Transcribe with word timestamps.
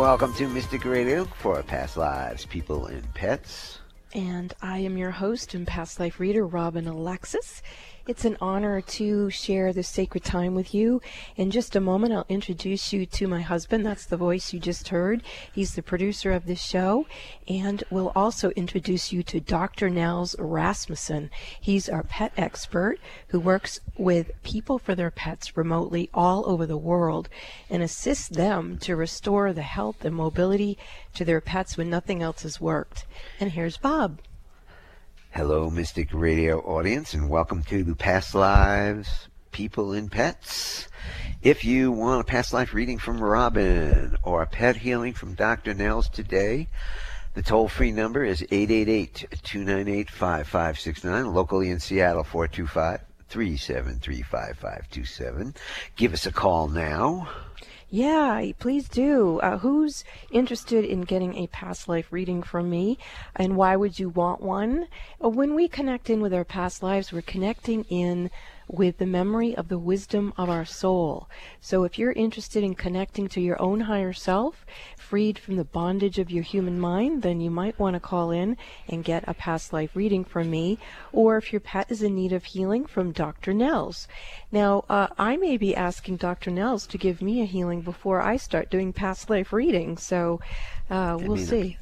Welcome 0.00 0.32
to 0.36 0.48
Mystic 0.48 0.86
Radio 0.86 1.26
for 1.26 1.62
Past 1.62 1.98
Lives, 1.98 2.46
People, 2.46 2.86
and 2.86 3.12
Pets. 3.12 3.80
And 4.14 4.54
I 4.62 4.78
am 4.78 4.96
your 4.96 5.10
host 5.10 5.52
and 5.52 5.66
past 5.66 6.00
life 6.00 6.18
reader, 6.18 6.46
Robin 6.46 6.88
Alexis. 6.88 7.60
It's 8.10 8.24
an 8.24 8.38
honor 8.40 8.80
to 8.80 9.30
share 9.30 9.72
this 9.72 9.88
sacred 9.88 10.24
time 10.24 10.56
with 10.56 10.74
you. 10.74 11.00
In 11.36 11.52
just 11.52 11.76
a 11.76 11.80
moment, 11.80 12.12
I'll 12.12 12.26
introduce 12.28 12.92
you 12.92 13.06
to 13.06 13.28
my 13.28 13.40
husband. 13.40 13.86
That's 13.86 14.04
the 14.04 14.16
voice 14.16 14.52
you 14.52 14.58
just 14.58 14.88
heard. 14.88 15.22
He's 15.52 15.76
the 15.76 15.82
producer 15.84 16.32
of 16.32 16.44
this 16.44 16.60
show. 16.60 17.06
And 17.46 17.84
we'll 17.88 18.10
also 18.16 18.50
introduce 18.56 19.12
you 19.12 19.22
to 19.22 19.38
Dr. 19.38 19.88
Nels 19.88 20.34
Rasmussen. 20.40 21.30
He's 21.60 21.88
our 21.88 22.02
pet 22.02 22.32
expert 22.36 22.98
who 23.28 23.38
works 23.38 23.78
with 23.96 24.32
people 24.42 24.80
for 24.80 24.96
their 24.96 25.12
pets 25.12 25.56
remotely 25.56 26.10
all 26.12 26.50
over 26.50 26.66
the 26.66 26.76
world 26.76 27.28
and 27.70 27.80
assists 27.80 28.26
them 28.26 28.76
to 28.78 28.96
restore 28.96 29.52
the 29.52 29.62
health 29.62 30.04
and 30.04 30.16
mobility 30.16 30.76
to 31.14 31.24
their 31.24 31.40
pets 31.40 31.76
when 31.76 31.88
nothing 31.88 32.24
else 32.24 32.42
has 32.42 32.60
worked. 32.60 33.06
And 33.38 33.52
here's 33.52 33.76
Bob. 33.76 34.18
Hello, 35.32 35.70
Mystic 35.70 36.08
Radio 36.12 36.58
audience, 36.62 37.14
and 37.14 37.30
welcome 37.30 37.62
to 37.62 37.84
the 37.84 37.94
Past 37.94 38.34
Lives, 38.34 39.28
People 39.52 39.92
and 39.92 40.10
Pets. 40.10 40.88
If 41.40 41.64
you 41.64 41.92
want 41.92 42.22
a 42.22 42.24
past 42.24 42.52
life 42.52 42.74
reading 42.74 42.98
from 42.98 43.22
Robin 43.22 44.16
or 44.24 44.42
a 44.42 44.46
pet 44.48 44.78
healing 44.78 45.14
from 45.14 45.34
Dr. 45.34 45.72
Nels 45.72 46.08
today, 46.08 46.68
the 47.34 47.42
toll 47.42 47.68
free 47.68 47.92
number 47.92 48.24
is 48.24 48.42
888 48.50 49.26
298 49.44 50.10
5569, 50.10 51.32
locally 51.32 51.70
in 51.70 51.78
Seattle 51.78 52.24
425 52.24 53.00
373 53.28 54.22
5527. 54.22 55.54
Give 55.94 56.12
us 56.12 56.26
a 56.26 56.32
call 56.32 56.66
now. 56.66 57.28
Yeah, 57.92 58.52
please 58.60 58.88
do. 58.88 59.40
Uh, 59.40 59.58
who's 59.58 60.04
interested 60.30 60.84
in 60.84 61.00
getting 61.00 61.34
a 61.34 61.48
past 61.48 61.88
life 61.88 62.06
reading 62.12 62.40
from 62.40 62.70
me, 62.70 62.98
and 63.34 63.56
why 63.56 63.74
would 63.74 63.98
you 63.98 64.08
want 64.08 64.40
one? 64.40 64.86
Uh, 65.22 65.28
when 65.28 65.56
we 65.56 65.66
connect 65.66 66.08
in 66.08 66.20
with 66.20 66.32
our 66.32 66.44
past 66.44 66.84
lives, 66.84 67.12
we're 67.12 67.20
connecting 67.22 67.82
in 67.88 68.30
with 68.72 68.98
the 68.98 69.06
memory 69.06 69.54
of 69.56 69.68
the 69.68 69.78
wisdom 69.78 70.32
of 70.36 70.48
our 70.50 70.64
soul. 70.64 71.28
So 71.60 71.84
if 71.84 71.98
you're 71.98 72.12
interested 72.12 72.62
in 72.62 72.74
connecting 72.74 73.28
to 73.28 73.40
your 73.40 73.60
own 73.60 73.80
higher 73.80 74.12
self, 74.12 74.64
freed 74.96 75.38
from 75.38 75.56
the 75.56 75.64
bondage 75.64 76.18
of 76.18 76.30
your 76.30 76.42
human 76.42 76.78
mind, 76.78 77.22
then 77.22 77.40
you 77.40 77.50
might 77.50 77.78
want 77.78 77.94
to 77.94 78.00
call 78.00 78.30
in 78.30 78.56
and 78.88 79.04
get 79.04 79.24
a 79.26 79.34
past 79.34 79.72
life 79.72 79.94
reading 79.94 80.24
from 80.24 80.50
me. 80.50 80.78
Or 81.12 81.36
if 81.36 81.52
your 81.52 81.60
pet 81.60 81.90
is 81.90 82.02
in 82.02 82.14
need 82.14 82.32
of 82.32 82.44
healing, 82.44 82.86
from 82.86 83.12
Dr. 83.12 83.54
Nels. 83.54 84.08
Now, 84.50 84.84
uh, 84.88 85.08
I 85.18 85.36
may 85.36 85.56
be 85.56 85.74
asking 85.74 86.16
Dr. 86.16 86.50
Nels 86.50 86.86
to 86.88 86.98
give 86.98 87.22
me 87.22 87.40
a 87.40 87.46
healing 87.46 87.80
before 87.82 88.20
I 88.20 88.36
start 88.36 88.70
doing 88.70 88.92
past 88.92 89.30
life 89.30 89.52
readings. 89.52 90.02
So 90.02 90.40
uh, 90.90 91.18
we'll 91.20 91.36
see. 91.36 91.78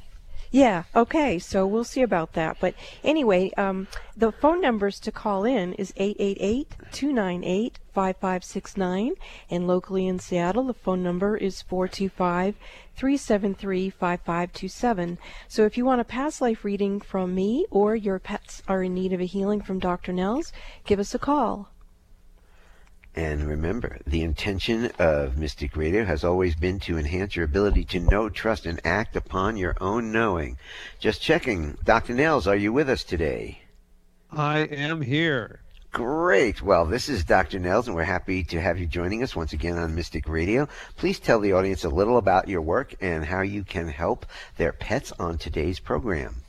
Yeah, 0.51 0.85
okay, 0.95 1.37
so 1.37 1.67
we'll 1.67 1.83
see 1.83 2.01
about 2.01 2.33
that. 2.33 2.57
But 2.59 2.73
anyway, 3.03 3.51
um, 3.55 3.87
the 4.17 4.31
phone 4.31 4.61
numbers 4.61 4.99
to 5.01 5.11
call 5.11 5.45
in 5.45 5.73
is 5.73 5.93
888 5.95 6.75
298 6.91 7.77
5569. 7.93 9.13
And 9.51 9.67
locally 9.67 10.07
in 10.07 10.17
Seattle, 10.17 10.63
the 10.63 10.73
phone 10.73 11.03
number 11.03 11.37
is 11.37 11.61
425 11.61 12.55
373 12.95 13.89
5527. 13.91 15.17
So 15.47 15.65
if 15.65 15.77
you 15.77 15.85
want 15.85 16.01
a 16.01 16.05
past 16.05 16.41
life 16.41 16.65
reading 16.65 16.99
from 16.99 17.35
me 17.35 17.67
or 17.69 17.95
your 17.95 18.17
pets 18.17 18.63
are 18.67 18.81
in 18.81 18.95
need 18.95 19.13
of 19.13 19.21
a 19.21 19.25
healing 19.25 19.61
from 19.61 19.77
Dr. 19.77 20.13
Nels, 20.13 20.51
give 20.83 20.99
us 20.99 21.13
a 21.13 21.19
call. 21.19 21.69
And 23.15 23.47
remember, 23.47 23.99
the 24.05 24.21
intention 24.21 24.91
of 24.99 25.37
Mystic 25.37 25.75
Radio 25.75 26.05
has 26.05 26.23
always 26.23 26.55
been 26.55 26.79
to 26.81 26.97
enhance 26.97 27.35
your 27.35 27.45
ability 27.45 27.83
to 27.85 27.99
know, 27.99 28.29
trust, 28.29 28.65
and 28.65 28.79
act 28.85 29.15
upon 29.15 29.57
your 29.57 29.75
own 29.81 30.11
knowing. 30.11 30.57
Just 30.99 31.21
checking. 31.21 31.77
Dr. 31.83 32.13
Nels, 32.13 32.47
are 32.47 32.55
you 32.55 32.71
with 32.71 32.89
us 32.89 33.03
today? 33.03 33.61
I 34.31 34.59
am 34.59 35.01
here. 35.01 35.61
Great. 35.91 36.61
Well, 36.61 36.85
this 36.85 37.09
is 37.09 37.23
Dr. 37.23 37.57
Nels, 37.57 37.87
and 37.87 37.95
we're 37.95 38.03
happy 38.03 38.43
to 38.43 38.61
have 38.61 38.77
you 38.77 38.85
joining 38.85 39.23
us 39.23 39.35
once 39.35 39.53
again 39.53 39.75
on 39.77 39.95
Mystic 39.95 40.29
Radio. 40.29 40.67
Please 40.97 41.19
tell 41.19 41.39
the 41.39 41.53
audience 41.53 41.83
a 41.83 41.89
little 41.89 42.17
about 42.17 42.47
your 42.47 42.61
work 42.61 42.93
and 43.01 43.25
how 43.25 43.41
you 43.41 43.63
can 43.63 43.87
help 43.87 44.27
their 44.57 44.71
pets 44.71 45.11
on 45.19 45.39
today's 45.39 45.79
program. 45.79 46.43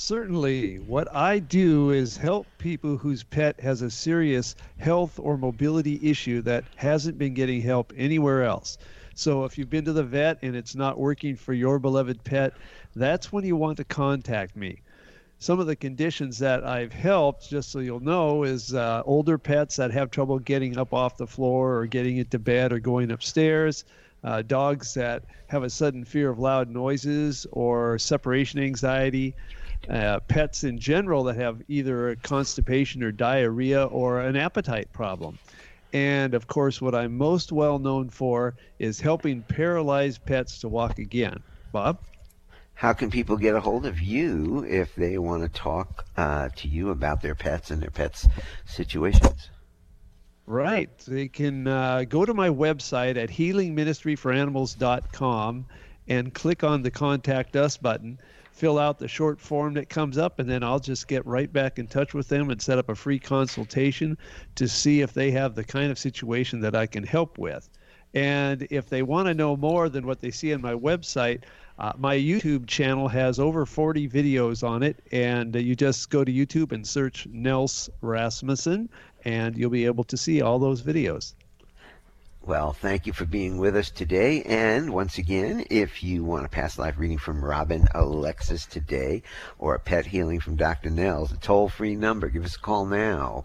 Certainly. 0.00 0.76
What 0.76 1.12
I 1.12 1.40
do 1.40 1.90
is 1.90 2.16
help 2.16 2.46
people 2.58 2.96
whose 2.96 3.24
pet 3.24 3.58
has 3.58 3.82
a 3.82 3.90
serious 3.90 4.54
health 4.78 5.18
or 5.18 5.36
mobility 5.36 5.98
issue 6.00 6.40
that 6.42 6.62
hasn't 6.76 7.18
been 7.18 7.34
getting 7.34 7.60
help 7.60 7.92
anywhere 7.96 8.44
else. 8.44 8.78
So 9.16 9.44
if 9.44 9.58
you've 9.58 9.70
been 9.70 9.86
to 9.86 9.92
the 9.92 10.04
vet 10.04 10.38
and 10.42 10.54
it's 10.54 10.76
not 10.76 11.00
working 11.00 11.34
for 11.34 11.52
your 11.52 11.80
beloved 11.80 12.22
pet, 12.22 12.54
that's 12.94 13.32
when 13.32 13.44
you 13.44 13.56
want 13.56 13.78
to 13.78 13.84
contact 13.84 14.54
me. 14.54 14.82
Some 15.40 15.58
of 15.58 15.66
the 15.66 15.74
conditions 15.74 16.38
that 16.38 16.64
I've 16.64 16.92
helped, 16.92 17.50
just 17.50 17.72
so 17.72 17.80
you'll 17.80 17.98
know, 17.98 18.44
is 18.44 18.72
uh, 18.74 19.02
older 19.04 19.36
pets 19.36 19.74
that 19.76 19.90
have 19.90 20.12
trouble 20.12 20.38
getting 20.38 20.78
up 20.78 20.94
off 20.94 21.16
the 21.16 21.26
floor 21.26 21.76
or 21.76 21.86
getting 21.86 22.18
into 22.18 22.38
bed 22.38 22.72
or 22.72 22.78
going 22.78 23.10
upstairs, 23.10 23.84
uh, 24.22 24.42
dogs 24.42 24.94
that 24.94 25.24
have 25.48 25.64
a 25.64 25.70
sudden 25.70 26.04
fear 26.04 26.30
of 26.30 26.38
loud 26.38 26.68
noises 26.70 27.48
or 27.50 27.98
separation 27.98 28.60
anxiety, 28.60 29.34
uh, 29.88 30.20
pets 30.20 30.64
in 30.64 30.78
general 30.78 31.24
that 31.24 31.36
have 31.36 31.62
either 31.68 32.16
constipation 32.22 33.02
or 33.02 33.12
diarrhea 33.12 33.84
or 33.84 34.20
an 34.20 34.36
appetite 34.36 34.92
problem. 34.92 35.38
And 35.92 36.34
of 36.34 36.46
course, 36.46 36.80
what 36.80 36.94
I'm 36.94 37.16
most 37.16 37.52
well 37.52 37.78
known 37.78 38.08
for 38.10 38.54
is 38.78 39.00
helping 39.00 39.42
paralyzed 39.42 40.24
pets 40.26 40.60
to 40.60 40.68
walk 40.68 40.98
again. 40.98 41.42
Bob? 41.72 41.98
How 42.74 42.92
can 42.92 43.10
people 43.10 43.36
get 43.36 43.56
a 43.56 43.60
hold 43.60 43.86
of 43.86 44.00
you 44.00 44.64
if 44.64 44.94
they 44.94 45.18
want 45.18 45.42
to 45.42 45.48
talk 45.48 46.06
uh, 46.16 46.50
to 46.56 46.68
you 46.68 46.90
about 46.90 47.22
their 47.22 47.34
pets 47.34 47.72
and 47.72 47.82
their 47.82 47.90
pets' 47.90 48.28
situations? 48.66 49.50
Right. 50.46 50.96
They 51.00 51.26
can 51.28 51.66
uh, 51.66 52.04
go 52.08 52.24
to 52.24 52.34
my 52.34 52.50
website 52.50 53.16
at 53.16 53.30
healingministryforanimals.com 53.30 55.66
and 56.08 56.32
click 56.32 56.64
on 56.64 56.82
the 56.82 56.90
Contact 56.90 57.54
Us 57.56 57.76
button 57.76 58.18
fill 58.58 58.78
out 58.78 58.98
the 58.98 59.06
short 59.06 59.40
form 59.40 59.74
that 59.74 59.88
comes 59.88 60.18
up, 60.18 60.40
and 60.40 60.50
then 60.50 60.64
I'll 60.64 60.80
just 60.80 61.06
get 61.06 61.24
right 61.24 61.52
back 61.52 61.78
in 61.78 61.86
touch 61.86 62.12
with 62.12 62.26
them 62.26 62.50
and 62.50 62.60
set 62.60 62.76
up 62.76 62.88
a 62.88 62.94
free 62.96 63.20
consultation 63.20 64.18
to 64.56 64.66
see 64.66 65.00
if 65.00 65.12
they 65.12 65.30
have 65.30 65.54
the 65.54 65.62
kind 65.62 65.92
of 65.92 65.98
situation 65.98 66.60
that 66.60 66.74
I 66.74 66.86
can 66.86 67.04
help 67.04 67.38
with. 67.38 67.70
And 68.14 68.66
if 68.70 68.88
they 68.88 69.02
want 69.02 69.28
to 69.28 69.34
know 69.34 69.56
more 69.56 69.88
than 69.88 70.06
what 70.06 70.20
they 70.20 70.32
see 70.32 70.52
on 70.52 70.60
my 70.60 70.72
website, 70.72 71.42
uh, 71.78 71.92
my 71.96 72.16
YouTube 72.16 72.66
channel 72.66 73.06
has 73.06 73.38
over 73.38 73.64
40 73.64 74.08
videos 74.08 74.66
on 74.66 74.82
it, 74.82 75.00
and 75.12 75.54
uh, 75.54 75.60
you 75.60 75.76
just 75.76 76.10
go 76.10 76.24
to 76.24 76.32
YouTube 76.32 76.72
and 76.72 76.84
search 76.84 77.28
Nels 77.30 77.88
Rasmussen, 78.00 78.88
and 79.24 79.56
you'll 79.56 79.70
be 79.70 79.84
able 79.84 80.04
to 80.04 80.16
see 80.16 80.42
all 80.42 80.58
those 80.58 80.82
videos. 80.82 81.34
Well, 82.42 82.72
thank 82.72 83.06
you 83.06 83.12
for 83.12 83.26
being 83.26 83.58
with 83.58 83.76
us 83.76 83.90
today. 83.90 84.42
And 84.42 84.94
once 84.94 85.18
again, 85.18 85.66
if 85.68 86.02
you 86.02 86.24
want 86.24 86.46
a 86.46 86.48
past 86.48 86.78
life 86.78 86.94
reading 86.96 87.18
from 87.18 87.44
Robin 87.44 87.86
Alexis 87.94 88.64
today 88.64 89.22
or 89.58 89.74
a 89.74 89.78
pet 89.78 90.06
healing 90.06 90.40
from 90.40 90.56
Dr. 90.56 90.88
Nels, 90.88 91.32
a 91.32 91.36
toll 91.36 91.68
free 91.68 91.94
number, 91.94 92.30
give 92.30 92.46
us 92.46 92.56
a 92.56 92.60
call 92.60 92.86
now. 92.86 93.44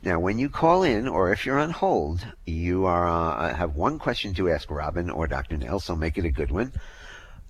Now, 0.00 0.20
when 0.20 0.38
you 0.38 0.48
call 0.48 0.84
in, 0.84 1.08
or 1.08 1.32
if 1.32 1.44
you're 1.44 1.58
on 1.58 1.70
hold, 1.70 2.24
you 2.46 2.86
are 2.86 3.08
uh, 3.08 3.52
have 3.52 3.74
one 3.74 3.98
question 3.98 4.32
to 4.34 4.48
ask 4.48 4.70
Robin 4.70 5.10
or 5.10 5.26
Dr. 5.26 5.56
Nels, 5.56 5.84
so 5.84 5.96
make 5.96 6.16
it 6.16 6.24
a 6.24 6.30
good 6.30 6.52
one. 6.52 6.72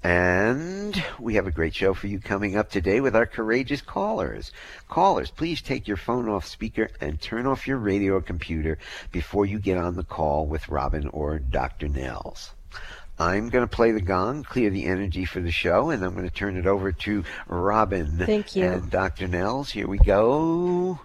And 0.02 1.02
we 1.19 1.34
have 1.34 1.46
a 1.46 1.50
great 1.50 1.75
show 1.75 1.93
for 1.93 2.06
you 2.06 2.20
coming 2.20 2.56
up 2.56 2.70
today 2.70 3.00
with 3.00 3.14
our 3.16 3.26
courageous 3.26 3.82
callers. 3.82 4.52
Callers, 4.88 5.31
please 5.31 5.60
take 5.60 5.88
your 5.88 5.96
phone 5.96 6.28
off 6.28 6.46
speaker 6.46 6.88
and 7.00 7.20
turn 7.20 7.46
off 7.46 7.66
your 7.66 7.78
radio 7.78 8.14
or 8.14 8.22
computer 8.22 8.78
before 9.12 9.44
you 9.44 9.58
get 9.58 9.76
on 9.76 9.96
the 9.96 10.04
call 10.04 10.46
with 10.46 10.69
Robin 10.69 11.08
or 11.08 11.38
Dr. 11.38 11.88
Nels. 11.88 12.52
I'm 13.19 13.49
going 13.49 13.67
to 13.67 13.76
play 13.76 13.91
the 13.91 14.00
gong, 14.00 14.44
clear 14.44 14.70
the 14.70 14.87
energy 14.87 15.25
for 15.25 15.41
the 15.41 15.50
show, 15.50 15.91
and 15.91 16.05
I'm 16.05 16.15
going 16.15 16.29
to 16.29 16.35
turn 16.35 16.56
it 16.56 16.67
over 16.67 16.93
to 16.93 17.25
Robin. 17.49 18.19
Thank 18.19 18.55
you. 18.55 18.65
And 18.65 18.91
Dr. 18.91 19.26
Nels, 19.26 19.70
here 19.70 19.88
we 19.88 19.99
go. 19.99 21.00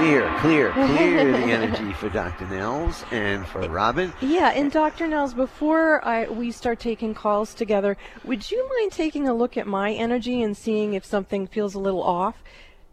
clear, 0.00 0.34
clear, 0.38 0.72
clear 0.72 1.32
the 1.32 1.38
energy 1.52 1.92
for 1.92 2.08
Dr. 2.08 2.46
Nels 2.48 3.04
and 3.10 3.46
for 3.46 3.60
Robin. 3.68 4.12
Yeah, 4.20 4.50
and 4.50 4.72
Dr. 4.72 5.06
Nels, 5.06 5.34
before 5.34 6.04
I, 6.04 6.26
we 6.28 6.52
start 6.52 6.80
taking 6.80 7.12
calls 7.12 7.54
together, 7.54 7.96
would 8.24 8.50
you 8.50 8.68
mind 8.78 8.92
taking 8.92 9.28
a 9.28 9.34
look 9.34 9.56
at 9.56 9.66
my 9.66 9.92
energy 9.92 10.42
and 10.42 10.56
seeing 10.56 10.94
if 10.94 11.04
something 11.04 11.46
feels 11.46 11.74
a 11.74 11.78
little 11.78 12.02
off? 12.02 12.36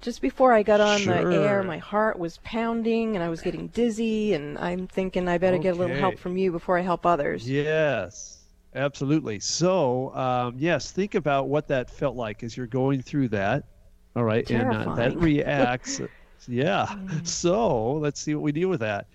Just 0.01 0.21
before 0.21 0.53
I 0.53 0.63
got 0.63 0.79
on 0.79 0.99
Sure. 0.99 1.29
the 1.29 1.37
air, 1.43 1.63
my 1.63 1.79
heart 1.79 2.19
was 2.19 2.39
pounding 2.43 3.15
and 3.15 3.23
I 3.23 3.29
was 3.29 3.41
getting 3.41 3.67
dizzy, 3.67 4.33
and 4.33 4.57
I'm 4.59 4.87
thinking 4.87 5.27
I 5.27 5.37
better 5.37 5.57
get 5.57 5.75
a 5.75 5.77
little 5.77 5.95
help 5.95 6.19
from 6.19 6.37
you 6.37 6.51
before 6.51 6.77
I 6.77 6.81
help 6.81 7.05
others. 7.05 7.49
Yes, 7.49 8.43
absolutely. 8.75 9.39
So, 9.39 10.13
um, 10.15 10.55
yes, 10.57 10.91
think 10.91 11.15
about 11.15 11.47
what 11.49 11.67
that 11.69 11.89
felt 11.89 12.15
like 12.15 12.43
as 12.43 12.55
you're 12.55 12.67
going 12.67 13.01
through 13.01 13.29
that. 13.29 13.63
All 14.15 14.23
right, 14.23 14.49
and 14.49 14.71
uh, 14.73 14.95
that 14.95 15.17
reacts. 15.21 15.99
yeah. 16.47 16.87
So 17.23 17.93
let's 17.93 18.19
see 18.19 18.35
what 18.35 18.43
we 18.43 18.51
do 18.51 18.69
with 18.69 18.79
that. 18.81 19.07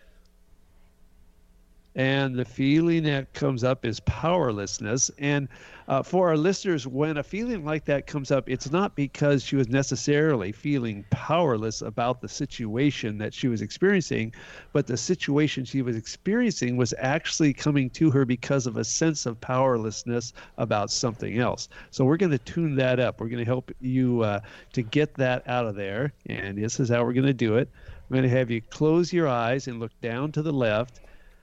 And 1.94 2.34
the 2.34 2.44
feeling 2.44 3.02
that 3.04 3.32
comes 3.34 3.64
up 3.64 3.84
is 3.84 4.00
powerlessness. 4.00 5.10
And 5.18 5.48
uh, 5.88 6.02
for 6.02 6.28
our 6.28 6.36
listeners, 6.36 6.86
when 6.86 7.18
a 7.18 7.22
feeling 7.22 7.64
like 7.64 7.84
that 7.84 8.06
comes 8.06 8.30
up, 8.30 8.48
it's 8.48 8.70
not 8.70 8.96
because 8.96 9.42
she 9.42 9.56
was 9.56 9.68
necessarily 9.68 10.52
feeling 10.52 11.04
powerless 11.10 11.82
about 11.82 12.22
the 12.22 12.28
situation 12.28 13.18
that 13.18 13.34
she 13.34 13.48
was 13.48 13.60
experiencing, 13.60 14.32
but 14.72 14.86
the 14.86 14.96
situation 14.96 15.64
she 15.66 15.82
was 15.82 15.96
experiencing 15.96 16.78
was 16.78 16.94
actually 16.98 17.52
coming 17.52 17.90
to 17.90 18.10
her 18.10 18.24
because 18.24 18.66
of 18.66 18.78
a 18.78 18.84
sense 18.84 19.26
of 19.26 19.38
powerlessness 19.40 20.32
about 20.56 20.90
something 20.90 21.38
else. 21.38 21.68
So 21.90 22.04
we're 22.06 22.16
going 22.16 22.32
to 22.32 22.38
tune 22.38 22.74
that 22.76 23.00
up. 23.00 23.20
We're 23.20 23.28
going 23.28 23.44
to 23.44 23.44
help 23.44 23.70
you 23.80 24.22
uh, 24.22 24.40
to 24.72 24.82
get 24.82 25.14
that 25.16 25.46
out 25.46 25.66
of 25.66 25.74
there. 25.74 26.14
And 26.26 26.56
this 26.56 26.80
is 26.80 26.88
how 26.88 27.04
we're 27.04 27.12
going 27.12 27.26
to 27.26 27.34
do 27.34 27.56
it. 27.56 27.68
I'm 28.08 28.14
going 28.14 28.22
to 28.22 28.38
have 28.38 28.50
you 28.50 28.62
close 28.62 29.12
your 29.12 29.28
eyes 29.28 29.68
and 29.68 29.78
look 29.80 29.92
down 30.00 30.32
to 30.32 30.42
the 30.42 30.52
left 30.52 31.00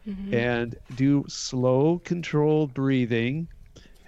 Mm-hmm. 0.07 0.33
and 0.33 0.75
do 0.95 1.25
slow, 1.27 1.99
controlled 1.99 2.73
breathing. 2.73 3.47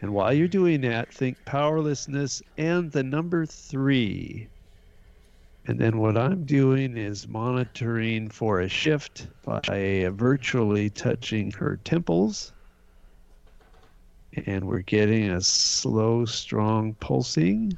And 0.01 0.13
while 0.13 0.33
you're 0.33 0.47
doing 0.47 0.81
that, 0.81 1.13
think 1.13 1.43
powerlessness 1.45 2.41
and 2.57 2.91
the 2.91 3.03
number 3.03 3.45
three. 3.45 4.49
And 5.67 5.79
then 5.79 5.97
what 5.99 6.17
I'm 6.17 6.45
doing 6.45 6.97
is 6.97 7.27
monitoring 7.27 8.29
for 8.29 8.61
a 8.61 8.69
shift 8.69 9.27
by 9.43 10.09
virtually 10.11 10.89
touching 10.89 11.51
her 11.51 11.77
temples. 11.83 12.53
And 14.45 14.65
we're 14.65 14.81
getting 14.81 15.29
a 15.29 15.41
slow, 15.41 16.25
strong 16.25 16.95
pulsing 16.95 17.77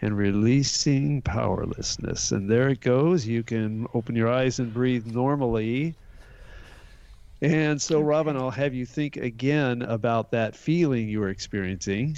and 0.00 0.16
releasing 0.16 1.20
powerlessness. 1.22 2.32
And 2.32 2.50
there 2.50 2.68
it 2.70 2.80
goes. 2.80 3.26
You 3.26 3.42
can 3.42 3.86
open 3.92 4.14
your 4.16 4.28
eyes 4.30 4.58
and 4.58 4.72
breathe 4.72 5.06
normally. 5.06 5.96
And 7.44 7.80
so, 7.80 8.00
Robin, 8.00 8.38
I'll 8.38 8.50
have 8.50 8.72
you 8.72 8.86
think 8.86 9.18
again 9.18 9.82
about 9.82 10.30
that 10.30 10.56
feeling 10.56 11.10
you 11.10 11.20
were 11.20 11.28
experiencing. 11.28 12.16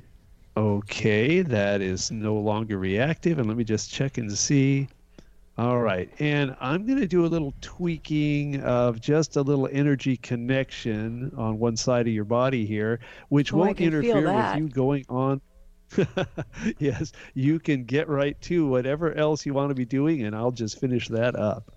Okay, 0.56 1.42
that 1.42 1.82
is 1.82 2.12
no 2.12 2.36
longer 2.36 2.78
reactive. 2.78 3.40
And 3.40 3.48
let 3.48 3.56
me 3.56 3.64
just 3.64 3.90
check 3.90 4.18
and 4.18 4.30
see. 4.38 4.86
All 5.58 5.80
right. 5.80 6.08
And 6.20 6.54
I'm 6.60 6.86
going 6.86 7.00
to 7.00 7.08
do 7.08 7.24
a 7.24 7.26
little 7.26 7.52
tweaking 7.60 8.62
of 8.62 9.00
just 9.00 9.34
a 9.34 9.42
little 9.42 9.68
energy 9.72 10.16
connection 10.16 11.32
on 11.36 11.58
one 11.58 11.76
side 11.76 12.06
of 12.06 12.12
your 12.12 12.24
body 12.24 12.64
here, 12.64 13.00
which 13.28 13.52
Oh, 13.52 13.56
won't 13.56 13.80
interfere 13.80 14.32
with 14.32 14.56
you 14.58 14.68
going 14.68 15.06
on. 15.08 15.40
yes, 16.78 17.12
you 17.34 17.58
can 17.58 17.82
get 17.82 18.08
right 18.08 18.40
to 18.42 18.66
whatever 18.68 19.12
else 19.14 19.44
you 19.44 19.54
want 19.54 19.70
to 19.70 19.74
be 19.74 19.84
doing, 19.84 20.22
and 20.22 20.36
I'll 20.36 20.52
just 20.52 20.78
finish 20.78 21.08
that 21.08 21.34
up. 21.34 21.72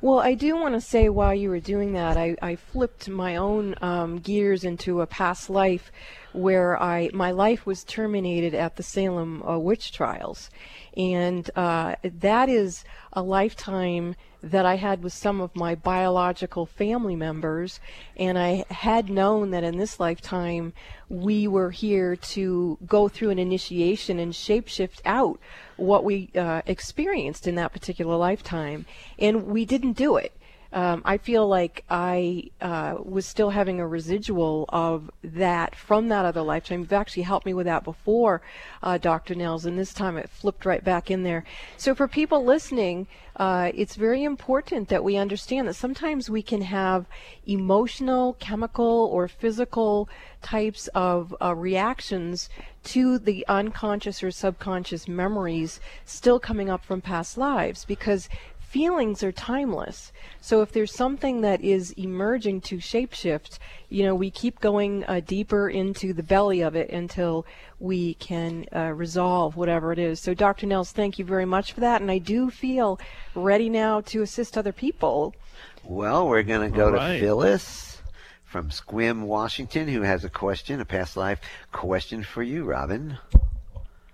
Well, 0.00 0.20
I 0.20 0.34
do 0.34 0.56
want 0.56 0.74
to 0.74 0.80
say 0.80 1.08
while 1.08 1.34
you 1.34 1.50
were 1.50 1.58
doing 1.58 1.92
that, 1.94 2.16
I, 2.16 2.36
I 2.40 2.54
flipped 2.54 3.08
my 3.08 3.34
own 3.34 3.74
um, 3.82 4.18
gears 4.18 4.62
into 4.62 5.00
a 5.00 5.08
past 5.08 5.50
life 5.50 5.90
where 6.32 6.80
I 6.80 7.10
my 7.12 7.30
life 7.30 7.66
was 7.66 7.84
terminated 7.84 8.54
at 8.54 8.76
the 8.76 8.82
Salem 8.82 9.42
uh, 9.42 9.58
witch 9.58 9.92
trials, 9.92 10.50
and 10.96 11.50
uh, 11.56 11.96
that 12.02 12.48
is 12.48 12.84
a 13.12 13.22
lifetime 13.22 14.14
that 14.42 14.64
I 14.64 14.76
had 14.76 15.02
with 15.02 15.12
some 15.12 15.40
of 15.40 15.56
my 15.56 15.74
biological 15.74 16.64
family 16.64 17.16
members, 17.16 17.80
and 18.16 18.38
I 18.38 18.64
had 18.70 19.10
known 19.10 19.50
that 19.50 19.64
in 19.64 19.78
this 19.78 19.98
lifetime 19.98 20.72
we 21.08 21.48
were 21.48 21.70
here 21.70 22.14
to 22.14 22.78
go 22.86 23.08
through 23.08 23.30
an 23.30 23.38
initiation 23.38 24.18
and 24.20 24.32
shapeshift 24.32 25.00
out 25.04 25.40
what 25.76 26.04
we 26.04 26.30
uh, 26.36 26.62
experienced 26.66 27.48
in 27.48 27.56
that 27.56 27.72
particular 27.72 28.16
lifetime, 28.16 28.86
and 29.18 29.46
we 29.46 29.64
didn't 29.64 29.94
do 29.94 30.16
it. 30.16 30.37
Um, 30.72 31.00
I 31.04 31.16
feel 31.16 31.48
like 31.48 31.84
I 31.88 32.50
uh, 32.60 32.96
was 33.02 33.24
still 33.24 33.50
having 33.50 33.80
a 33.80 33.86
residual 33.86 34.66
of 34.68 35.10
that 35.24 35.74
from 35.74 36.08
that 36.08 36.26
other 36.26 36.42
lifetime. 36.42 36.80
You've 36.80 36.92
actually 36.92 37.22
helped 37.22 37.46
me 37.46 37.54
with 37.54 37.66
that 37.66 37.84
before, 37.84 38.42
uh, 38.82 38.98
Dr. 38.98 39.34
Nels, 39.34 39.64
and 39.64 39.78
this 39.78 39.94
time 39.94 40.18
it 40.18 40.28
flipped 40.28 40.66
right 40.66 40.84
back 40.84 41.10
in 41.10 41.22
there. 41.22 41.44
So 41.78 41.94
for 41.94 42.06
people 42.06 42.44
listening, 42.44 43.06
uh, 43.36 43.70
it's 43.74 43.94
very 43.94 44.24
important 44.24 44.88
that 44.88 45.04
we 45.04 45.16
understand 45.16 45.68
that 45.68 45.74
sometimes 45.74 46.28
we 46.28 46.42
can 46.42 46.62
have 46.62 47.06
emotional, 47.46 48.34
chemical, 48.34 49.08
or 49.12 49.28
physical 49.28 50.08
types 50.42 50.88
of 50.88 51.34
uh, 51.40 51.54
reactions 51.54 52.50
to 52.84 53.18
the 53.18 53.44
unconscious 53.48 54.22
or 54.22 54.30
subconscious 54.30 55.06
memories 55.06 55.80
still 56.04 56.40
coming 56.40 56.68
up 56.68 56.84
from 56.84 57.00
past 57.00 57.38
lives 57.38 57.84
because 57.84 58.28
feelings 58.68 59.22
are 59.22 59.32
timeless. 59.32 60.12
So 60.42 60.60
if 60.60 60.72
there's 60.72 60.92
something 60.92 61.40
that 61.40 61.62
is 61.62 61.92
emerging 61.92 62.60
to 62.62 62.76
shapeshift, 62.76 63.58
you 63.88 64.04
know, 64.04 64.14
we 64.14 64.30
keep 64.30 64.60
going 64.60 65.04
uh, 65.04 65.20
deeper 65.20 65.70
into 65.70 66.12
the 66.12 66.22
belly 66.22 66.60
of 66.60 66.76
it 66.76 66.90
until 66.90 67.46
we 67.80 68.14
can 68.14 68.66
uh, 68.76 68.92
resolve 68.92 69.56
whatever 69.56 69.90
it 69.90 69.98
is. 69.98 70.20
So 70.20 70.34
Dr. 70.34 70.66
Nels, 70.66 70.92
thank 70.92 71.18
you 71.18 71.24
very 71.24 71.46
much 71.46 71.72
for 71.72 71.80
that. 71.80 72.02
And 72.02 72.10
I 72.10 72.18
do 72.18 72.50
feel 72.50 73.00
ready 73.34 73.70
now 73.70 74.02
to 74.02 74.20
assist 74.20 74.58
other 74.58 74.72
people. 74.72 75.34
Well, 75.82 76.28
we're 76.28 76.42
going 76.42 76.70
to 76.70 76.76
go 76.76 76.86
All 76.88 76.92
right. 76.92 77.14
to 77.14 77.20
Phyllis 77.20 78.02
from 78.44 78.68
Sequim, 78.68 79.22
Washington, 79.22 79.88
who 79.88 80.02
has 80.02 80.24
a 80.24 80.30
question, 80.30 80.80
a 80.80 80.84
past 80.84 81.16
life 81.16 81.40
question 81.72 82.22
for 82.22 82.42
you, 82.42 82.64
Robin. 82.64 83.16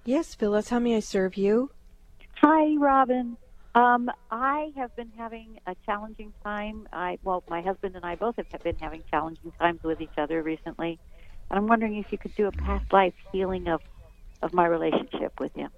Yes, 0.05 0.35
Phyllis, 0.35 0.69
how 0.69 0.79
may 0.79 0.95
I 0.95 1.01
serve 1.01 1.37
you? 1.37 1.71
Hi, 2.37 2.77
Robin. 2.77 3.37
Um, 3.75 4.09
I 4.31 4.73
have 4.77 4.95
been 4.95 5.11
having 5.17 5.59
a 5.67 5.75
challenging 5.85 6.33
time. 6.45 6.89
I 6.93 7.19
well, 7.25 7.43
my 7.49 7.61
husband 7.61 7.97
and 7.97 8.05
I 8.05 8.15
both 8.15 8.37
have 8.37 8.63
been 8.63 8.77
having 8.81 9.03
challenging 9.11 9.53
times 9.59 9.83
with 9.83 10.01
each 10.01 10.17
other 10.17 10.43
recently, 10.43 11.01
and 11.51 11.59
I'm 11.59 11.67
wondering 11.67 11.97
if 11.97 12.13
you 12.13 12.19
could 12.19 12.35
do 12.37 12.47
a 12.47 12.53
past 12.53 12.93
life 12.93 13.15
healing 13.33 13.67
of 13.67 13.81
of 14.43 14.55
my 14.55 14.67
relationship 14.67 15.41
with 15.41 15.53
him. 15.55 15.71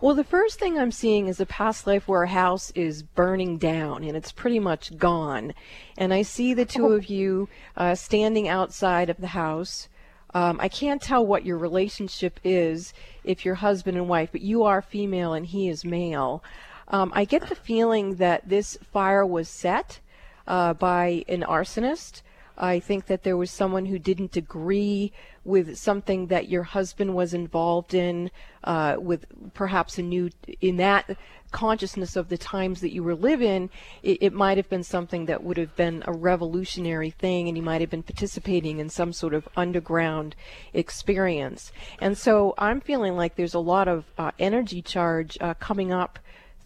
Well, 0.00 0.14
the 0.14 0.24
first 0.24 0.58
thing 0.58 0.78
I'm 0.78 0.92
seeing 0.92 1.26
is 1.26 1.40
a 1.40 1.46
past 1.46 1.86
life 1.86 2.06
where 2.06 2.22
a 2.22 2.28
house 2.28 2.70
is 2.70 3.02
burning 3.02 3.58
down 3.58 4.02
and 4.02 4.16
it's 4.16 4.32
pretty 4.32 4.58
much 4.58 4.96
gone. 4.96 5.52
And 5.98 6.14
I 6.14 6.22
see 6.22 6.54
the 6.54 6.64
two 6.64 6.92
of 6.92 7.10
you 7.10 7.50
uh, 7.76 7.94
standing 7.96 8.48
outside 8.48 9.10
of 9.10 9.18
the 9.18 9.26
house. 9.26 9.90
Um, 10.32 10.58
I 10.58 10.68
can't 10.68 11.02
tell 11.02 11.26
what 11.26 11.44
your 11.44 11.58
relationship 11.58 12.40
is 12.44 12.94
if 13.24 13.44
you're 13.44 13.56
husband 13.56 13.98
and 13.98 14.08
wife, 14.08 14.30
but 14.32 14.40
you 14.40 14.62
are 14.62 14.80
female 14.80 15.34
and 15.34 15.44
he 15.44 15.68
is 15.68 15.84
male. 15.84 16.42
Um, 16.90 17.12
I 17.14 17.24
get 17.24 17.48
the 17.48 17.54
feeling 17.54 18.16
that 18.16 18.48
this 18.48 18.76
fire 18.92 19.24
was 19.24 19.48
set 19.48 20.00
uh, 20.46 20.74
by 20.74 21.24
an 21.28 21.42
arsonist. 21.42 22.22
I 22.58 22.78
think 22.78 23.06
that 23.06 23.22
there 23.22 23.36
was 23.36 23.50
someone 23.50 23.86
who 23.86 23.98
didn't 23.98 24.36
agree 24.36 25.12
with 25.44 25.78
something 25.78 26.26
that 26.26 26.48
your 26.48 26.64
husband 26.64 27.14
was 27.14 27.32
involved 27.32 27.94
in, 27.94 28.30
uh, 28.64 28.96
with 28.98 29.24
perhaps 29.54 29.96
a 29.96 30.02
new, 30.02 30.30
in 30.60 30.76
that 30.76 31.16
consciousness 31.52 32.16
of 32.16 32.28
the 32.28 32.36
times 32.36 32.80
that 32.80 32.92
you 32.92 33.02
were 33.02 33.14
living, 33.14 33.70
it, 34.02 34.18
it 34.20 34.32
might 34.32 34.56
have 34.58 34.68
been 34.68 34.82
something 34.82 35.24
that 35.26 35.42
would 35.42 35.56
have 35.56 35.74
been 35.74 36.02
a 36.06 36.12
revolutionary 36.12 37.10
thing, 37.10 37.48
and 37.48 37.56
you 37.56 37.62
might 37.62 37.80
have 37.80 37.90
been 37.90 38.02
participating 38.02 38.78
in 38.78 38.90
some 38.90 39.12
sort 39.12 39.32
of 39.32 39.48
underground 39.56 40.36
experience. 40.74 41.72
And 42.00 42.18
so 42.18 42.54
I'm 42.58 42.80
feeling 42.80 43.16
like 43.16 43.36
there's 43.36 43.54
a 43.54 43.58
lot 43.60 43.88
of 43.88 44.04
uh, 44.18 44.32
energy 44.38 44.82
charge 44.82 45.38
uh, 45.40 45.54
coming 45.54 45.92
up 45.92 46.18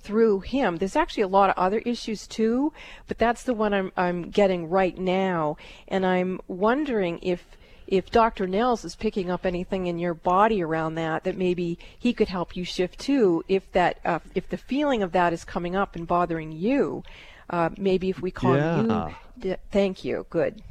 through 0.04 0.40
him. 0.40 0.76
There's 0.76 0.96
actually 0.96 1.22
a 1.24 1.28
lot 1.28 1.50
of 1.50 1.56
other 1.56 1.78
issues 1.78 2.26
too, 2.26 2.72
but 3.08 3.18
that's 3.18 3.42
the 3.42 3.54
one 3.54 3.72
I'm 3.74 3.90
I'm 3.96 4.30
getting 4.30 4.68
right 4.68 4.96
now, 4.96 5.56
and 5.88 6.04
I'm 6.06 6.40
wondering 6.46 7.18
if 7.22 7.44
if 7.86 8.10
Dr. 8.10 8.46
Nels 8.46 8.84
is 8.84 8.96
picking 8.96 9.30
up 9.30 9.44
anything 9.44 9.86
in 9.86 9.98
your 9.98 10.14
body 10.14 10.62
around 10.62 10.94
that 10.94 11.24
that 11.24 11.36
maybe 11.36 11.78
he 11.98 12.12
could 12.12 12.28
help 12.28 12.56
you 12.56 12.64
shift 12.64 12.98
too. 12.98 13.44
If 13.48 13.70
that 13.72 13.98
uh, 14.04 14.20
if 14.34 14.48
the 14.48 14.56
feeling 14.56 15.02
of 15.02 15.12
that 15.12 15.32
is 15.32 15.44
coming 15.44 15.74
up 15.76 15.96
and 15.96 16.06
bothering 16.06 16.52
you, 16.52 17.02
uh, 17.50 17.70
maybe 17.76 18.10
if 18.10 18.20
we 18.22 18.30
call 18.30 18.56
Yeah. 18.56 19.10
you. 19.40 19.56
Thank 19.70 20.04
you. 20.04 20.26
Good. 20.30 20.62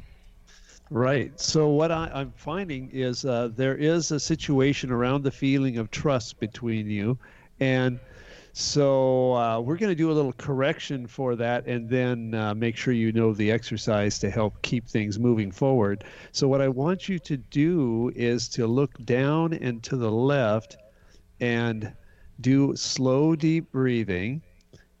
Right. 0.90 1.38
So 1.40 1.68
what 1.68 1.90
I, 1.90 2.10
I'm 2.12 2.32
finding 2.36 2.90
is 2.92 3.24
uh, 3.24 3.48
there 3.54 3.76
is 3.76 4.10
a 4.10 4.20
situation 4.20 4.90
around 4.90 5.22
the 5.24 5.30
feeling 5.30 5.78
of 5.78 5.90
trust 5.90 6.38
between 6.40 6.88
you, 6.90 7.18
and 7.60 7.98
So 8.56 9.34
uh, 9.34 9.58
we're 9.58 9.76
going 9.76 9.90
to 9.90 9.96
do 9.96 10.12
a 10.12 10.14
little 10.14 10.32
correction 10.32 11.08
for 11.08 11.34
that, 11.34 11.66
and 11.66 11.88
then 11.88 12.34
uh, 12.34 12.54
make 12.54 12.76
sure 12.76 12.94
you 12.94 13.10
know 13.10 13.32
the 13.32 13.50
exercise 13.50 14.20
to 14.20 14.30
help 14.30 14.62
keep 14.62 14.86
things 14.86 15.18
moving 15.18 15.50
forward. 15.50 16.04
So 16.30 16.46
what 16.46 16.60
I 16.60 16.68
want 16.68 17.08
you 17.08 17.18
to 17.18 17.36
do 17.36 18.12
is 18.14 18.48
to 18.50 18.68
look 18.68 18.96
down 19.04 19.54
and 19.54 19.82
to 19.82 19.96
the 19.96 20.10
left, 20.10 20.76
and 21.40 21.92
do 22.40 22.76
slow, 22.76 23.34
deep 23.34 23.72
breathing, 23.72 24.40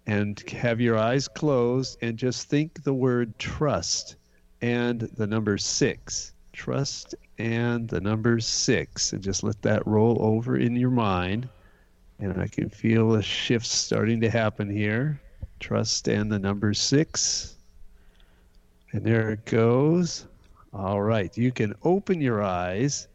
and 0.04 0.40
have 0.50 0.80
your 0.80 0.98
eyes 0.98 1.28
closed, 1.28 1.98
and 2.02 2.18
just 2.18 2.48
think 2.48 2.82
the 2.82 2.92
word 2.94 3.38
trust 3.38 4.16
and 4.62 5.02
the 5.02 5.28
number 5.28 5.58
six. 5.58 6.32
Trust 6.52 7.14
and 7.38 7.88
the 7.88 8.00
number 8.00 8.40
six, 8.40 9.12
and 9.12 9.22
just 9.22 9.44
let 9.44 9.62
that 9.62 9.86
roll 9.86 10.16
over 10.20 10.56
in 10.56 10.74
your 10.74 10.90
mind. 10.90 11.48
And 12.18 12.40
I 12.40 12.46
can 12.46 12.68
feel 12.68 13.14
a 13.14 13.22
shift 13.22 13.66
starting 13.66 14.20
to 14.20 14.30
happen 14.30 14.70
here. 14.70 15.20
Trust 15.60 16.08
and 16.08 16.30
the 16.30 16.38
number 16.38 16.72
six. 16.74 17.56
And 18.92 19.04
there 19.04 19.30
it 19.30 19.44
goes. 19.44 20.26
All 20.72 21.02
right. 21.02 21.36
You 21.36 21.52
can 21.52 21.74
open 21.84 22.20
your 22.20 22.42
eyes, 22.42 23.08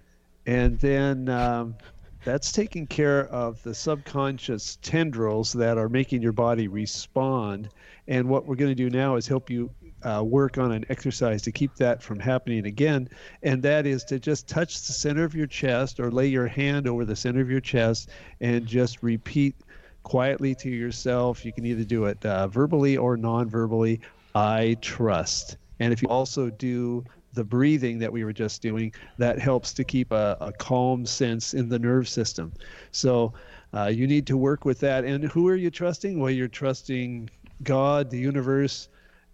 and 0.46 0.80
then 0.80 1.28
um, 1.30 1.76
that's 2.24 2.52
taking 2.52 2.88
care 2.88 3.28
of 3.28 3.62
the 3.64 3.74
subconscious 3.74 4.78
tendrils 4.82 5.54
that 5.54 5.78
are 5.78 5.90
making 5.90 6.22
your 6.22 6.32
body 6.32 6.68
respond. 6.68 7.70
And 8.08 8.28
what 8.28 8.46
we're 8.46 8.56
going 8.56 8.72
to 8.72 8.76
do 8.76 8.90
now 8.90 9.16
is 9.16 9.28
help 9.28 9.50
you 9.50 9.70
uh, 10.04 10.24
work 10.24 10.58
on 10.58 10.72
an 10.72 10.86
exercise 10.90 11.42
to 11.44 11.52
keep 11.52 11.76
that 11.76 12.02
from 12.02 12.20
happening 12.20 12.66
again, 12.66 13.10
and 13.44 13.62
that 13.64 13.86
is 13.86 14.04
to 14.06 14.20
just 14.20 14.48
touch 14.48 14.86
the 14.86 14.94
center 14.94 15.24
of 15.24 15.36
your 15.36 15.48
chest 15.48 16.00
or 16.00 16.12
lay 16.12 16.28
your 16.28 16.48
hand 16.48 16.88
over 16.88 17.06
the 17.06 17.16
center 17.16 17.42
of 17.42 17.50
your 17.50 17.62
chest 17.62 18.10
and 18.42 18.66
just 18.66 19.04
repeat 19.04 19.56
quietly 20.04 20.56
to 20.56 20.70
yourself. 20.70 21.46
You 21.46 21.54
can 21.54 21.66
either 21.66 21.84
do 21.84 22.06
it 22.06 22.26
uh, 22.26 22.48
verbally 22.48 22.98
or 22.98 23.18
non 23.18 23.50
verbally 23.50 24.02
I 24.36 24.78
trust. 24.82 25.58
And 25.80 25.94
if 25.94 26.02
you 26.02 26.10
also 26.10 26.50
do 26.50 27.04
the 27.34 27.44
breathing 27.44 28.00
that 28.00 28.12
we 28.12 28.24
were 28.24 28.34
just 28.34 28.62
doing, 28.62 28.94
that 29.18 29.40
helps 29.40 29.74
to 29.74 29.84
keep 29.84 30.12
a, 30.12 30.38
a 30.40 30.52
calm 30.52 31.06
sense 31.06 31.54
in 31.54 31.70
the 31.70 31.80
nerve 31.80 32.10
system. 32.10 32.54
So 32.92 33.34
uh, 33.74 33.86
you 33.86 34.08
need 34.08 34.26
to 34.28 34.38
work 34.38 34.66
with 34.66 34.80
that. 34.80 35.06
And 35.06 35.24
who 35.24 35.48
are 35.48 35.56
you 35.56 35.70
trusting? 35.70 36.20
Well, 36.20 36.32
you're 36.32 36.48
trusting 36.48 37.30
God, 37.64 38.10
the 38.10 38.18
universe, 38.18 38.90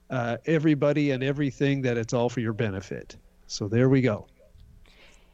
uh, 0.09 0.37
everybody 0.45 1.11
and 1.11 1.23
everything 1.23 1.81
that 1.81 1.97
it's 1.97 2.13
all 2.13 2.29
for 2.29 2.39
your 2.39 2.53
benefit. 2.53 3.17
So 3.47 3.67
there 3.67 3.89
we 3.89 4.01
go. 4.01 4.27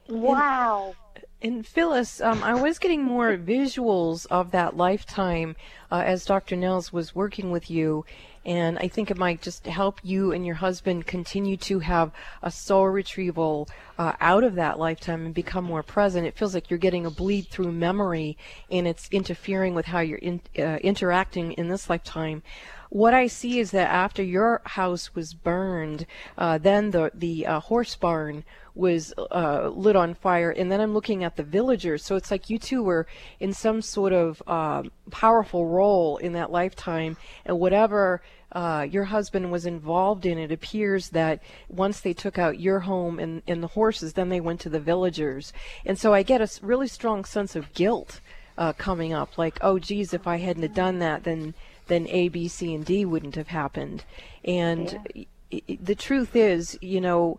Wow. 0.08 0.94
And 1.40 1.66
Phyllis, 1.66 2.20
um, 2.20 2.42
I 2.44 2.54
was 2.54 2.78
getting 2.78 3.02
more 3.02 3.36
visuals 3.36 4.26
of 4.30 4.52
that 4.52 4.76
lifetime 4.76 5.56
uh, 5.90 6.02
as 6.06 6.24
Dr. 6.24 6.56
Nels 6.56 6.92
was 6.92 7.16
working 7.16 7.50
with 7.50 7.68
you, 7.70 8.04
and 8.44 8.78
I 8.78 8.88
think 8.88 9.10
it 9.10 9.16
might 9.16 9.42
just 9.42 9.66
help 9.66 10.00
you 10.02 10.32
and 10.32 10.46
your 10.46 10.54
husband 10.56 11.06
continue 11.06 11.56
to 11.58 11.80
have 11.80 12.12
a 12.42 12.50
soul 12.50 12.86
retrieval 12.86 13.68
uh, 13.98 14.12
out 14.20 14.44
of 14.44 14.54
that 14.54 14.78
lifetime 14.78 15.26
and 15.26 15.34
become 15.34 15.64
more 15.64 15.82
present. 15.82 16.26
It 16.26 16.36
feels 16.36 16.54
like 16.54 16.70
you're 16.70 16.78
getting 16.78 17.06
a 17.06 17.10
bleed 17.10 17.48
through 17.48 17.72
memory, 17.72 18.38
and 18.70 18.86
it's 18.86 19.08
interfering 19.10 19.74
with 19.74 19.86
how 19.86 20.00
you're 20.00 20.18
in, 20.18 20.40
uh, 20.58 20.78
interacting 20.82 21.52
in 21.52 21.68
this 21.68 21.90
lifetime 21.90 22.42
what 22.92 23.14
I 23.14 23.26
see 23.26 23.58
is 23.58 23.70
that 23.70 23.88
after 23.88 24.22
your 24.22 24.60
house 24.66 25.14
was 25.14 25.32
burned, 25.32 26.04
uh, 26.36 26.58
then 26.58 26.90
the 26.90 27.10
the 27.14 27.46
uh, 27.46 27.60
horse 27.60 27.96
barn 27.96 28.44
was 28.74 29.14
uh, 29.16 29.68
lit 29.68 29.96
on 29.96 30.12
fire, 30.12 30.50
and 30.50 30.70
then 30.70 30.78
I'm 30.78 30.92
looking 30.92 31.24
at 31.24 31.36
the 31.36 31.42
villagers. 31.42 32.04
So 32.04 32.16
it's 32.16 32.30
like 32.30 32.50
you 32.50 32.58
two 32.58 32.82
were 32.82 33.06
in 33.40 33.54
some 33.54 33.80
sort 33.80 34.12
of 34.12 34.42
uh, 34.46 34.82
powerful 35.10 35.66
role 35.66 36.18
in 36.18 36.34
that 36.34 36.52
lifetime, 36.52 37.16
and 37.46 37.58
whatever. 37.58 38.20
Uh, 38.54 38.86
your 38.90 39.04
husband 39.04 39.50
was 39.50 39.64
involved 39.64 40.26
in. 40.26 40.36
It 40.36 40.52
appears 40.52 41.08
that 41.08 41.42
once 41.70 42.00
they 42.00 42.12
took 42.12 42.36
out 42.36 42.60
your 42.60 42.80
home 42.80 43.18
and, 43.18 43.40
and 43.46 43.62
the 43.62 43.68
horses, 43.68 44.12
then 44.12 44.28
they 44.28 44.42
went 44.42 44.60
to 44.60 44.68
the 44.68 44.78
villagers. 44.78 45.54
And 45.86 45.98
so 45.98 46.12
I 46.12 46.22
get 46.22 46.42
a 46.42 46.48
really 46.60 46.88
strong 46.88 47.24
sense 47.24 47.56
of 47.56 47.72
guilt 47.72 48.20
uh, 48.58 48.74
coming 48.74 49.14
up. 49.14 49.38
Like, 49.38 49.58
oh, 49.62 49.78
geez, 49.78 50.12
if 50.12 50.26
I 50.26 50.36
hadn't 50.36 50.64
have 50.64 50.74
done 50.74 50.98
that, 50.98 51.24
then 51.24 51.54
then 51.92 52.08
A, 52.08 52.28
B, 52.28 52.48
C, 52.48 52.74
and 52.74 52.84
D 52.84 53.04
wouldn't 53.04 53.36
have 53.36 53.48
happened. 53.48 54.04
And 54.44 54.98
yeah. 55.14 55.60
the 55.80 55.94
truth 55.94 56.34
is, 56.34 56.78
you 56.80 57.00
know, 57.00 57.38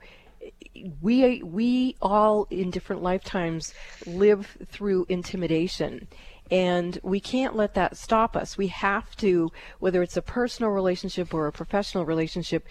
we 1.01 1.41
we 1.43 1.95
all 2.01 2.47
in 2.49 2.69
different 2.69 3.01
lifetimes 3.01 3.73
live 4.05 4.57
through 4.67 5.05
intimidation 5.09 6.07
and 6.51 6.99
we 7.03 7.19
can't 7.19 7.55
let 7.55 7.73
that 7.73 7.95
stop 7.95 8.35
us 8.35 8.57
we 8.57 8.67
have 8.67 9.15
to 9.15 9.51
whether 9.79 10.01
it's 10.01 10.17
a 10.17 10.21
personal 10.21 10.71
relationship 10.71 11.33
or 11.33 11.47
a 11.47 11.51
professional 11.51 12.05
relationship 12.05 12.67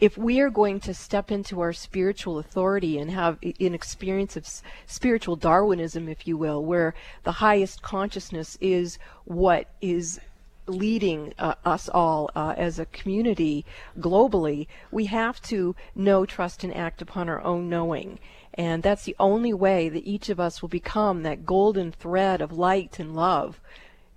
if 0.00 0.18
we 0.18 0.40
are 0.40 0.50
going 0.50 0.80
to 0.80 0.92
step 0.92 1.30
into 1.30 1.60
our 1.60 1.72
spiritual 1.72 2.38
authority 2.38 2.98
and 2.98 3.10
have 3.10 3.38
an 3.42 3.74
experience 3.74 4.36
of 4.36 4.46
spiritual 4.86 5.36
darwinism 5.36 6.08
if 6.08 6.26
you 6.26 6.36
will 6.36 6.64
where 6.64 6.94
the 7.22 7.32
highest 7.32 7.80
consciousness 7.82 8.58
is 8.60 8.98
what 9.24 9.68
is 9.80 10.20
leading 10.66 11.34
uh, 11.38 11.54
us 11.64 11.88
all 11.88 12.30
uh, 12.34 12.54
as 12.56 12.78
a 12.78 12.86
community 12.86 13.64
globally, 13.98 14.66
we 14.90 15.06
have 15.06 15.40
to 15.42 15.74
know, 15.94 16.24
trust, 16.24 16.64
and 16.64 16.74
act 16.74 17.02
upon 17.02 17.28
our 17.28 17.42
own 17.42 17.68
knowing. 17.68 18.18
And 18.54 18.82
that's 18.82 19.04
the 19.04 19.16
only 19.18 19.52
way 19.52 19.88
that 19.88 20.06
each 20.06 20.28
of 20.28 20.38
us 20.38 20.62
will 20.62 20.68
become 20.68 21.22
that 21.22 21.44
golden 21.44 21.92
thread 21.92 22.40
of 22.40 22.52
light 22.52 22.98
and 22.98 23.14
love 23.14 23.60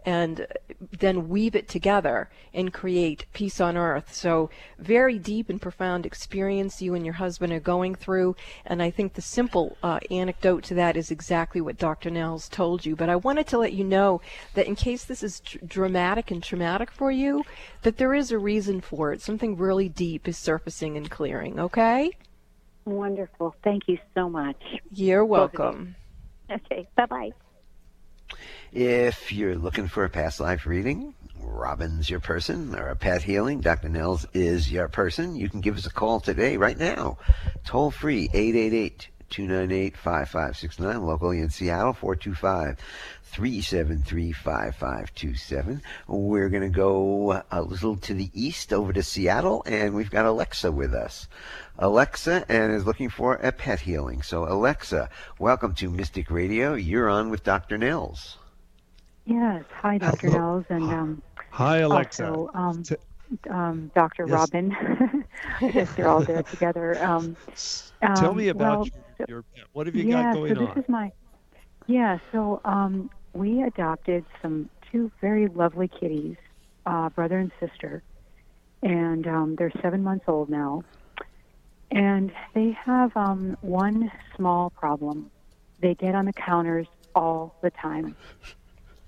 and 0.07 0.47
then 0.99 1.27
weave 1.27 1.53
it 1.53 1.67
together 1.67 2.29
and 2.53 2.71
create 2.71 3.25
peace 3.33 3.59
on 3.59 3.75
earth. 3.75 4.13
So, 4.13 4.49
very 4.79 5.19
deep 5.19 5.49
and 5.49 5.61
profound 5.61 6.05
experience 6.05 6.81
you 6.81 6.95
and 6.95 7.03
your 7.03 7.15
husband 7.15 7.51
are 7.51 7.59
going 7.59 7.93
through. 7.93 8.37
And 8.65 8.81
I 8.81 8.89
think 8.89 9.13
the 9.13 9.21
simple 9.21 9.75
uh, 9.83 9.99
anecdote 10.09 10.63
to 10.65 10.75
that 10.75 10.95
is 10.95 11.11
exactly 11.11 11.59
what 11.59 11.77
Dr. 11.77 12.09
Nels 12.09 12.47
told 12.47 12.85
you. 12.85 12.95
But 12.95 13.09
I 13.09 13.17
wanted 13.17 13.47
to 13.47 13.57
let 13.57 13.73
you 13.73 13.83
know 13.83 14.21
that 14.53 14.65
in 14.65 14.77
case 14.77 15.03
this 15.03 15.23
is 15.23 15.41
tr- 15.41 15.57
dramatic 15.65 16.31
and 16.31 16.41
traumatic 16.41 16.89
for 16.89 17.11
you, 17.11 17.43
that 17.81 17.97
there 17.97 18.13
is 18.13 18.31
a 18.31 18.39
reason 18.39 18.79
for 18.79 19.11
it. 19.11 19.21
Something 19.21 19.57
really 19.57 19.89
deep 19.89 20.25
is 20.25 20.37
surfacing 20.37 20.95
and 20.95 21.11
clearing, 21.11 21.59
okay? 21.59 22.11
Wonderful. 22.85 23.57
Thank 23.61 23.89
you 23.89 23.97
so 24.15 24.29
much. 24.29 24.63
You're 24.89 25.25
welcome. 25.25 25.97
Okay. 26.49 26.87
Bye 26.95 27.07
bye. 27.07 27.31
If 28.71 29.31
you're 29.31 29.55
looking 29.55 29.87
for 29.87 30.03
a 30.03 30.09
past 30.09 30.39
life 30.39 30.65
reading, 30.65 31.13
Robin's 31.39 32.09
your 32.09 32.19
person, 32.19 32.75
or 32.75 32.87
a 32.87 32.95
pet 32.95 33.23
healing, 33.23 33.61
Dr. 33.61 33.89
Nels 33.89 34.27
is 34.33 34.71
your 34.71 34.87
person. 34.87 35.35
You 35.35 35.49
can 35.49 35.61
give 35.61 35.77
us 35.77 35.85
a 35.85 35.91
call 35.91 36.19
today, 36.19 36.57
right 36.57 36.77
now. 36.77 37.17
Toll 37.65 37.91
free, 37.91 38.29
888 38.33 39.09
298 39.29 39.97
5569, 39.97 41.05
locally 41.05 41.39
in 41.39 41.49
Seattle, 41.49 41.93
425 41.93 42.77
373 43.27 44.31
5527. 44.31 45.81
We're 46.07 46.49
going 46.49 46.63
to 46.63 46.69
go 46.69 47.43
a 47.51 47.61
little 47.61 47.97
to 47.97 48.13
the 48.13 48.31
east 48.33 48.73
over 48.73 48.93
to 48.93 49.03
Seattle, 49.03 49.63
and 49.65 49.93
we've 49.93 50.09
got 50.09 50.25
Alexa 50.25 50.71
with 50.71 50.93
us. 50.93 51.27
Alexa 51.77 52.45
and 52.49 52.73
is 52.73 52.85
looking 52.85 53.09
for 53.09 53.35
a 53.35 53.51
pet 53.51 53.81
healing. 53.81 54.21
So, 54.21 54.45
Alexa, 54.45 55.09
welcome 55.39 55.75
to 55.75 55.89
Mystic 55.89 56.31
Radio. 56.31 56.73
You're 56.73 57.09
on 57.09 57.29
with 57.29 57.43
Dr. 57.43 57.77
Nels. 57.77 58.37
Yes. 59.25 59.63
Hi, 59.81 59.97
Dr. 59.97 60.29
Nels, 60.29 60.65
and 60.69 60.83
um, 60.83 61.21
hi, 61.51 61.79
Alexa. 61.79 62.33
Also, 62.33 62.49
um, 62.53 62.83
um, 63.49 63.91
Dr. 63.93 64.25
Yes. 64.27 64.31
Robin. 64.31 65.25
I 65.61 65.69
guess 65.69 65.93
they're 65.95 66.07
all 66.07 66.21
there 66.21 66.43
together. 66.51 67.03
Um, 67.03 67.35
Tell 68.15 68.33
me 68.33 68.49
um, 68.49 68.57
about 68.57 68.77
well, 68.79 68.87
your, 69.19 69.27
your, 69.27 69.41
pet. 69.43 69.65
What 69.73 69.85
have 69.87 69.95
you 69.95 70.03
yeah, 70.05 70.23
got 70.23 70.35
going 70.35 70.55
so 70.55 70.61
this 70.61 70.69
on? 70.69 70.77
Is 70.79 70.89
my, 70.89 71.11
yeah. 71.87 72.19
So 72.31 72.61
um, 72.65 73.09
we 73.33 73.63
adopted 73.63 74.25
some 74.41 74.69
two 74.91 75.11
very 75.21 75.47
lovely 75.47 75.87
kitties, 75.87 76.35
uh, 76.85 77.09
brother 77.09 77.39
and 77.39 77.51
sister, 77.59 78.03
and 78.83 79.27
um, 79.27 79.55
they're 79.57 79.71
seven 79.81 80.03
months 80.03 80.25
old 80.27 80.49
now. 80.49 80.83
And 81.89 82.31
they 82.53 82.77
have 82.85 83.15
um, 83.15 83.57
one 83.61 84.11
small 84.35 84.69
problem. 84.71 85.31
They 85.79 85.95
get 85.95 86.15
on 86.15 86.25
the 86.25 86.33
counters 86.33 86.87
all 87.15 87.55
the 87.61 87.71
time. 87.71 88.15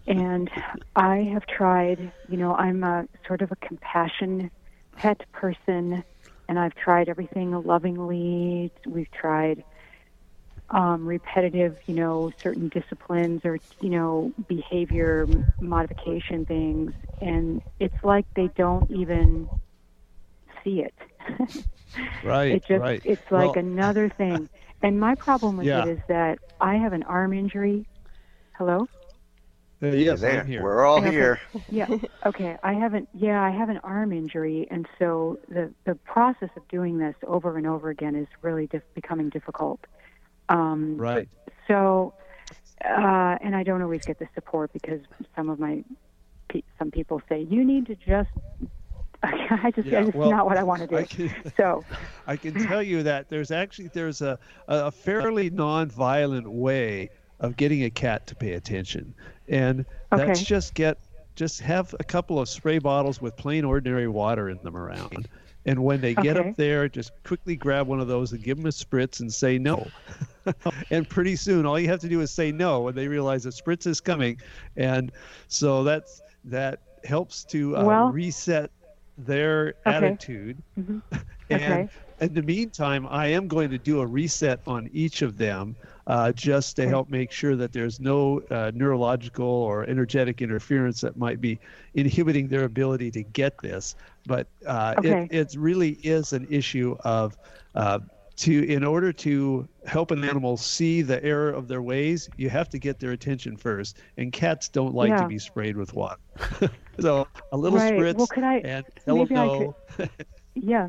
And 0.07 0.49
I 0.95 1.29
have 1.33 1.45
tried, 1.45 2.11
you 2.27 2.37
know, 2.37 2.55
I'm 2.55 2.83
a 2.83 3.05
sort 3.27 3.41
of 3.41 3.51
a 3.51 3.55
compassion 3.57 4.49
pet 4.95 5.21
person, 5.33 6.03
and 6.47 6.57
I've 6.57 6.73
tried 6.75 7.09
everything 7.09 7.51
lovingly. 7.51 8.71
We've 8.87 9.11
tried 9.11 9.63
um, 10.71 11.05
repetitive, 11.05 11.77
you 11.87 11.95
know, 11.95 12.31
certain 12.43 12.69
disciplines 12.69 13.41
or, 13.43 13.59
you 13.81 13.89
know, 13.89 14.31
behavior 14.47 15.27
modification 15.59 16.45
things. 16.45 16.93
And 17.21 17.61
it's 17.79 18.03
like 18.03 18.25
they 18.35 18.49
don't 18.55 18.89
even 18.91 19.49
see 20.63 20.81
it. 20.81 20.93
right. 22.23 22.51
It 22.53 22.65
just, 22.67 22.81
right. 22.81 23.01
it's 23.03 23.31
like 23.31 23.55
well, 23.55 23.65
another 23.65 24.09
thing. 24.09 24.49
And 24.81 24.99
my 24.99 25.15
problem 25.15 25.57
with 25.57 25.67
yeah. 25.67 25.83
it 25.83 25.89
is 25.89 25.99
that 26.07 26.39
I 26.61 26.75
have 26.75 26.93
an 26.93 27.03
arm 27.03 27.33
injury. 27.33 27.85
Hello? 28.57 28.87
Uh, 29.81 29.87
yes. 29.87 30.23
I'm 30.23 30.45
here. 30.45 30.61
We're 30.61 30.85
all 30.85 30.99
Okay. 30.99 31.11
here. 31.11 31.39
yeah. 31.69 31.87
Okay. 32.25 32.57
I 32.63 32.73
haven't. 32.73 33.07
Yeah, 33.13 33.41
I 33.41 33.49
have 33.49 33.69
an 33.69 33.77
arm 33.77 34.11
injury, 34.11 34.67
and 34.69 34.85
so 34.99 35.39
the 35.47 35.73
the 35.85 35.95
process 35.95 36.49
of 36.57 36.67
doing 36.67 36.97
this 36.97 37.15
over 37.25 37.57
and 37.57 37.65
over 37.65 37.89
again 37.89 38.15
is 38.15 38.27
really 38.41 38.67
dif- 38.67 38.93
becoming 38.93 39.29
difficult. 39.29 39.79
Um, 40.49 40.97
Right. 40.97 41.29
So, 41.67 42.13
uh, 42.83 43.37
and 43.41 43.55
I 43.55 43.63
don't 43.63 43.81
always 43.81 44.01
get 44.05 44.19
the 44.19 44.27
support 44.33 44.71
because 44.73 45.01
some 45.35 45.49
of 45.49 45.59
my 45.59 45.83
some 46.79 46.89
people 46.89 47.21
say 47.29 47.45
you 47.49 47.63
need 47.63 47.85
to 47.87 47.95
just. 47.95 48.29
I 49.23 49.71
just, 49.75 49.87
Yeah, 49.87 50.07
it's 50.07 50.15
well, 50.15 50.31
not 50.31 50.45
what 50.45 50.57
I 50.57 50.63
want 50.63 50.81
to 50.81 50.87
do. 50.87 50.95
I 50.95 51.03
can, 51.03 51.29
so, 51.57 51.85
I 52.27 52.37
can 52.37 52.55
tell 52.67 52.81
you 52.81 53.03
that 53.03 53.29
there's 53.29 53.51
actually 53.51 53.89
there's 53.93 54.21
a, 54.21 54.39
a 54.67 54.91
fairly 54.91 55.49
non-violent 55.49 56.49
way 56.49 57.09
of 57.41 57.55
getting 57.57 57.83
a 57.83 57.89
cat 57.89 58.25
to 58.27 58.35
pay 58.35 58.53
attention, 58.53 59.13
and 59.49 59.85
that's 60.11 60.39
Okay. 60.39 60.45
just 60.45 60.73
get 60.73 60.97
just 61.35 61.61
have 61.61 61.93
a 61.99 62.03
couple 62.03 62.39
of 62.39 62.49
spray 62.49 62.79
bottles 62.79 63.21
with 63.21 63.35
plain 63.35 63.63
ordinary 63.65 64.07
water 64.07 64.49
in 64.49 64.57
them 64.63 64.75
around, 64.77 65.27
and 65.65 65.83
when 65.83 65.99
they 66.01 66.15
get 66.15 66.37
Okay. 66.37 66.49
up 66.49 66.55
there, 66.55 66.87
just 66.87 67.11
quickly 67.25 67.55
grab 67.57 67.87
one 67.87 67.99
of 67.99 68.07
those 68.07 68.31
and 68.31 68.41
give 68.43 68.57
them 68.57 68.65
a 68.67 68.69
spritz 68.69 69.19
and 69.19 69.31
say 69.33 69.57
no. 69.57 69.91
and 70.91 71.07
pretty 71.07 71.35
soon, 71.35 71.65
all 71.65 71.79
you 71.79 71.87
have 71.87 71.99
to 72.01 72.09
do 72.09 72.21
is 72.21 72.31
say 72.31 72.51
no, 72.51 72.87
and 72.87 72.97
they 72.97 73.07
realize 73.07 73.45
a 73.45 73.49
spritz 73.49 73.85
is 73.87 73.99
coming, 74.01 74.37
and 74.77 75.11
so 75.47 75.83
that's 75.83 76.21
that 76.45 76.79
helps 77.03 77.43
to 77.45 77.75
uh, 77.77 77.83
Well- 77.83 78.11
reset 78.11 78.71
their 79.17 79.73
Okay. 79.85 79.95
attitude. 79.95 80.61
Mhm. 80.79 81.01
And 81.51 81.61
Okay. 81.61 81.89
in 82.21 82.33
the 82.35 82.43
meantime, 82.43 83.07
I 83.09 83.27
am 83.27 83.47
going 83.47 83.71
to 83.71 83.79
do 83.79 84.01
a 84.01 84.05
reset 84.05 84.59
on 84.67 84.87
each 84.93 85.23
of 85.23 85.35
them 85.37 85.75
uh, 86.05 86.31
just 86.31 86.75
to 86.75 86.83
Okay. 86.83 86.89
help 86.89 87.09
make 87.09 87.31
sure 87.31 87.55
that 87.55 87.71
there's 87.73 87.99
no 87.99 88.39
uh, 88.51 88.71
neurological 88.75 89.47
or 89.47 89.83
energetic 89.85 90.39
interference 90.41 91.01
that 91.01 91.17
might 91.17 91.41
be 91.41 91.59
inhibiting 91.95 92.47
their 92.47 92.65
ability 92.65 93.09
to 93.11 93.23
get 93.23 93.59
this. 93.63 93.95
But 94.27 94.47
uh, 94.67 94.95
it, 95.03 95.27
it 95.31 95.55
really 95.57 95.93
is 96.03 96.33
an 96.33 96.45
issue 96.49 96.95
of. 97.03 97.35
To 98.39 98.63
in 98.73 98.85
order 98.85 99.11
to 99.11 99.67
help 99.85 100.11
an 100.11 100.23
animal 100.23 100.55
see 100.55 101.01
the 101.01 101.21
error 101.23 101.49
of 101.51 101.67
their 101.67 101.81
ways, 101.81 102.29
you 102.37 102.49
have 102.49 102.69
to 102.69 102.79
get 102.79 102.97
their 102.99 103.11
attention 103.11 103.57
first. 103.57 103.97
And 104.15 104.31
cats 104.31 104.69
don't 104.69 104.95
like 104.95 105.09
Yeah. 105.09 105.23
to 105.23 105.27
be 105.27 105.37
sprayed 105.39 105.75
with 105.75 105.93
water. 105.93 106.21
so 107.01 107.27
a 107.51 107.57
little 107.57 107.77
Right. 107.77 107.93
spritz 107.93 108.15
Well, 108.15 108.27
could 108.27 108.45
I- 108.45 108.59
and 108.59 108.85
tell 109.03 109.17
maybe 109.17 109.35
I 109.35 109.45
no. 109.45 109.75
Yeah. 110.55 110.87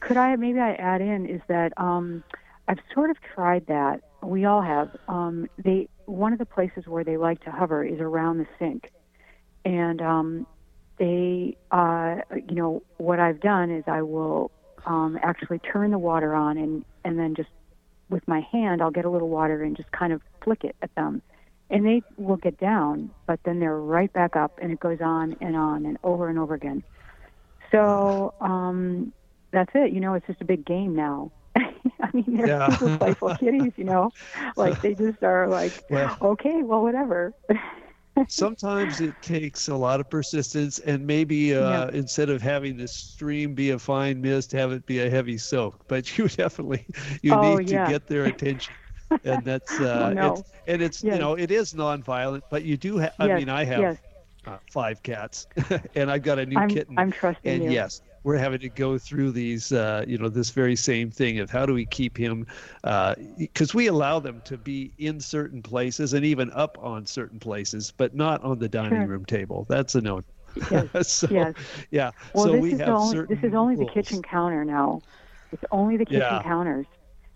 Could 0.00 0.18
I 0.18 0.36
maybe 0.36 0.60
I 0.60 0.74
add 0.74 1.00
in 1.00 1.24
is 1.24 1.40
that 1.48 1.72
um, 1.78 2.22
I've 2.68 2.80
sort 2.92 3.08
of 3.10 3.16
tried 3.34 3.66
that. 3.68 4.02
We 4.22 4.44
all 4.44 4.60
have. 4.60 4.94
Um, 5.08 5.48
they 5.56 5.88
one 6.04 6.34
of 6.34 6.38
the 6.38 6.44
places 6.46 6.86
where 6.86 7.02
they 7.02 7.16
like 7.16 7.42
to 7.44 7.50
hover 7.50 7.82
is 7.82 7.98
around 7.98 8.36
the 8.38 8.46
sink, 8.58 8.90
and 9.64 10.02
um, 10.02 10.46
they, 10.98 11.56
uh, 11.70 12.16
you 12.46 12.56
know, 12.56 12.82
what 12.98 13.20
I've 13.20 13.40
done 13.40 13.70
is 13.70 13.84
I 13.86 14.02
will 14.02 14.50
um, 14.86 15.18
actually 15.22 15.58
turn 15.60 15.90
the 15.90 15.98
water 15.98 16.34
on 16.34 16.56
and 16.58 16.84
and 17.04 17.18
then 17.18 17.34
just 17.34 17.48
with 18.10 18.26
my 18.28 18.40
hand 18.52 18.82
I'll 18.82 18.90
get 18.90 19.04
a 19.04 19.10
little 19.10 19.28
water 19.28 19.62
and 19.62 19.76
just 19.76 19.90
kind 19.92 20.12
of 20.12 20.20
flick 20.42 20.64
it 20.64 20.76
at 20.82 20.94
them, 20.94 21.22
and 21.70 21.84
they 21.86 22.02
will 22.16 22.36
get 22.36 22.58
down, 22.58 23.10
but 23.26 23.40
then 23.44 23.60
they're 23.60 23.76
right 23.78 24.12
back 24.12 24.36
up, 24.36 24.52
and 24.60 24.70
it 24.72 24.80
goes 24.80 24.98
on 25.00 25.36
and 25.40 25.56
on 25.56 25.86
and 25.86 25.96
over 26.04 26.28
and 26.28 26.38
over 26.38 26.54
again. 26.54 26.82
So 27.72 28.34
um, 28.40 29.12
that's 29.52 29.70
it. 29.74 29.92
You 29.92 30.00
know, 30.00 30.14
it's 30.14 30.26
just 30.26 30.40
a 30.40 30.44
big 30.44 30.64
game 30.64 30.94
now. 30.94 31.30
I 31.56 32.10
mean, 32.12 32.36
they're 32.36 32.46
Yeah. 32.48 32.68
super 32.76 32.98
playful 32.98 33.34
kitties. 33.36 33.72
You 33.76 33.84
know, 33.84 34.12
like 34.56 34.80
they 34.82 34.94
just 34.94 35.22
are 35.22 35.48
like, 35.48 35.72
Well- 35.90 36.16
okay, 36.22 36.62
well, 36.62 36.82
whatever. 36.82 37.32
sometimes 38.28 39.00
it 39.00 39.20
takes 39.22 39.68
a 39.68 39.74
lot 39.76 40.00
of 40.00 40.08
persistence 40.10 40.78
and 40.80 41.06
maybe 41.06 41.54
uh, 41.54 41.88
instead 41.90 42.30
of 42.30 42.42
having 42.42 42.76
the 42.76 42.88
stream 42.88 43.54
be 43.54 43.70
a 43.70 43.78
fine 43.78 44.20
mist 44.20 44.52
have 44.52 44.72
it 44.72 44.86
be 44.86 45.00
a 45.00 45.10
heavy 45.10 45.38
soak 45.38 45.84
but 45.88 46.16
you 46.18 46.28
definitely 46.28 46.86
you 47.22 47.36
Oh, 47.36 47.58
need 47.58 47.58
yeah. 47.58 47.76
to 47.78 47.78
get 47.78 48.06
their 48.06 48.26
attention 48.26 48.76
and 49.24 49.44
that's 49.44 49.80
uh, 49.80 50.08
Oh, 50.08 50.08
no. 50.08 50.38
it's, 50.38 50.42
and 50.66 50.82
it's 50.82 51.02
Yes. 51.02 51.08
you 51.08 51.18
know 51.18 51.34
it 51.34 51.50
is 51.50 51.72
nonviolent 51.74 52.42
but 52.50 52.64
you 52.64 52.76
do 52.76 52.96
have 52.98 53.12
i 53.18 53.28
Yes, 53.28 53.40
mean 53.40 53.48
i 53.48 53.64
have 53.64 53.88
yes. 53.88 53.98
uh, 54.46 54.58
five 54.70 55.02
cats 55.02 55.46
and 55.94 56.10
i've 56.10 56.22
got 56.22 56.38
a 56.38 56.46
new 56.46 56.62
I'm 56.62 56.80
kitten 56.80 57.04
I'm 57.04 57.12
trusting 57.12 57.60
and 57.60 57.62
you. 57.62 57.80
yes 57.80 58.00
we're 58.24 58.36
having 58.38 58.60
to 58.60 58.70
go 58.70 58.98
through 58.98 59.32
these 59.32 59.72
uh, 59.72 60.04
you 60.08 60.18
know 60.18 60.28
this 60.28 60.50
very 60.50 60.76
same 60.76 61.10
thing 61.10 61.38
of 61.40 61.50
how 61.50 61.66
do 61.66 61.74
we 61.74 61.86
keep 61.86 62.16
him 62.18 62.46
because 63.38 63.74
we 63.74 63.86
allow 63.88 64.18
them 64.20 64.40
to 64.42 64.58
be 64.58 64.92
in 64.98 65.20
certain 65.20 65.62
places 65.62 66.14
and 66.14 66.24
even 66.24 66.50
up 66.52 66.78
on 66.80 67.06
certain 67.06 67.38
places 67.40 67.92
but 67.96 68.14
not 68.14 68.42
on 68.42 68.58
the 68.58 68.68
dining 68.68 69.04
Sure. 69.04 69.06
room 69.06 69.24
table 69.24 69.66
that's 69.68 69.94
a 69.94 70.00
no 70.00 70.22
Yes, 70.70 70.88
so 71.02 71.28
yes. 71.28 71.54
yeah 71.90 72.10
Well, 72.32 72.48
so 72.48 72.50
this 72.50 72.64
we 72.64 72.72
is 72.72 72.80
have 72.80 72.88
only, 72.88 73.18
certain 73.18 73.28
this 73.28 73.38
is 73.42 73.54
only 73.54 73.76
the 73.76 73.86
kitchen 73.86 74.22
counter 74.22 74.64
now. 74.64 75.02
It's 75.52 75.62
only 75.70 75.96
the 75.96 76.06
kitchen 76.06 76.38
Yeah. 76.38 76.42
counters, 76.42 76.86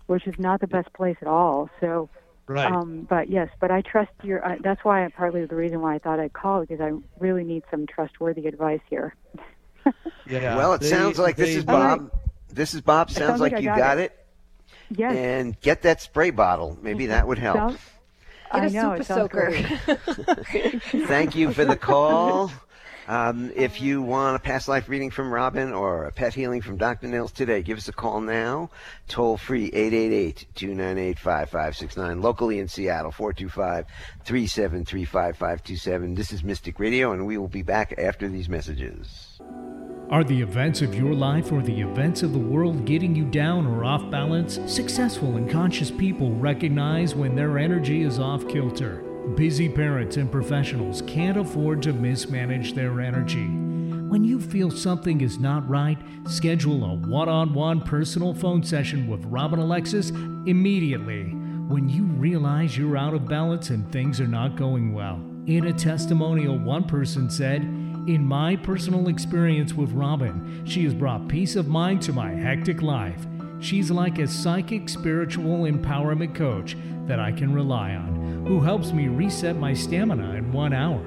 which 0.07 0.27
is 0.27 0.35
not 0.37 0.61
the 0.61 0.67
best 0.67 0.93
place 0.93 1.17
at 1.21 1.27
all. 1.27 1.69
So, 1.79 2.09
right 2.47 2.79
um, 2.81 3.07
but 3.09 3.29
yes, 3.29 3.49
but 3.61 3.71
I 3.71 3.81
trust 3.81 4.11
your. 4.23 4.45
Uh, 4.45 4.55
that's 4.63 4.83
why 4.83 5.07
partly 5.15 5.45
the 5.45 5.55
reason 5.55 5.81
why 5.81 5.95
I 5.95 5.99
thought 5.99 6.19
I'd 6.19 6.33
call 6.33 6.61
because 6.61 6.81
I 6.81 6.91
really 7.19 7.43
need 7.43 7.63
some 7.71 7.85
trustworthy 7.87 8.47
advice 8.47 8.81
here. 8.89 9.15
Yeah 10.27 10.55
well, 10.57 10.73
it 10.73 10.81
they- 10.81 10.89
sounds 10.89 11.17
like 11.19 11.35
this 11.35 11.55
is 11.55 11.63
Bob. 11.65 12.11
This 12.51 12.73
is 12.73 12.81
Bob. 12.81 13.09
Sounds, 13.11 13.27
sounds 13.27 13.41
like, 13.41 13.53
like 13.53 13.61
you 13.61 13.69
got 13.69 13.77
got 13.77 13.97
it. 13.99 14.11
it. 14.11 14.25
Yes. 14.97 15.15
And 15.15 15.59
get 15.61 15.83
that 15.83 16.01
spray 16.01 16.31
bottle. 16.31 16.77
Maybe 16.81 17.05
that 17.07 17.27
would 17.27 17.37
help. 17.37 17.57
Sounds- 17.57 17.77
Get 18.51 18.61
I 18.63 18.65
a 18.65 18.69
know 18.71 18.81
super 18.81 18.95
it 18.95 19.05
sounds 19.05 19.31
soaker. 19.31 21.05
Thank 21.07 21.35
you 21.35 21.53
for 21.53 21.65
the 21.65 21.75
call. 21.77 22.51
Um, 23.09 23.51
if 23.55 23.81
you 23.81 24.03
want 24.03 24.35
a 24.35 24.39
past 24.39 24.67
life 24.67 24.87
reading 24.87 25.09
from 25.09 25.33
Robin 25.33 25.73
or 25.73 26.03
a 26.03 26.11
pet 26.11 26.35
healing 26.35 26.61
from 26.61 26.77
Dr. 26.77 27.07
Nels 27.07 27.31
today, 27.31 27.63
give 27.63 27.79
us 27.79 27.87
a 27.87 27.91
call 27.91 28.21
now. 28.21 28.69
Toll 29.07 29.35
free 29.35 29.65
888 29.73 30.45
298 30.53 31.17
5569. 31.17 32.21
Locally 32.21 32.59
in 32.59 32.67
Seattle, 32.67 33.11
425 33.11 33.85
373 34.23 35.05
5527. 35.05 36.13
This 36.13 36.31
is 36.31 36.43
Mystic 36.43 36.79
Radio, 36.79 37.11
and 37.11 37.25
we 37.25 37.39
will 37.39 37.47
be 37.47 37.63
back 37.63 37.95
after 37.97 38.29
these 38.29 38.47
messages. 38.47 39.39
Are 40.11 40.23
the 40.23 40.39
events 40.39 40.83
of 40.83 40.93
your 40.93 41.15
life 41.15 41.51
or 41.51 41.63
the 41.63 41.81
events 41.81 42.21
of 42.21 42.33
the 42.33 42.37
world 42.37 42.85
getting 42.85 43.15
you 43.15 43.25
down 43.25 43.65
or 43.65 43.83
off 43.85 44.07
balance? 44.11 44.59
Successful 44.67 45.35
and 45.35 45.49
conscious 45.49 45.89
people 45.89 46.35
recognize 46.35 47.15
when 47.15 47.35
their 47.35 47.57
energy 47.57 48.03
is 48.03 48.19
off 48.19 48.47
kilter. 48.47 49.08
Busy 49.35 49.69
parents 49.69 50.17
and 50.17 50.31
professionals 50.31 51.01
can't 51.03 51.37
afford 51.37 51.81
to 51.83 51.93
mismanage 51.93 52.73
their 52.73 52.99
energy. 52.99 53.47
When 54.09 54.23
you 54.23 54.41
feel 54.41 54.71
something 54.71 55.21
is 55.21 55.37
not 55.37 55.69
right, 55.69 55.97
schedule 56.27 56.83
a 56.83 56.95
one 56.95 57.29
on 57.29 57.53
one 57.53 57.81
personal 57.81 58.33
phone 58.33 58.63
session 58.63 59.07
with 59.07 59.23
Robin 59.25 59.59
Alexis 59.59 60.09
immediately 60.09 61.25
when 61.69 61.87
you 61.87 62.03
realize 62.03 62.75
you're 62.75 62.97
out 62.97 63.13
of 63.13 63.27
balance 63.27 63.69
and 63.69 63.89
things 63.91 64.19
are 64.19 64.27
not 64.27 64.55
going 64.57 64.93
well. 64.93 65.21
In 65.45 65.67
a 65.67 65.73
testimonial, 65.73 66.57
one 66.57 66.83
person 66.83 67.29
said, 67.29 67.61
In 67.61 68.25
my 68.25 68.55
personal 68.55 69.07
experience 69.09 69.73
with 69.73 69.91
Robin, 69.91 70.63
she 70.65 70.83
has 70.85 70.93
brought 70.93 71.27
peace 71.27 71.55
of 71.55 71.67
mind 71.67 72.01
to 72.01 72.13
my 72.13 72.31
hectic 72.31 72.81
life. 72.81 73.25
She's 73.59 73.91
like 73.91 74.19
a 74.19 74.27
psychic 74.27 74.87
spiritual 74.87 75.65
empowerment 75.65 76.33
coach 76.33 76.77
that 77.07 77.19
I 77.19 77.31
can 77.31 77.53
rely 77.53 77.95
on, 77.95 78.45
who 78.45 78.61
helps 78.61 78.93
me 78.93 79.07
reset 79.07 79.57
my 79.57 79.73
stamina 79.73 80.35
in 80.35 80.51
one 80.51 80.73
hour. 80.73 81.03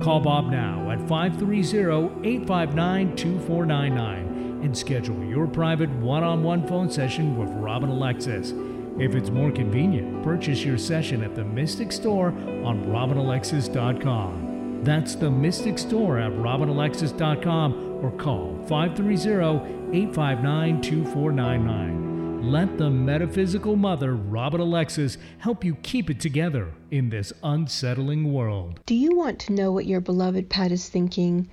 Call 0.00 0.20
Bob 0.20 0.50
now 0.50 0.90
at 0.90 0.98
530 1.08 2.28
859 2.28 3.16
2499 3.16 4.60
and 4.62 4.76
schedule 4.76 5.24
your 5.24 5.46
private 5.46 5.90
one 5.90 6.24
on 6.24 6.42
one 6.42 6.66
phone 6.66 6.90
session 6.90 7.36
with 7.38 7.50
Robin 7.50 7.90
Alexis. 7.90 8.52
If 8.98 9.14
it's 9.14 9.30
more 9.30 9.52
convenient, 9.52 10.24
purchase 10.24 10.64
your 10.64 10.78
session 10.78 11.22
at 11.22 11.34
the 11.34 11.44
Mystic 11.44 11.92
Store 11.92 12.28
on 12.28 12.86
robinalexis.com. 12.86 14.82
That's 14.82 15.14
the 15.14 15.30
Mystic 15.30 15.78
Store 15.78 16.18
at 16.18 16.32
robinalexis.com 16.32 18.00
or 18.02 18.10
call 18.12 18.58
530 18.66 19.81
859 19.94 20.80
2499. 20.80 22.50
Let 22.50 22.78
the 22.78 22.88
metaphysical 22.88 23.76
mother, 23.76 24.14
Robin 24.14 24.60
Alexis, 24.60 25.18
help 25.36 25.62
you 25.62 25.74
keep 25.76 26.08
it 26.08 26.18
together 26.18 26.72
in 26.90 27.10
this 27.10 27.30
unsettling 27.42 28.32
world. 28.32 28.80
Do 28.86 28.94
you 28.94 29.14
want 29.14 29.38
to 29.40 29.52
know 29.52 29.70
what 29.70 29.84
your 29.84 30.00
beloved 30.00 30.48
pet 30.48 30.72
is 30.72 30.88
thinking 30.88 31.50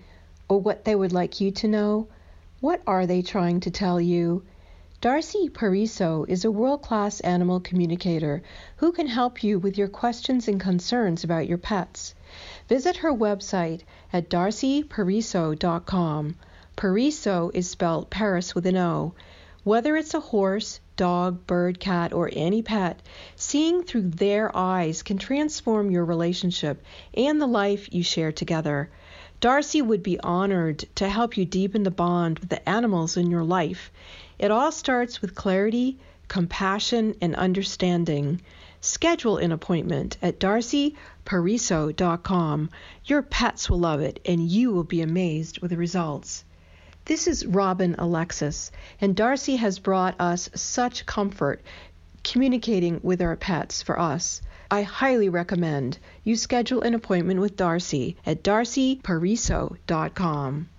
or 0.47 0.61
what 0.61 0.85
they 0.85 0.95
would 0.95 1.11
like 1.11 1.41
you 1.41 1.51
to 1.51 1.67
know? 1.67 2.07
What 2.61 2.81
are 2.87 3.05
they 3.05 3.21
trying 3.21 3.59
to 3.59 3.71
tell 3.71 3.99
you? 3.99 4.43
Darcy 5.01 5.49
Pariso 5.49 6.25
is 6.27 6.45
a 6.45 6.51
world 6.51 6.81
class 6.81 7.19
animal 7.19 7.59
communicator 7.59 8.41
who 8.77 8.93
can 8.93 9.07
help 9.07 9.43
you 9.43 9.59
with 9.59 9.77
your 9.77 9.89
questions 9.89 10.47
and 10.47 10.61
concerns 10.61 11.23
about 11.23 11.47
your 11.47 11.57
pets. 11.57 12.15
Visit 12.67 12.97
her 12.97 13.13
website 13.13 13.81
at 14.13 14.29
darcypariso.com. 14.29 16.35
Pariso 16.79 17.51
is 17.53 17.69
spelled 17.69 18.09
Paris 18.09 18.55
with 18.55 18.65
an 18.65 18.77
O. 18.77 19.13
Whether 19.65 19.97
it's 19.97 20.13
a 20.13 20.21
horse, 20.21 20.79
dog, 20.95 21.45
bird, 21.45 21.77
cat, 21.77 22.13
or 22.13 22.29
any 22.31 22.61
pet, 22.61 23.01
seeing 23.35 23.83
through 23.83 24.11
their 24.11 24.55
eyes 24.55 25.03
can 25.03 25.17
transform 25.17 25.91
your 25.91 26.05
relationship 26.05 26.81
and 27.13 27.41
the 27.41 27.47
life 27.47 27.93
you 27.93 28.01
share 28.01 28.31
together. 28.31 28.89
Darcy 29.41 29.81
would 29.81 30.01
be 30.01 30.21
honored 30.21 30.85
to 30.95 31.09
help 31.09 31.35
you 31.35 31.43
deepen 31.43 31.83
the 31.83 31.91
bond 31.91 32.39
with 32.39 32.47
the 32.47 32.69
animals 32.69 33.17
in 33.17 33.29
your 33.29 33.43
life. 33.43 33.91
It 34.37 34.49
all 34.49 34.71
starts 34.71 35.21
with 35.21 35.35
clarity, 35.35 35.99
compassion, 36.29 37.13
and 37.21 37.35
understanding. 37.35 38.39
Schedule 38.79 39.35
an 39.35 39.51
appointment 39.51 40.15
at 40.21 40.39
darcypariso.com. 40.39 42.69
Your 43.03 43.21
pets 43.21 43.69
will 43.69 43.79
love 43.79 43.99
it, 43.99 44.21
and 44.25 44.49
you 44.49 44.71
will 44.71 44.85
be 44.85 45.01
amazed 45.01 45.59
with 45.59 45.71
the 45.71 45.77
results. 45.77 46.45
This 47.09 47.27
is 47.27 47.45
Robin 47.47 47.95
Alexis, 47.97 48.71
and 49.01 49.15
Darcy 49.15 49.55
has 49.55 49.79
brought 49.79 50.13
us 50.21 50.47
such 50.53 51.07
comfort 51.07 51.63
communicating 52.23 52.99
with 53.01 53.19
our 53.19 53.35
pets 53.35 53.81
for 53.81 53.99
us. 53.99 54.43
I 54.69 54.83
highly 54.83 55.27
recommend 55.27 55.97
you 56.23 56.35
schedule 56.35 56.83
an 56.83 56.93
appointment 56.93 57.39
with 57.39 57.57
Darcy 57.57 58.15
at 58.27 58.43
darcypariso.com. 58.43 60.69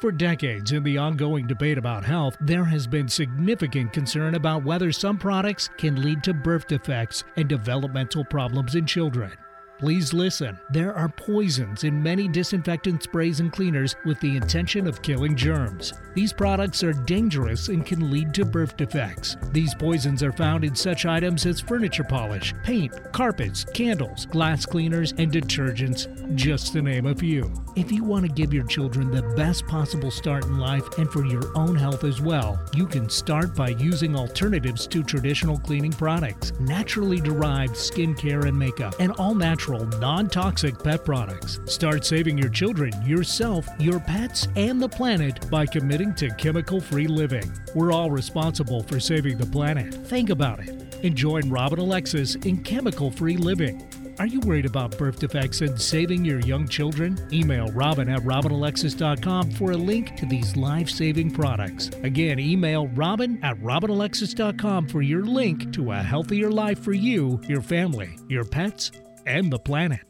For 0.00 0.12
decades, 0.12 0.70
in 0.70 0.84
the 0.84 0.98
ongoing 0.98 1.48
debate 1.48 1.76
about 1.76 2.04
health, 2.04 2.36
there 2.40 2.66
has 2.66 2.86
been 2.86 3.08
significant 3.08 3.92
concern 3.92 4.36
about 4.36 4.62
whether 4.62 4.92
some 4.92 5.18
products 5.18 5.68
can 5.76 6.04
lead 6.04 6.22
to 6.22 6.32
birth 6.32 6.68
defects 6.68 7.24
and 7.36 7.48
developmental 7.48 8.24
problems 8.24 8.76
in 8.76 8.86
children. 8.86 9.32
Please 9.80 10.12
listen. 10.12 10.58
There 10.68 10.94
are 10.94 11.08
poisons 11.08 11.84
in 11.84 12.02
many 12.02 12.28
disinfectant 12.28 13.02
sprays 13.02 13.40
and 13.40 13.50
cleaners 13.50 13.96
with 14.04 14.20
the 14.20 14.36
intention 14.36 14.86
of 14.86 15.00
killing 15.00 15.34
germs. 15.34 15.94
These 16.12 16.34
products 16.34 16.84
are 16.84 16.92
dangerous 16.92 17.68
and 17.68 17.86
can 17.86 18.10
lead 18.10 18.34
to 18.34 18.44
birth 18.44 18.76
defects. 18.76 19.38
These 19.52 19.74
poisons 19.74 20.22
are 20.22 20.32
found 20.32 20.64
in 20.64 20.74
such 20.74 21.06
items 21.06 21.46
as 21.46 21.62
furniture 21.62 22.04
polish, 22.04 22.52
paint, 22.62 22.92
carpets, 23.12 23.64
candles, 23.64 24.26
glass 24.26 24.66
cleaners, 24.66 25.14
and 25.16 25.32
detergents, 25.32 26.08
just 26.34 26.74
to 26.74 26.82
name 26.82 27.06
a 27.06 27.14
few. 27.14 27.50
If 27.74 27.90
you 27.90 28.04
want 28.04 28.26
to 28.26 28.32
give 28.32 28.52
your 28.52 28.66
children 28.66 29.10
the 29.10 29.22
best 29.34 29.66
possible 29.66 30.10
start 30.10 30.44
in 30.44 30.58
life 30.58 30.98
and 30.98 31.10
for 31.10 31.24
your 31.24 31.56
own 31.56 31.74
health 31.74 32.04
as 32.04 32.20
well, 32.20 32.60
you 32.74 32.86
can 32.86 33.08
start 33.08 33.56
by 33.56 33.70
using 33.70 34.14
alternatives 34.14 34.86
to 34.88 35.02
traditional 35.02 35.58
cleaning 35.58 35.92
products, 35.92 36.52
naturally 36.60 37.18
derived 37.18 37.76
skincare 37.76 38.44
and 38.44 38.58
makeup, 38.58 38.94
and 38.98 39.12
all 39.12 39.34
natural 39.34 39.69
natural, 39.70 40.00
non 40.00 40.28
toxic 40.28 40.82
pet 40.82 41.04
products. 41.04 41.60
Start 41.66 42.04
saving 42.04 42.38
your 42.38 42.48
children, 42.48 42.92
yourself, 43.04 43.66
your 43.78 44.00
pets, 44.00 44.48
and 44.56 44.80
the 44.80 44.88
planet 44.88 45.50
by 45.50 45.66
committing 45.66 46.14
to 46.14 46.30
chemical 46.34 46.80
free 46.80 47.06
living. 47.06 47.50
We're 47.74 47.92
all 47.92 48.10
responsible 48.10 48.82
for 48.82 49.00
saving 49.00 49.38
the 49.38 49.46
planet. 49.46 49.94
Think 49.94 50.30
about 50.30 50.60
it 50.60 50.70
and 51.02 51.16
join 51.16 51.48
Robin 51.48 51.78
Alexis 51.78 52.34
in 52.36 52.62
chemical 52.62 53.10
free 53.10 53.36
living. 53.36 53.86
Are 54.18 54.26
you 54.26 54.40
worried 54.40 54.66
about 54.66 54.98
birth 54.98 55.18
defects 55.18 55.62
and 55.62 55.80
saving 55.80 56.26
your 56.26 56.40
young 56.40 56.68
children? 56.68 57.18
Email 57.32 57.68
robin 57.68 58.10
at 58.10 58.20
robinalexis.com 58.20 59.52
for 59.52 59.70
a 59.70 59.76
link 59.78 60.14
to 60.16 60.26
these 60.26 60.56
life 60.56 60.90
saving 60.90 61.30
products. 61.30 61.88
Again, 62.02 62.38
email 62.38 62.88
robin 62.88 63.42
at 63.42 63.58
robinalexis.com 63.60 64.88
for 64.88 65.00
your 65.00 65.24
link 65.24 65.72
to 65.72 65.92
a 65.92 65.96
healthier 65.96 66.50
life 66.50 66.80
for 66.80 66.92
you, 66.92 67.40
your 67.48 67.62
family, 67.62 68.14
your 68.28 68.44
pets, 68.44 68.92
and 69.26 69.52
the 69.52 69.58
planet. 69.58 70.00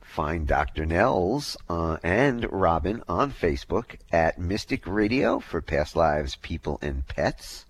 find 0.00 0.46
Dr. 0.46 0.86
Nels 0.86 1.56
uh, 1.68 1.98
and 2.02 2.50
Robin 2.50 3.02
on 3.06 3.30
Facebook 3.30 3.96
at 4.10 4.38
Mystic 4.38 4.86
Radio 4.86 5.40
for 5.40 5.60
Past 5.60 5.94
Lives, 5.94 6.36
People, 6.36 6.78
and 6.80 7.06
Pets 7.06 7.66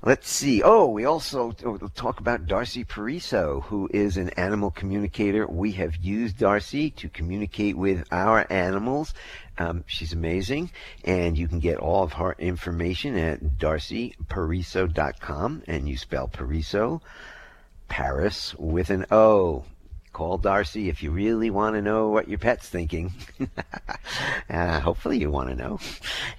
Let's 0.03 0.29
see. 0.29 0.63
Oh, 0.63 0.87
we 0.87 1.05
also 1.05 1.53
talk 1.95 2.21
about 2.21 2.47
Darcy 2.47 2.85
Pariso, 2.85 3.63
who 3.65 3.89
is 3.93 4.17
an 4.17 4.31
animal 4.31 4.71
communicator. 4.71 5.47
We 5.47 5.73
have 5.73 5.97
used 5.97 6.39
Darcy 6.39 6.91
to 6.93 7.09
communicate 7.09 7.77
with 7.77 8.07
our 8.11 8.47
animals. 8.51 9.15
Um, 9.59 9.85
she's 9.87 10.13
amazing, 10.13 10.71
and 11.05 11.39
you 11.39 11.49
can 11.49 11.61
get 11.61 11.79
all 11.79 12.03
of 12.03 12.15
her 12.15 12.35
information 12.39 13.17
at 13.17 13.59
darcypariso.com, 13.59 15.63
and 15.67 15.89
you 15.89 15.97
spell 15.97 16.29
Pariso, 16.29 17.01
Paris 17.89 18.55
with 18.59 18.91
an 18.91 19.07
O. 19.11 19.65
Call 20.13 20.39
Darcy 20.39 20.89
if 20.89 21.03
you 21.03 21.11
really 21.11 21.51
want 21.51 21.77
to 21.77 21.83
know 21.83 22.09
what 22.09 22.29
your 22.29 22.39
pet's 22.39 22.69
thinking. 22.69 23.13
uh, 24.51 24.81
hopefully, 24.81 25.19
you 25.19 25.31
want 25.31 25.51
to 25.51 25.55
know. 25.55 25.79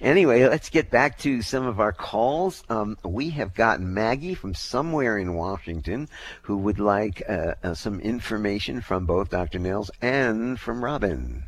Anyway, 0.00 0.46
let's 0.46 0.68
get 0.68 0.90
back 0.90 1.18
to 1.20 1.40
some 1.40 1.66
of 1.66 1.80
our 1.80 1.92
calls. 1.92 2.62
Um, 2.68 2.98
we 3.02 3.30
have 3.30 3.54
got 3.54 3.80
Maggie 3.80 4.34
from 4.34 4.54
somewhere 4.54 5.16
in 5.16 5.34
Washington 5.34 6.08
who 6.42 6.58
would 6.58 6.78
like 6.78 7.22
uh, 7.28 7.54
uh, 7.62 7.74
some 7.74 8.00
information 8.00 8.82
from 8.82 9.06
both 9.06 9.30
Dr. 9.30 9.58
Nels 9.58 9.90
and 10.02 10.60
from 10.60 10.84
Robin. 10.84 11.44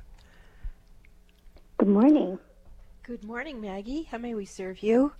Good 1.78 1.88
morning. 1.88 2.38
Good 3.02 3.22
morning, 3.24 3.60
Maggie. 3.60 4.04
How 4.04 4.16
may 4.16 4.34
we 4.34 4.46
serve 4.46 4.82
you? 4.82 5.12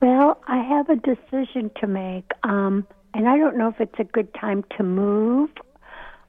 Well, 0.00 0.40
I 0.46 0.62
have 0.62 0.88
a 0.88 0.96
decision 0.96 1.70
to 1.80 1.86
make, 1.86 2.30
um, 2.44 2.86
and 3.12 3.28
I 3.28 3.36
don't 3.36 3.58
know 3.58 3.68
if 3.68 3.80
it's 3.80 3.98
a 3.98 4.04
good 4.04 4.32
time 4.34 4.64
to 4.76 4.82
move 4.82 5.50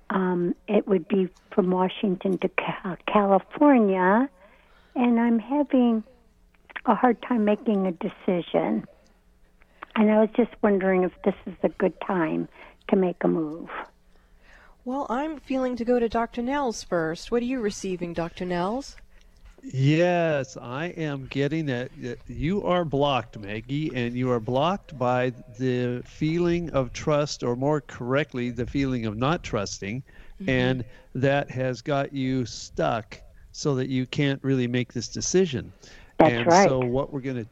um, 0.09 0.55
it 0.67 0.87
would 0.87 1.07
be 1.07 1.29
from 1.53 1.71
Washington 1.71 2.37
to 2.39 2.49
California, 3.07 4.29
and 4.95 5.19
I'm 5.19 5.39
having 5.39 6.03
a 6.85 6.95
hard 6.95 7.21
time 7.21 7.45
making 7.45 7.85
a 7.87 7.91
decision. 7.91 8.85
And 9.95 10.11
I 10.11 10.19
was 10.19 10.29
just 10.35 10.51
wondering 10.61 11.03
if 11.03 11.11
this 11.23 11.35
is 11.45 11.55
a 11.63 11.69
good 11.69 11.93
time 12.05 12.47
to 12.89 12.95
make 12.95 13.23
a 13.23 13.27
move. 13.27 13.69
Well, 14.85 15.07
I'm 15.09 15.39
feeling 15.39 15.75
to 15.75 15.83
go 15.83 15.99
to 15.99 16.07
Dr. 16.07 16.41
Nels 16.41 16.83
first. 16.83 17.29
What 17.31 17.41
are 17.41 17.45
you 17.45 17.59
receiving, 17.59 18.13
Dr. 18.13 18.45
Nels? 18.45 18.95
Yes, 19.73 20.57
I 20.61 20.87
am 20.87 21.27
getting 21.27 21.67
it. 21.69 21.91
You 22.27 22.63
are 22.63 22.85
blocked, 22.85 23.37
Maggie, 23.37 23.91
and 23.93 24.15
you 24.15 24.31
are 24.31 24.39
blocked 24.39 24.97
by 24.97 25.31
the 25.59 26.01
feeling 26.05 26.69
of 26.71 26.93
trust, 26.93 27.43
or 27.43 27.55
more 27.55 27.81
correctly, 27.81 28.49
the 28.49 28.65
feeling 28.65 29.05
of 29.05 29.17
not 29.17 29.43
trusting. 29.43 30.03
mm-hmm. 30.39 30.49
and 30.49 30.85
that 31.15 31.49
has 31.49 31.81
got 31.81 32.13
you 32.13 32.45
stuck 32.45 33.19
so 33.51 33.75
that 33.75 33.89
you 33.89 34.05
can't 34.05 34.43
really 34.43 34.67
make 34.67 34.93
this 34.93 35.07
decision. 35.07 35.73
That's 36.17 36.31
and 36.31 36.47
right. 36.47 36.69
so 36.69 36.79
what 36.79 37.11
we're 37.11 37.21
going 37.21 37.43
to 37.43 37.47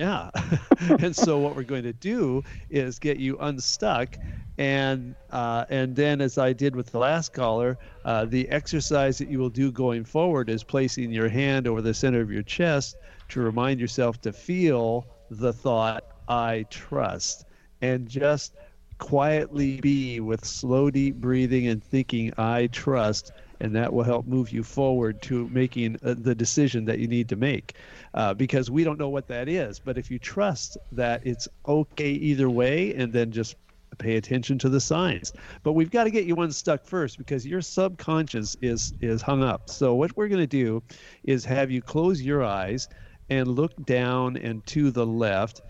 yeah. 0.00 0.30
and 0.98 1.14
so 1.14 1.38
what 1.38 1.54
we're 1.54 1.62
going 1.62 1.82
to 1.82 1.92
do 1.92 2.42
is 2.70 2.98
get 2.98 3.18
you 3.18 3.36
unstuck, 3.38 4.16
and 4.56 5.14
uh, 5.30 5.66
and 5.68 5.94
then 5.94 6.22
as 6.22 6.38
I 6.38 6.54
did 6.54 6.74
with 6.74 6.90
the 6.90 6.98
last 6.98 7.34
caller, 7.34 7.76
uh, 8.06 8.24
the 8.24 8.48
exercise 8.48 9.18
that 9.18 9.28
you 9.28 9.38
will 9.38 9.50
do 9.50 9.70
going 9.70 10.04
forward 10.04 10.48
is 10.48 10.64
placing 10.64 11.12
your 11.12 11.28
hand 11.28 11.68
over 11.68 11.82
the 11.82 11.92
center 11.92 12.22
of 12.22 12.30
your 12.30 12.42
chest 12.42 12.96
to 13.28 13.40
remind 13.40 13.78
yourself 13.78 14.20
to 14.22 14.32
feel 14.32 15.06
the 15.30 15.52
thought 15.52 16.04
I 16.28 16.64
trust, 16.70 17.44
and 17.82 18.08
just 18.08 18.54
quietly 18.96 19.80
be 19.82 20.20
with 20.20 20.46
slow 20.46 20.90
deep 20.90 21.16
breathing 21.16 21.66
and 21.66 21.84
thinking 21.84 22.32
I 22.38 22.68
trust 22.68 23.32
and 23.60 23.74
that 23.74 23.92
will 23.92 24.04
help 24.04 24.26
move 24.26 24.50
you 24.50 24.62
forward 24.62 25.20
to 25.22 25.48
making 25.48 25.96
uh, 26.02 26.14
the 26.16 26.34
decision 26.34 26.84
that 26.84 26.98
you 26.98 27.06
need 27.06 27.28
to 27.28 27.36
make. 27.36 27.74
Uh, 28.14 28.34
because 28.34 28.70
we 28.70 28.82
don't 28.84 28.98
know 28.98 29.08
what 29.08 29.28
that 29.28 29.48
is 29.48 29.78
but 29.78 29.96
if 29.96 30.10
you 30.10 30.18
trust 30.18 30.76
that 30.92 31.24
it's 31.26 31.46
okay 31.66 32.10
either 32.10 32.50
way 32.50 32.94
and 32.94 33.12
then 33.12 33.30
just 33.30 33.56
pay 33.98 34.16
attention 34.16 34.58
to 34.58 34.68
the 34.68 34.80
signs. 34.80 35.32
But 35.62 35.72
we've 35.72 35.90
got 35.90 36.04
to 36.04 36.10
get 36.10 36.24
you 36.24 36.36
unstuck 36.36 36.84
first 36.84 37.18
because 37.18 37.46
your 37.46 37.60
subconscious 37.60 38.56
is 38.62 38.94
is 39.00 39.22
hung 39.22 39.42
up. 39.42 39.68
So 39.68 39.94
what 39.94 40.16
we're 40.16 40.28
going 40.28 40.40
to 40.40 40.46
do 40.46 40.82
is 41.24 41.44
have 41.44 41.70
you 41.70 41.82
close 41.82 42.20
your 42.22 42.42
eyes 42.42 42.88
and 43.28 43.46
look 43.46 43.72
down 43.84 44.36
and 44.36 44.64
to 44.66 44.90
the 44.90 45.06
left. 45.06 45.60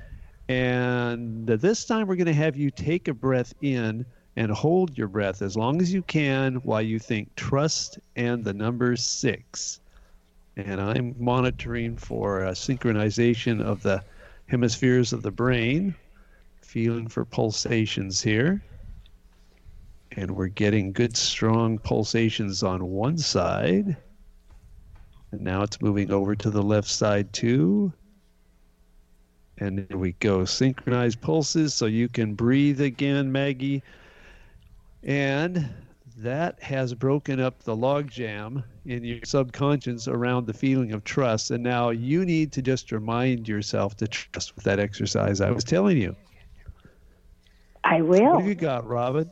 And 0.49 1.47
this 1.47 1.85
time 1.85 2.07
we're 2.07 2.17
going 2.17 2.27
to 2.27 2.33
have 2.33 2.57
you 2.57 2.71
take 2.71 3.07
a 3.09 3.15
breath 3.15 3.53
in 3.61 4.07
and 4.37 4.51
hold 4.51 4.97
your 4.97 5.09
breath 5.09 5.43
as 5.43 5.57
long 5.57 5.81
as 5.81 5.93
you 5.93 6.03
can 6.03 6.57
while 6.57 6.83
you 6.83 6.99
think 6.99 7.35
trust 7.35 7.99
and 8.17 8.45
the 8.45 8.55
number 8.55 8.97
six. 8.97 9.81
And 10.57 10.81
I'm 10.81 11.15
monitoring 11.19 11.97
for 11.97 12.45
a 12.45 12.53
synchronization 12.53 13.61
of 13.61 13.83
the 13.83 14.03
hemispheres 14.47 15.13
of 15.13 15.23
the 15.23 15.31
brain, 15.31 15.95
feeling 16.61 17.09
for 17.09 17.25
pulsations 17.25 18.21
here. 18.21 18.63
And 20.13 20.33
we're 20.33 20.49
getting 20.49 20.93
good, 20.93 21.17
strong 21.17 21.79
pulsations 21.79 22.63
on 22.63 22.85
one 22.87 23.17
side. 23.17 23.97
And 25.31 25.41
now 25.41 25.63
it's 25.63 25.81
moving 25.81 26.11
over 26.11 26.35
to 26.35 26.51
the 26.51 26.63
left 26.63 26.89
side 26.89 27.33
too. 27.33 27.93
And 29.59 29.87
there 29.89 29.99
we 29.99 30.13
go. 30.13 30.45
Synchronized 30.45 31.21
pulses 31.21 31.75
so 31.75 31.87
you 31.87 32.09
can 32.09 32.35
breathe 32.35 32.81
again, 32.81 33.31
Maggie. 33.31 33.83
And 35.03 35.69
that 36.19 36.63
has 36.63 36.93
broken 36.93 37.41
up 37.41 37.63
the 37.63 37.75
logjam 37.75 38.63
in 38.85 39.05
your 39.05 39.25
subconscious 39.25 40.07
around 40.07 40.47
the 40.47 40.53
feeling 40.53 40.93
of 40.93 41.05
trust. 41.05 41.51
And 41.51 41.63
now 41.63 41.91
you 41.91 42.25
need 42.25 42.53
to 42.53 42.63
just 42.63 42.93
remind 42.93 43.49
yourself 43.49 43.97
to 43.99 44.09
trust 44.09 44.55
with 44.55 44.65
that 44.65 44.79
exercise 44.79 45.41
I 45.41 45.51
was 45.51 45.65
telling 45.65 45.97
you. 45.97 46.15
I 47.83 48.03
will. 48.03 48.33
What 48.33 48.41
have 48.41 48.49
you 48.49 48.55
got, 48.55 48.87
Robin? 48.87 49.31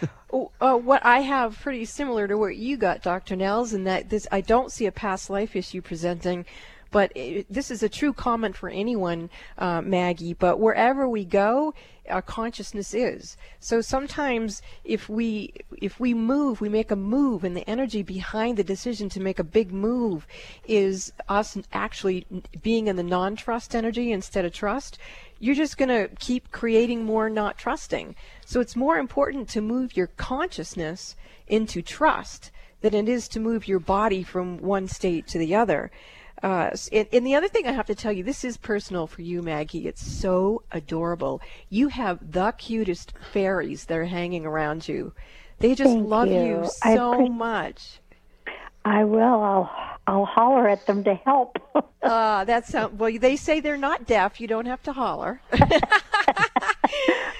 oh, 0.32 0.50
uh, 0.60 0.76
what 0.76 1.04
I 1.04 1.20
have 1.20 1.58
pretty 1.60 1.84
similar 1.84 2.26
to 2.26 2.38
what 2.38 2.56
you 2.56 2.76
got, 2.78 3.02
Dr. 3.02 3.36
Nels, 3.36 3.74
in 3.74 3.84
that 3.84 4.08
this 4.08 4.26
I 4.32 4.40
don't 4.40 4.72
see 4.72 4.86
a 4.86 4.92
past 4.92 5.28
life 5.28 5.54
issue 5.54 5.82
presenting 5.82 6.46
but 6.94 7.10
it, 7.16 7.52
this 7.52 7.72
is 7.72 7.82
a 7.82 7.88
true 7.88 8.12
comment 8.12 8.56
for 8.56 8.68
anyone, 8.68 9.28
uh, 9.58 9.82
Maggie. 9.82 10.32
But 10.32 10.60
wherever 10.60 11.08
we 11.08 11.24
go, 11.24 11.74
our 12.08 12.22
consciousness 12.22 12.94
is. 12.94 13.36
So 13.58 13.80
sometimes 13.80 14.62
if 14.84 15.08
we 15.08 15.54
if 15.82 15.98
we 15.98 16.14
move, 16.14 16.60
we 16.60 16.68
make 16.68 16.92
a 16.92 16.96
move, 16.96 17.42
and 17.42 17.56
the 17.56 17.68
energy 17.68 18.04
behind 18.04 18.56
the 18.56 18.62
decision 18.62 19.08
to 19.08 19.20
make 19.20 19.40
a 19.40 19.44
big 19.58 19.72
move 19.72 20.24
is 20.68 21.12
us 21.28 21.58
actually 21.72 22.26
being 22.62 22.86
in 22.86 22.94
the 22.94 23.02
non-trust 23.02 23.74
energy 23.74 24.12
instead 24.12 24.44
of 24.44 24.52
trust. 24.52 24.96
You're 25.40 25.56
just 25.56 25.76
going 25.76 25.88
to 25.88 26.08
keep 26.20 26.52
creating 26.52 27.04
more 27.04 27.28
not 27.28 27.58
trusting. 27.58 28.14
So 28.46 28.60
it's 28.60 28.76
more 28.76 28.98
important 28.98 29.48
to 29.48 29.60
move 29.60 29.96
your 29.96 30.10
consciousness 30.16 31.16
into 31.48 31.82
trust 31.82 32.52
than 32.82 32.94
it 32.94 33.08
is 33.08 33.26
to 33.28 33.40
move 33.40 33.66
your 33.66 33.80
body 33.80 34.22
from 34.22 34.58
one 34.58 34.86
state 34.86 35.26
to 35.26 35.38
the 35.38 35.56
other. 35.56 35.90
Uh, 36.44 36.70
and, 36.92 37.08
and, 37.10 37.26
the 37.26 37.34
other 37.34 37.48
thing 37.48 37.66
I 37.66 37.72
have 37.72 37.86
to 37.86 37.94
tell 37.94 38.12
you, 38.12 38.22
this 38.22 38.44
is 38.44 38.58
personal 38.58 39.06
for 39.06 39.22
you, 39.22 39.40
Maggie. 39.40 39.88
It's 39.88 40.06
so 40.06 40.62
adorable. 40.70 41.40
You 41.70 41.88
have 41.88 42.32
the 42.32 42.52
cutest 42.58 43.14
fairies 43.32 43.86
that 43.86 43.96
are 43.96 44.04
hanging 44.04 44.44
around 44.44 44.86
you. 44.86 45.14
They 45.60 45.74
just 45.74 45.94
Thank 45.94 46.06
love 46.06 46.28
you, 46.28 46.34
you 46.34 46.70
so 46.82 47.14
pre- 47.14 47.30
much. 47.30 47.98
I 48.84 49.04
will. 49.04 49.22
I'll 49.22 49.70
I'll 50.06 50.26
holler 50.26 50.68
at 50.68 50.86
them 50.86 51.02
to 51.04 51.14
help. 51.14 51.56
Ah, 52.06 52.40
uh, 52.40 52.44
that's 52.44 52.74
well. 52.74 53.18
They 53.18 53.36
say 53.36 53.60
they're 53.60 53.78
not 53.78 54.04
deaf. 54.04 54.38
You 54.38 54.46
don't 54.46 54.66
have 54.66 54.82
to 54.82 54.92
holler. 54.92 55.40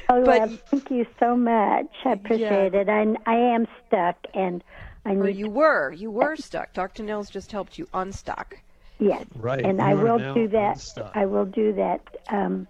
oh, 0.08 0.24
but, 0.24 0.66
thank 0.70 0.90
you 0.90 1.06
so 1.20 1.36
much. 1.36 1.90
I 2.06 2.12
appreciate 2.12 2.72
yeah. 2.72 2.80
it. 2.80 2.88
I 2.88 3.04
I 3.30 3.36
am 3.36 3.66
stuck, 3.86 4.16
and 4.32 4.64
I 5.04 5.10
need. 5.10 5.20
Or 5.20 5.28
you 5.28 5.50
were. 5.50 5.92
You 5.92 6.10
were 6.10 6.36
stuck. 6.36 6.72
Dr. 6.72 7.02
Nels 7.02 7.28
just 7.28 7.52
helped 7.52 7.76
you 7.76 7.86
unstuck. 7.92 8.56
Yes. 8.98 9.24
Right. 9.34 9.64
And 9.64 9.78
you 9.78 9.84
I 9.84 9.94
will 9.94 10.34
do 10.34 10.48
that. 10.48 11.10
I 11.14 11.26
will 11.26 11.44
do 11.44 11.72
that. 11.74 12.00
Um, 12.28 12.66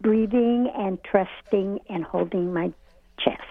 breathing 0.00 0.70
and 0.76 0.98
trusting 1.04 1.80
and 1.88 2.04
holding 2.04 2.52
my 2.52 2.72
chest, 3.18 3.42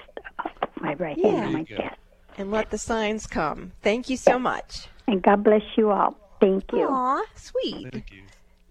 my 0.81 0.93
right 0.95 1.17
yeah. 1.17 1.29
hand 1.29 1.45
on 1.45 1.53
my 1.53 1.63
chest. 1.63 1.95
And 2.37 2.51
let 2.51 2.69
the 2.69 2.77
signs 2.77 3.27
come. 3.27 3.73
Thank 3.81 4.09
you 4.09 4.17
so 4.17 4.33
yes. 4.33 4.41
much. 4.41 4.87
And 5.07 5.21
God 5.21 5.43
bless 5.43 5.63
you 5.75 5.91
all. 5.91 6.15
Thank 6.39 6.71
you. 6.71 6.87
Aw, 6.87 7.21
sweet. 7.35 7.91
Thank 7.91 8.11
you. 8.11 8.23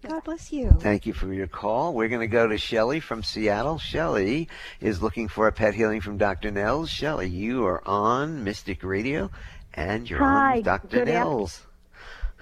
God 0.07 0.23
bless 0.23 0.51
you. 0.51 0.71
Thank 0.79 1.05
you 1.05 1.13
for 1.13 1.31
your 1.31 1.47
call. 1.47 1.93
We're 1.93 2.07
going 2.07 2.21
to 2.21 2.27
go 2.27 2.47
to 2.47 2.57
Shelley 2.57 3.01
from 3.01 3.21
Seattle. 3.21 3.77
Shelley 3.77 4.47
is 4.79 5.01
looking 5.01 5.27
for 5.27 5.47
a 5.47 5.51
pet 5.51 5.75
healing 5.75 5.99
from 5.99 6.17
Dr. 6.17 6.51
Nels. 6.51 6.89
Shelley, 6.89 7.27
you 7.27 7.65
are 7.65 7.85
on 7.87 8.45
Mystic 8.45 8.83
Radio, 8.83 9.29
and 9.73 10.09
you're 10.09 10.19
Hi, 10.19 10.57
on 10.57 10.61
Dr. 10.63 10.87
good 10.87 11.07
Nels. 11.09 11.61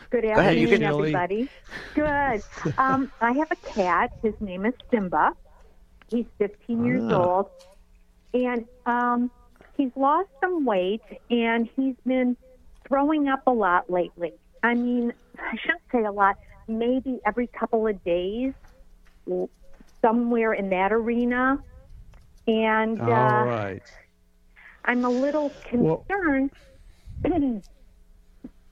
Good 0.10 0.26
afternoon, 0.26 0.84
everybody. 0.84 1.50
Good. 1.94 2.42
Um, 2.78 3.12
I 3.20 3.34
have 3.34 3.52
a 3.52 3.56
cat. 3.58 4.12
His 4.22 4.34
name 4.40 4.66
is 4.66 4.74
Simba. 4.90 5.34
He's 6.10 6.26
15 6.38 6.86
years 6.86 7.04
Ah. 7.12 7.24
old, 7.24 7.50
and 8.34 8.66
um, 8.86 9.30
he's 9.76 9.92
lost 9.98 10.30
some 10.40 10.64
weight, 10.66 11.02
and 11.30 11.68
he's 11.76 11.96
been 12.06 12.38
throwing 12.88 13.28
up 13.28 13.42
a 13.48 13.52
lot 13.52 13.90
lately. 13.90 14.34
I 14.64 14.76
mean, 14.76 15.12
I 15.38 15.58
shouldn't 15.58 15.82
say 15.92 16.04
a 16.06 16.12
lot. 16.12 16.38
Maybe 16.70 17.20
every 17.26 17.48
couple 17.48 17.86
of 17.88 18.02
days, 18.06 18.54
somewhere 20.02 20.54
in 20.54 20.70
that 20.70 20.94
arena. 20.94 21.62
And 22.48 23.02
All 23.02 23.12
uh, 23.12 23.46
right. 23.46 23.84
I'm 24.86 25.04
a 25.04 25.10
little 25.10 25.52
Well- 25.74 26.06
concerned. 26.08 26.52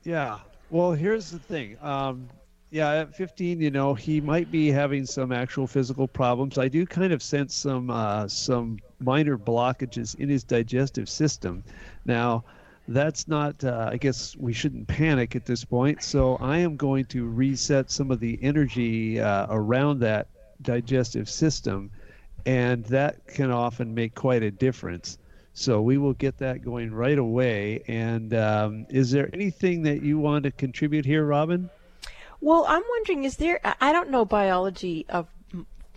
Yeah. 0.04 0.38
Well, 0.70 0.92
here's 0.92 1.30
the 1.30 1.38
thing. 1.38 1.76
Um, 1.80 2.28
yeah, 2.70 2.92
at 2.94 3.14
15, 3.14 3.60
you 3.60 3.70
know, 3.70 3.94
he 3.94 4.20
might 4.20 4.50
be 4.50 4.70
having 4.70 5.06
some 5.06 5.30
actual 5.30 5.66
physical 5.66 6.08
problems. 6.08 6.58
I 6.58 6.66
do 6.66 6.84
kind 6.84 7.12
of 7.12 7.22
sense 7.22 7.54
some 7.54 7.90
uh, 7.90 8.26
some 8.26 8.78
minor 8.98 9.38
blockages 9.38 10.16
in 10.16 10.28
his 10.28 10.42
digestive 10.42 11.08
system. 11.08 11.62
Now, 12.04 12.44
that's 12.88 13.28
not. 13.28 13.62
Uh, 13.62 13.90
I 13.92 13.96
guess 13.96 14.36
we 14.36 14.52
shouldn't 14.52 14.88
panic 14.88 15.36
at 15.36 15.46
this 15.46 15.64
point. 15.64 16.02
So 16.02 16.36
I 16.36 16.58
am 16.58 16.76
going 16.76 17.04
to 17.06 17.26
reset 17.26 17.90
some 17.90 18.10
of 18.10 18.18
the 18.18 18.38
energy 18.42 19.20
uh, 19.20 19.46
around 19.48 20.00
that 20.00 20.26
digestive 20.62 21.28
system, 21.28 21.90
and 22.44 22.84
that 22.86 23.26
can 23.28 23.52
often 23.52 23.94
make 23.94 24.16
quite 24.16 24.42
a 24.42 24.50
difference. 24.50 25.18
So 25.58 25.80
we 25.80 25.96
will 25.96 26.12
get 26.12 26.36
that 26.38 26.62
going 26.62 26.92
right 26.92 27.16
away. 27.16 27.82
And 27.88 28.34
um, 28.34 28.86
is 28.90 29.10
there 29.10 29.30
anything 29.32 29.84
that 29.84 30.02
you 30.02 30.18
want 30.18 30.44
to 30.44 30.50
contribute 30.50 31.06
here, 31.06 31.24
Robin? 31.24 31.70
Well, 32.42 32.66
I'm 32.68 32.82
wondering, 32.86 33.24
is 33.24 33.38
there? 33.38 33.58
I 33.80 33.90
don't 33.90 34.10
know 34.10 34.26
biology 34.26 35.06
of 35.08 35.28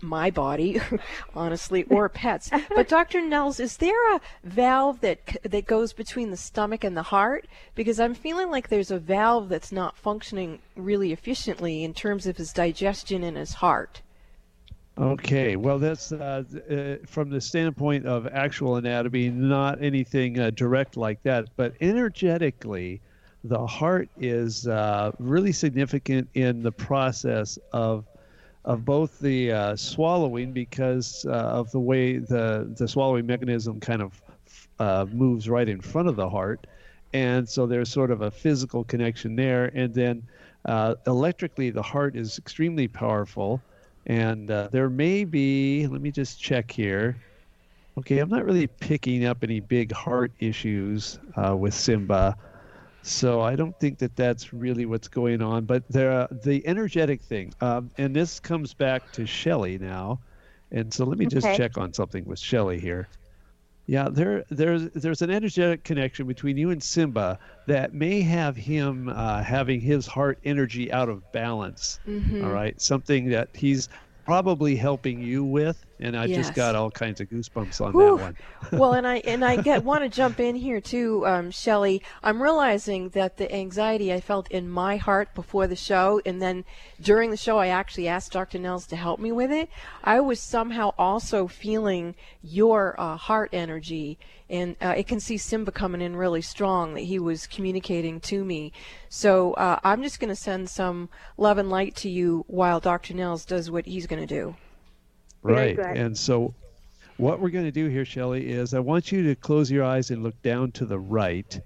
my 0.00 0.30
body, 0.30 0.80
honestly, 1.34 1.82
or 1.90 2.08
pets. 2.08 2.50
But 2.74 2.88
Dr. 2.88 3.20
Nels, 3.20 3.60
is 3.60 3.76
there 3.76 4.14
a 4.14 4.20
valve 4.44 5.02
that 5.02 5.36
that 5.42 5.66
goes 5.66 5.92
between 5.92 6.30
the 6.30 6.38
stomach 6.38 6.82
and 6.82 6.96
the 6.96 7.02
heart? 7.02 7.46
Because 7.74 8.00
I'm 8.00 8.14
feeling 8.14 8.48
like 8.48 8.70
there's 8.70 8.90
a 8.90 8.98
valve 8.98 9.50
that's 9.50 9.72
not 9.72 9.94
functioning 9.94 10.60
really 10.74 11.12
efficiently 11.12 11.84
in 11.84 11.92
terms 11.92 12.26
of 12.26 12.38
his 12.38 12.54
digestion 12.54 13.22
and 13.22 13.36
his 13.36 13.52
heart. 13.52 14.00
Okay, 15.00 15.56
well, 15.56 15.78
that's 15.78 16.12
uh, 16.12 16.44
uh, 16.70 17.06
from 17.06 17.30
the 17.30 17.40
standpoint 17.40 18.04
of 18.04 18.26
actual 18.26 18.76
anatomy, 18.76 19.30
not 19.30 19.82
anything 19.82 20.38
uh, 20.38 20.50
direct 20.50 20.94
like 20.94 21.22
that. 21.22 21.46
But 21.56 21.72
energetically, 21.80 23.00
the 23.42 23.66
heart 23.66 24.10
is 24.18 24.66
uh, 24.66 25.12
really 25.18 25.52
significant 25.52 26.28
in 26.34 26.62
the 26.62 26.72
process 26.72 27.58
of 27.72 28.04
of 28.66 28.84
both 28.84 29.18
the 29.20 29.50
uh, 29.52 29.76
swallowing 29.76 30.52
because 30.52 31.24
uh, 31.26 31.30
of 31.30 31.70
the 31.70 31.80
way 31.80 32.18
the 32.18 32.70
the 32.76 32.86
swallowing 32.86 33.24
mechanism 33.24 33.80
kind 33.80 34.02
of 34.02 35.14
moves 35.14 35.48
right 35.48 35.70
in 35.70 35.80
front 35.80 36.08
of 36.08 36.16
the 36.16 36.28
heart. 36.28 36.66
And 37.14 37.48
so 37.48 37.66
there's 37.66 37.88
sort 37.88 38.10
of 38.10 38.20
a 38.20 38.30
physical 38.30 38.84
connection 38.84 39.34
there. 39.34 39.70
And 39.74 39.94
then 39.94 40.22
electrically, 41.06 41.70
the 41.70 41.82
heart 41.82 42.16
is 42.16 42.36
extremely 42.36 42.86
powerful. 42.86 43.62
And 44.06 44.50
uh, 44.50 44.68
there 44.72 44.90
may 44.90 45.24
be, 45.24 45.86
let 45.86 46.00
me 46.00 46.10
just 46.10 46.40
check 46.40 46.70
here. 46.70 47.22
Okay, 47.98 48.18
I'm 48.18 48.28
not 48.28 48.44
really 48.44 48.66
picking 48.66 49.24
up 49.24 49.42
any 49.42 49.60
big 49.60 49.92
heart 49.92 50.32
issues 50.38 51.18
uh, 51.36 51.56
with 51.56 51.74
Simba. 51.74 52.36
So 53.02 53.40
I 53.40 53.56
don't 53.56 53.78
think 53.78 53.98
that 53.98 54.16
that's 54.16 54.52
really 54.52 54.86
what's 54.86 55.08
going 55.08 55.42
on. 55.42 55.64
But 55.64 55.84
there, 55.88 56.26
the 56.30 56.66
energetic 56.66 57.22
thing, 57.22 57.52
um, 57.60 57.90
and 57.98 58.14
this 58.14 58.40
comes 58.40 58.74
back 58.74 59.10
to 59.12 59.26
Shelley 59.26 59.78
now. 59.78 60.20
And 60.70 60.92
so 60.92 61.04
let 61.04 61.18
me 61.18 61.26
just 61.26 61.46
Okay. 61.46 61.52
check 61.52 61.78
on 61.78 61.92
something 61.92 62.24
with 62.24 62.38
Shelley 62.38 62.80
here. 62.80 63.10
Yeah, 63.90 64.08
there, 64.08 64.44
there's 64.50 64.88
there's 64.94 65.20
an 65.20 65.30
energetic 65.30 65.82
connection 65.82 66.28
between 66.28 66.56
you 66.56 66.70
and 66.70 66.80
Simba 66.80 67.40
that 67.66 67.92
may 67.92 68.20
have 68.20 68.54
him 68.54 69.08
uh, 69.08 69.42
having 69.42 69.80
his 69.80 70.06
heart 70.06 70.38
energy 70.44 70.92
out 70.92 71.08
of 71.08 71.32
balance. 71.32 71.98
Mhm. 72.06 72.44
all 72.44 72.52
right, 72.52 72.80
something 72.80 73.30
that 73.30 73.48
he's 73.52 73.88
probably 74.24 74.76
helping 74.76 75.20
you 75.20 75.42
with, 75.42 75.84
and 76.00 76.16
I 76.16 76.24
Yes. 76.24 76.46
just 76.46 76.54
got 76.54 76.74
all 76.74 76.90
kinds 76.90 77.20
of 77.20 77.28
goosebumps 77.28 77.80
on 77.80 77.92
Whew. 77.92 78.16
that 78.16 78.22
one. 78.22 78.36
well, 78.72 78.94
and 78.94 79.06
I 79.06 79.16
and 79.18 79.44
I 79.44 79.60
get 79.60 79.84
want 79.84 80.02
to 80.02 80.08
jump 80.08 80.40
in 80.40 80.56
here 80.56 80.80
too, 80.80 81.26
um, 81.26 81.50
Shelley. 81.50 82.02
I'm 82.22 82.42
realizing 82.42 83.10
that 83.10 83.36
the 83.36 83.52
anxiety 83.54 84.12
I 84.12 84.20
felt 84.20 84.50
in 84.50 84.68
my 84.68 84.96
heart 84.96 85.34
before 85.34 85.66
the 85.66 85.76
show, 85.76 86.20
and 86.24 86.40
then 86.40 86.64
during 87.00 87.30
the 87.30 87.36
show, 87.36 87.58
I 87.58 87.68
actually 87.68 88.08
asked 88.08 88.32
Dr. 88.32 88.58
Nels 88.58 88.86
to 88.86 88.96
help 88.96 89.20
me 89.20 89.30
with 89.30 89.52
it. 89.52 89.68
I 90.02 90.20
was 90.20 90.40
somehow 90.40 90.92
also 90.98 91.46
feeling 91.46 92.14
your 92.42 92.98
uh, 92.98 93.16
heart 93.16 93.50
energy, 93.52 94.18
and 94.48 94.76
uh, 94.80 94.94
I 94.96 95.02
can 95.02 95.20
see 95.20 95.36
Simba 95.36 95.70
coming 95.70 96.00
in 96.00 96.16
really 96.16 96.42
strong. 96.42 96.94
That 96.94 97.02
he 97.02 97.18
was 97.18 97.46
communicating 97.46 98.20
to 98.20 98.44
me. 98.44 98.72
So 99.08 99.52
uh, 99.54 99.78
I'm 99.84 100.02
just 100.02 100.18
going 100.18 100.30
to 100.30 100.36
send 100.36 100.70
some 100.70 101.10
love 101.36 101.58
and 101.58 101.68
light 101.68 101.94
to 101.96 102.08
you 102.08 102.44
while 102.48 102.80
Dr. 102.80 103.12
Nels 103.14 103.44
does 103.44 103.70
what 103.70 103.86
he's 103.86 104.06
going 104.06 104.26
to 104.26 104.26
do. 104.26 104.56
Right, 105.42 105.78
and 105.78 106.16
so 106.16 106.54
what 107.16 107.40
we're 107.40 107.50
going 107.50 107.64
to 107.64 107.70
do 107.70 107.88
here, 107.88 108.04
Shelley, 108.04 108.50
is 108.50 108.74
I 108.74 108.80
want 108.80 109.12
you 109.12 109.22
to 109.24 109.34
close 109.34 109.70
your 109.70 109.84
eyes 109.84 110.10
and 110.10 110.22
look 110.22 110.40
down 110.42 110.72
to 110.72 110.84
the 110.84 110.98
right, 110.98 111.60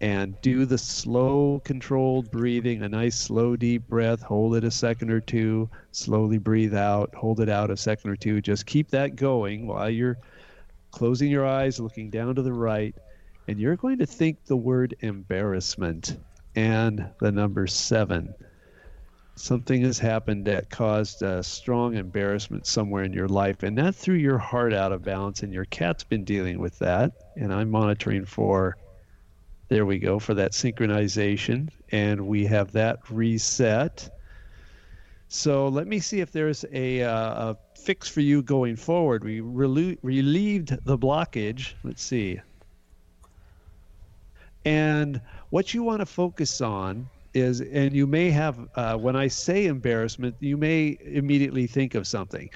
and 0.00 0.40
do 0.40 0.64
the 0.64 0.78
slow, 0.78 1.60
controlled 1.64 2.30
breathing. 2.30 2.82
A 2.82 2.88
nice, 2.88 3.18
slow, 3.18 3.56
deep 3.56 3.86
breath. 3.88 4.22
Hold 4.22 4.56
it 4.56 4.64
a 4.64 4.70
second 4.70 5.10
or 5.10 5.20
two. 5.20 5.68
Slowly 5.92 6.38
breathe 6.38 6.74
out. 6.74 7.14
Hold 7.14 7.40
it 7.40 7.48
out 7.48 7.70
a 7.70 7.76
second 7.76 8.10
or 8.10 8.16
two. 8.16 8.40
Just 8.40 8.64
keep 8.66 8.88
that 8.90 9.16
going 9.16 9.66
while 9.66 9.90
you're 9.90 10.16
closing 10.90 11.30
your 11.30 11.46
eyes, 11.46 11.78
looking 11.78 12.10
down 12.10 12.34
to 12.34 12.42
the 12.42 12.52
right, 12.52 12.94
and 13.48 13.58
you're 13.60 13.76
going 13.76 13.98
to 13.98 14.06
think 14.06 14.44
the 14.46 14.56
word 14.56 14.94
embarrassment 15.00 16.18
and 16.56 17.06
the 17.20 17.30
number 17.30 17.66
seven. 17.66 18.34
Something 19.40 19.80
has 19.84 19.98
happened 19.98 20.44
that 20.44 20.68
caused 20.68 21.22
a 21.22 21.42
strong 21.42 21.94
embarrassment 21.94 22.66
somewhere 22.66 23.04
in 23.04 23.14
your 23.14 23.26
life, 23.26 23.62
and 23.62 23.78
that 23.78 23.94
threw 23.94 24.14
your 24.14 24.36
heart 24.36 24.74
out 24.74 24.92
of 24.92 25.02
balance. 25.02 25.42
And 25.42 25.50
your 25.50 25.64
cat's 25.64 26.04
been 26.04 26.24
dealing 26.24 26.58
with 26.58 26.78
that, 26.80 27.12
and 27.36 27.50
I'm 27.50 27.70
monitoring 27.70 28.26
for. 28.26 28.76
There 29.70 29.86
we 29.86 29.98
go 29.98 30.18
for 30.18 30.34
that 30.34 30.52
synchronization, 30.52 31.70
and 31.90 32.26
we 32.26 32.44
have 32.44 32.72
that 32.72 32.98
reset. 33.10 34.10
So 35.28 35.68
let 35.68 35.86
me 35.86 36.00
see 36.00 36.20
if 36.20 36.32
there's 36.32 36.66
a, 36.70 37.02
uh, 37.02 37.52
a 37.52 37.56
fix 37.78 38.10
for 38.10 38.20
you 38.20 38.42
going 38.42 38.76
forward. 38.76 39.24
We 39.24 39.40
relu- 39.40 39.96
relieved 40.02 40.76
the 40.84 40.98
blockage. 40.98 41.72
Let's 41.82 42.02
see. 42.02 42.38
And 44.66 45.22
what 45.48 45.72
you 45.72 45.82
want 45.82 46.00
to 46.00 46.06
focus 46.06 46.60
on 46.60 47.08
is, 47.34 47.60
and 47.60 47.94
you 47.94 48.06
may 48.06 48.30
have, 48.30 48.58
uh, 48.74 48.96
when 48.96 49.16
I 49.16 49.28
say 49.28 49.66
embarrassment, 49.66 50.36
you 50.40 50.56
may 50.56 50.98
immediately 51.02 51.66
think 51.66 51.94
of 51.94 52.06
something. 52.06 52.50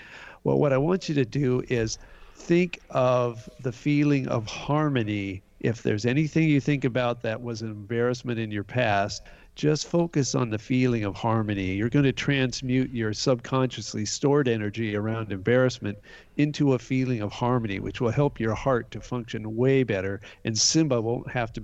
Well, 0.45 0.59
what 0.59 0.73
I 0.73 0.79
want 0.79 1.09
you 1.09 1.15
to 1.15 1.25
do 1.25 1.63
is 1.69 1.99
think 2.35 2.81
of 2.91 3.49
the 3.63 3.73
feeling 3.73 4.29
of 4.29 4.47
harmony. 4.47 5.43
If 5.61 5.83
there's 5.83 6.05
anything 6.05 6.49
you 6.49 6.61
think 6.61 6.85
about 6.85 7.23
that 7.23 7.41
was 7.41 7.63
an 7.63 7.71
embarrassment 7.71 8.39
in 8.39 8.51
your 8.51 8.65
past, 8.65 9.23
just 9.55 9.87
focus 9.87 10.35
on 10.35 10.51
the 10.51 10.59
feeling 10.59 11.05
of 11.05 11.15
harmony. 11.15 11.75
You're 11.75 11.89
going 11.89 12.05
to 12.05 12.13
transmute 12.13 12.91
your 12.91 13.13
subconsciously 13.13 14.05
stored 14.05 14.49
energy 14.49 14.97
around 14.97 15.31
embarrassment 15.31 15.99
into 16.37 16.73
a 16.73 16.79
feeling 16.79 17.23
of 17.23 17.33
harmony, 17.33 17.79
which 17.79 18.01
will 18.01 18.11
help 18.11 18.41
your 18.41 18.55
heart 18.55 18.91
to 18.91 19.01
function 19.01 19.57
way 19.57 19.85
better. 19.85 20.21
And 20.45 20.59
Simba 20.59 21.01
won't 21.01 21.31
have 21.31 21.53
to 21.53 21.63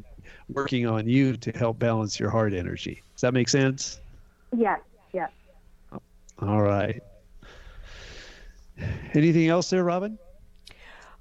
working 0.53 0.87
on 0.87 1.09
you 1.09 1.37
to 1.37 1.51
help 1.53 1.79
balance 1.79 2.19
your 2.19 2.31
heart 2.31 2.53
energy. 2.53 3.03
Does 3.15 3.23
that 3.23 3.35
make 3.35 3.49
sense? 3.49 4.01
Yes, 4.57 4.81
yes. 5.13 5.31
All 6.41 6.63
right. 6.63 7.03
Anything 9.15 9.49
else 9.49 9.71
there, 9.71 9.85
Robin? 9.85 10.19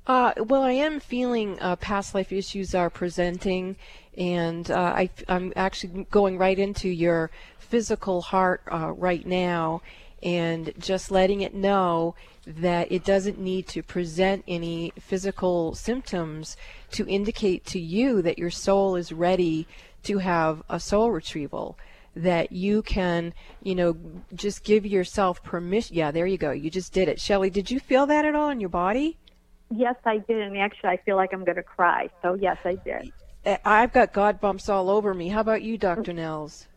Uh, 0.08 0.34
well, 0.38 0.63
I 0.63 0.72
am 0.72 1.00
feeling 1.00 1.60
uh, 1.60 1.76
past 1.76 2.15
life 2.15 2.32
issues 2.32 2.74
are 2.74 2.89
presenting, 2.89 3.76
and 4.18 4.72
uh, 4.72 4.94
I, 4.96 5.10
am 5.28 5.54
actually 5.56 6.08
going 6.10 6.38
right 6.38 6.58
into 6.58 6.89
your 6.89 7.30
physical 7.60 8.22
heart 8.22 8.62
uh, 8.72 8.92
right 8.92 9.26
now, 9.26 9.82
and 10.23 10.73
just 10.77 11.12
letting 11.12 11.41
it 11.41 11.53
know 11.53 12.15
that 12.45 12.91
it 12.91 13.03
doesn't 13.03 13.39
need 13.39 13.67
to 13.67 13.84
present 13.84 14.43
any 14.47 14.91
physical 14.99 15.75
symptoms 15.75 16.58
to 16.91 17.08
indicate 17.08 17.65
to 17.65 17.79
you 17.79 18.21
that 18.21 18.39
your 18.39 18.49
soul 18.49 18.95
is 18.95 19.12
ready 19.12 19.67
to 20.03 20.19
have 20.19 20.63
a 20.69 20.79
soul 20.79 21.12
retrieval 21.12 21.77
that 22.15 22.51
you 22.51 22.82
can, 22.82 23.34
you 23.62 23.75
know, 23.75 23.95
just 24.34 24.63
give 24.63 24.86
yourself 24.86 25.43
permission. 25.43 25.95
Yeah, 25.95 26.12
there 26.12 26.25
you 26.25 26.38
go. 26.38 26.51
You 26.51 26.69
just 26.69 26.91
did 26.91 27.08
it. 27.08 27.19
Shelley, 27.19 27.49
did 27.49 27.69
you 27.69 27.79
feel 27.79 28.05
that 28.08 28.25
at 28.25 28.36
all 28.36 28.49
in 28.49 28.60
your 28.60 28.69
body? 28.69 29.17
Yes, 29.69 29.95
I 30.05 30.17
did. 30.17 30.41
And 30.41 30.58
actually, 30.58 30.89
I 30.89 30.97
feel 30.97 31.15
like 31.15 31.34
I'm 31.34 31.45
going 31.45 31.58
to 31.58 31.63
cry. 31.63 32.10
So, 32.21 32.34
yes, 32.34 32.58
I 32.65 32.75
did. 32.75 33.12
I've 33.63 33.93
got 33.93 34.12
God 34.12 34.41
bumps 34.41 34.67
all 34.69 34.89
over 34.89 35.13
me. 35.13 35.29
How 35.29 35.41
about 35.41 35.62
you, 35.62 35.77
Dr. 35.77 36.13
Nels? 36.13 36.67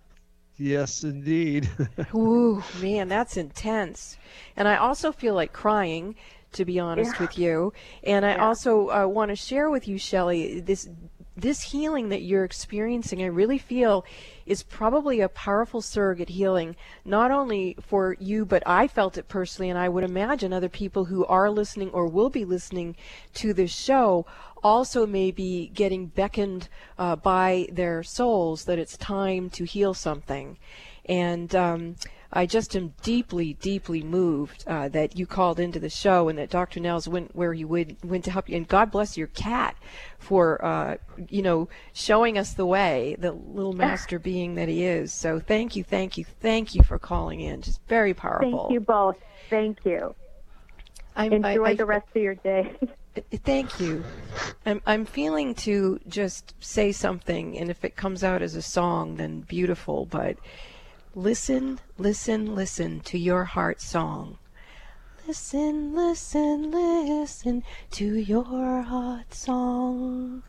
Yes, 0.62 1.02
indeed. 1.02 1.68
Ooh, 2.14 2.62
man, 2.80 3.08
that's 3.08 3.36
intense. 3.36 4.16
And 4.56 4.68
I 4.68 4.76
also 4.76 5.10
feel 5.12 5.34
like 5.34 5.52
crying, 5.52 6.14
to 6.52 6.64
be 6.64 6.78
honest 6.78 7.16
Yeah. 7.16 7.22
with 7.22 7.36
you. 7.38 7.72
And 8.04 8.24
I 8.24 8.34
Yeah. 8.34 8.46
also 8.46 8.88
uh, 8.90 9.06
want 9.06 9.30
to 9.30 9.36
share 9.36 9.68
with 9.70 9.88
you, 9.88 9.98
Shelley, 9.98 10.60
this 10.60 10.88
this 11.36 11.62
healing 11.62 12.10
that 12.10 12.22
you're 12.22 12.44
experiencing. 12.44 13.22
I 13.22 13.26
really 13.26 13.58
feel 13.58 14.04
is 14.46 14.62
probably 14.62 15.20
a 15.20 15.28
powerful 15.28 15.80
surrogate 15.80 16.30
healing, 16.30 16.76
not 17.04 17.30
only 17.30 17.76
for 17.80 18.16
you, 18.18 18.44
but 18.44 18.62
I 18.66 18.88
felt 18.88 19.18
it 19.18 19.28
personally, 19.28 19.70
and 19.70 19.78
I 19.78 19.88
would 19.88 20.04
imagine 20.04 20.52
other 20.52 20.68
people 20.68 21.06
who 21.06 21.24
are 21.26 21.50
listening 21.50 21.90
or 21.90 22.06
will 22.06 22.30
be 22.30 22.44
listening 22.44 22.96
to 23.34 23.52
this 23.52 23.74
show 23.74 24.26
also 24.62 25.06
may 25.06 25.30
be 25.30 25.68
getting 25.68 26.06
beckoned 26.06 26.68
uh, 26.98 27.16
by 27.16 27.68
their 27.72 28.02
souls 28.02 28.64
that 28.64 28.78
it's 28.78 28.96
time 28.96 29.50
to 29.50 29.64
heal 29.64 29.94
something. 29.94 30.56
And 31.04 31.54
um, 31.54 31.96
I 32.32 32.46
just 32.46 32.74
am 32.74 32.94
deeply, 33.02 33.54
deeply 33.54 34.02
moved 34.02 34.64
uh, 34.66 34.88
that 34.88 35.18
you 35.18 35.26
called 35.26 35.60
into 35.60 35.78
the 35.78 35.90
show 35.90 36.28
and 36.28 36.38
that 36.38 36.48
Dr. 36.48 36.80
Nels 36.80 37.06
went 37.06 37.36
where 37.36 37.52
he 37.52 37.64
would 37.64 37.96
went 38.02 38.24
to 38.24 38.30
help 38.30 38.48
you. 38.48 38.56
And 38.56 38.66
God 38.66 38.90
bless 38.90 39.16
your 39.16 39.26
cat 39.28 39.76
for 40.18 40.64
uh, 40.64 40.96
you 41.28 41.42
know 41.42 41.68
showing 41.92 42.38
us 42.38 42.54
the 42.54 42.66
way, 42.66 43.16
the 43.18 43.32
little 43.32 43.74
master 43.74 44.18
being 44.18 44.54
that 44.54 44.68
he 44.68 44.84
is. 44.84 45.12
So 45.12 45.40
thank 45.40 45.76
you, 45.76 45.84
thank 45.84 46.16
you, 46.16 46.24
thank 46.24 46.74
you 46.74 46.82
for 46.82 46.98
calling 46.98 47.40
in. 47.40 47.60
Just 47.60 47.80
very 47.86 48.14
powerful. 48.14 48.60
Thank 48.60 48.72
you 48.72 48.80
both. 48.80 49.16
Thank 49.50 49.84
you. 49.84 50.14
I'm, 51.14 51.32
Enjoy 51.32 51.64
I, 51.64 51.70
I, 51.70 51.74
the 51.74 51.84
rest 51.84 52.06
of 52.14 52.22
your 52.22 52.36
day. 52.36 52.74
Thank 53.44 53.78
you. 53.78 54.02
I'm 54.64 54.80
I'm 54.86 55.04
feeling 55.04 55.54
to 55.56 56.00
just 56.08 56.54
say 56.60 56.92
something, 56.92 57.58
and 57.58 57.70
if 57.70 57.84
it 57.84 57.94
comes 57.94 58.24
out 58.24 58.40
as 58.40 58.54
a 58.54 58.62
song, 58.62 59.16
then 59.16 59.40
beautiful. 59.42 60.06
But 60.06 60.38
listen, 61.14 61.80
listen, 61.98 62.54
listen 62.54 63.00
to 63.00 63.18
your 63.18 63.44
heart 63.44 63.80
song. 63.80 64.38
Listen, 65.26 65.94
listen, 65.94 66.70
listen 66.70 67.62
to 67.92 68.14
your 68.16 68.82
heart 68.82 69.32
song. 69.32 70.42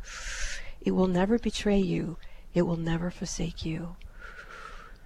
It 0.81 0.91
will 0.91 1.07
never 1.07 1.37
betray 1.37 1.77
you. 1.77 2.17
It 2.53 2.63
will 2.63 2.77
never 2.77 3.11
forsake 3.11 3.65
you. 3.65 3.95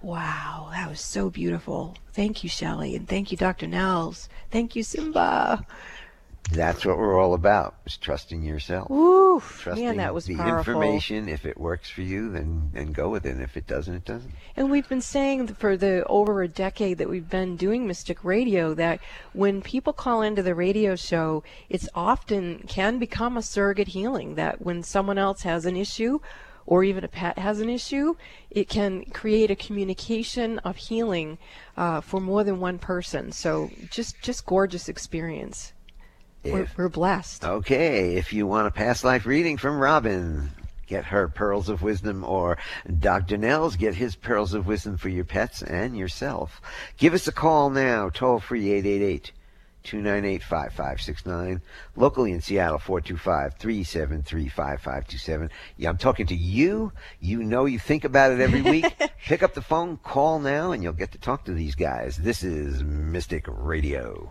Wow, 0.00 0.68
that 0.72 0.88
was 0.88 1.00
so 1.00 1.28
beautiful. 1.28 1.96
Thank 2.12 2.44
you, 2.44 2.48
Shelley, 2.48 2.94
and 2.94 3.08
thank 3.08 3.30
you, 3.30 3.36
Dr. 3.36 3.66
Nels. 3.66 4.28
Thank 4.50 4.76
you, 4.76 4.82
Simba. 4.82 5.66
That's 6.50 6.86
what 6.86 6.96
we're 6.96 7.20
all 7.20 7.34
about, 7.34 7.74
is 7.84 7.98
trusting 7.98 8.42
yourself. 8.42 8.90
Ooh, 8.90 9.40
trusting 9.40 9.84
man, 9.84 9.96
that 9.98 10.14
was 10.14 10.24
the 10.24 10.36
powerful. 10.36 10.58
information. 10.58 11.28
If 11.28 11.44
it 11.44 11.58
works 11.58 11.90
for 11.90 12.00
you, 12.00 12.30
then, 12.30 12.70
then 12.72 12.92
go 12.92 13.10
with 13.10 13.26
it. 13.26 13.32
And 13.32 13.42
if 13.42 13.56
it 13.56 13.66
doesn't, 13.66 13.94
it 13.94 14.04
doesn't. 14.06 14.32
And 14.56 14.70
we've 14.70 14.88
been 14.88 15.02
saying 15.02 15.48
for 15.48 15.76
the 15.76 16.04
over 16.06 16.42
a 16.42 16.48
decade 16.48 16.98
that 16.98 17.10
we've 17.10 17.28
been 17.28 17.56
doing 17.56 17.86
Mystic 17.86 18.24
Radio 18.24 18.72
that 18.74 19.00
when 19.34 19.60
people 19.60 19.92
call 19.92 20.22
into 20.22 20.42
the 20.42 20.54
radio 20.54 20.96
show, 20.96 21.44
it's 21.68 21.88
often 21.94 22.60
can 22.66 22.98
become 22.98 23.36
a 23.36 23.42
surrogate 23.42 23.88
healing. 23.88 24.36
That 24.36 24.62
when 24.62 24.82
someone 24.82 25.18
else 25.18 25.42
has 25.42 25.66
an 25.66 25.76
issue, 25.76 26.20
or 26.68 26.84
even 26.84 27.02
a 27.02 27.08
pet 27.08 27.38
has 27.38 27.60
an 27.60 27.70
issue, 27.70 28.14
it 28.50 28.68
can 28.68 29.04
create 29.06 29.50
a 29.50 29.56
communication 29.56 30.58
of 30.60 30.76
healing 30.76 31.38
uh, 31.76 32.00
for 32.00 32.20
more 32.20 32.44
than 32.44 32.60
one 32.60 32.78
person. 32.78 33.32
So 33.32 33.70
just 33.90 34.20
just 34.22 34.46
gorgeous 34.46 34.88
experience. 34.88 35.72
We're, 36.44 36.62
If- 36.62 36.78
we're 36.78 36.88
blessed. 36.88 37.44
Okay, 37.44 38.16
if 38.16 38.32
you 38.32 38.46
want 38.46 38.66
a 38.68 38.70
past 38.70 39.04
life 39.04 39.26
reading 39.26 39.56
from 39.56 39.78
Robin, 39.78 40.50
get 40.86 41.04
her 41.06 41.28
pearls 41.28 41.68
of 41.68 41.82
wisdom, 41.82 42.24
or 42.24 42.58
Dr. 42.98 43.36
Nels, 43.36 43.76
get 43.76 43.94
his 43.94 44.14
pearls 44.16 44.54
of 44.54 44.66
wisdom 44.66 44.96
for 44.96 45.08
your 45.08 45.24
pets 45.24 45.62
and 45.62 45.96
yourself. 45.96 46.60
Give 46.96 47.12
us 47.14 47.26
a 47.28 47.32
call 47.32 47.70
now, 47.70 48.08
toll 48.08 48.38
free 48.40 48.70
888 48.70 49.32
298 49.84 50.42
5569. 50.42 51.60
Locally 51.96 52.32
in 52.32 52.40
Seattle, 52.40 52.78
425 52.78 53.54
373 53.58 54.48
5527. 54.48 55.50
Yeah, 55.76 55.88
I'm 55.88 55.98
talking 55.98 56.26
to 56.26 56.34
you. 56.34 56.92
You 57.20 57.42
know 57.42 57.64
you 57.64 57.78
think 57.78 58.04
about 58.04 58.32
it 58.32 58.40
every 58.40 58.62
week. 58.62 58.86
Pick 59.26 59.42
up 59.42 59.54
the 59.54 59.62
phone, 59.62 59.96
call 59.98 60.38
now, 60.40 60.72
and 60.72 60.82
you'll 60.82 60.92
get 60.92 61.12
to 61.12 61.18
talk 61.18 61.44
to 61.44 61.52
these 61.52 61.74
guys. 61.74 62.16
This 62.16 62.42
is 62.42 62.82
Mystic 62.82 63.44
Radio. 63.48 64.30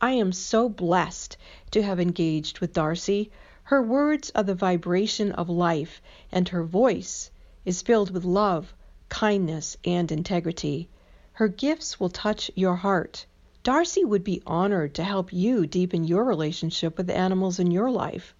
I 0.00 0.12
am 0.12 0.30
so 0.30 0.68
blessed 0.68 1.36
to 1.72 1.82
have 1.82 1.98
engaged 1.98 2.60
with 2.60 2.72
Darcy. 2.72 3.32
Her 3.64 3.82
words 3.82 4.30
are 4.34 4.44
the 4.44 4.54
vibration 4.54 5.32
of 5.32 5.48
life, 5.48 6.00
and 6.30 6.48
her 6.50 6.62
voice 6.62 7.30
is 7.64 7.82
filled 7.82 8.10
with 8.10 8.24
love, 8.24 8.72
kindness, 9.08 9.76
and 9.84 10.12
integrity. 10.12 10.88
Her 11.32 11.48
gifts 11.48 11.98
will 11.98 12.10
touch 12.10 12.50
your 12.54 12.76
heart. 12.76 13.26
Darcy 13.64 14.04
would 14.04 14.22
be 14.22 14.42
honored 14.46 14.94
to 14.94 15.04
help 15.04 15.32
you 15.32 15.66
deepen 15.66 16.04
your 16.04 16.24
relationship 16.24 16.96
with 16.96 17.10
animals 17.10 17.58
in 17.58 17.70
your 17.70 17.90
life. 17.90 18.34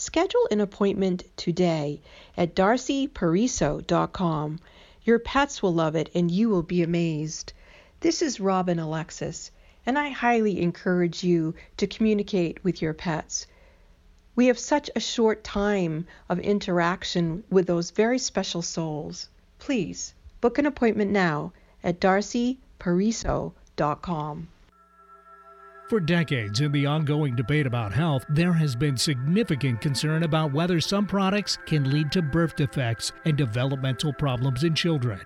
Schedule 0.00 0.48
an 0.50 0.62
appointment 0.62 1.24
today 1.36 2.00
at 2.34 2.54
darcypariso.com. 2.54 4.58
Your 5.04 5.18
pets 5.18 5.62
will 5.62 5.74
love 5.74 5.94
it 5.94 6.08
and 6.14 6.30
you 6.30 6.48
will 6.48 6.62
be 6.62 6.82
amazed. 6.82 7.52
This 8.00 8.22
is 8.22 8.40
Robin 8.40 8.78
Alexis, 8.78 9.50
and 9.84 9.98
I 9.98 10.08
highly 10.08 10.62
encourage 10.62 11.22
you 11.22 11.54
to 11.76 11.86
communicate 11.86 12.64
with 12.64 12.80
your 12.80 12.94
pets. 12.94 13.46
We 14.34 14.46
have 14.46 14.58
such 14.58 14.88
a 14.96 15.00
short 15.00 15.44
time 15.44 16.06
of 16.30 16.38
interaction 16.38 17.44
with 17.50 17.66
those 17.66 17.90
very 17.90 18.18
special 18.18 18.62
souls. 18.62 19.28
Please 19.58 20.14
book 20.40 20.56
an 20.56 20.64
appointment 20.64 21.10
now 21.10 21.52
at 21.84 22.00
darcypariso.com. 22.00 24.48
For 25.90 25.98
decades, 25.98 26.60
in 26.60 26.70
the 26.70 26.86
ongoing 26.86 27.34
debate 27.34 27.66
about 27.66 27.92
health, 27.92 28.24
there 28.28 28.52
has 28.52 28.76
been 28.76 28.96
significant 28.96 29.80
concern 29.80 30.22
about 30.22 30.52
whether 30.52 30.80
some 30.80 31.04
products 31.04 31.58
can 31.66 31.90
lead 31.90 32.12
to 32.12 32.22
birth 32.22 32.54
defects 32.54 33.10
and 33.24 33.36
developmental 33.36 34.12
problems 34.12 34.62
in 34.62 34.72
children. 34.72 35.20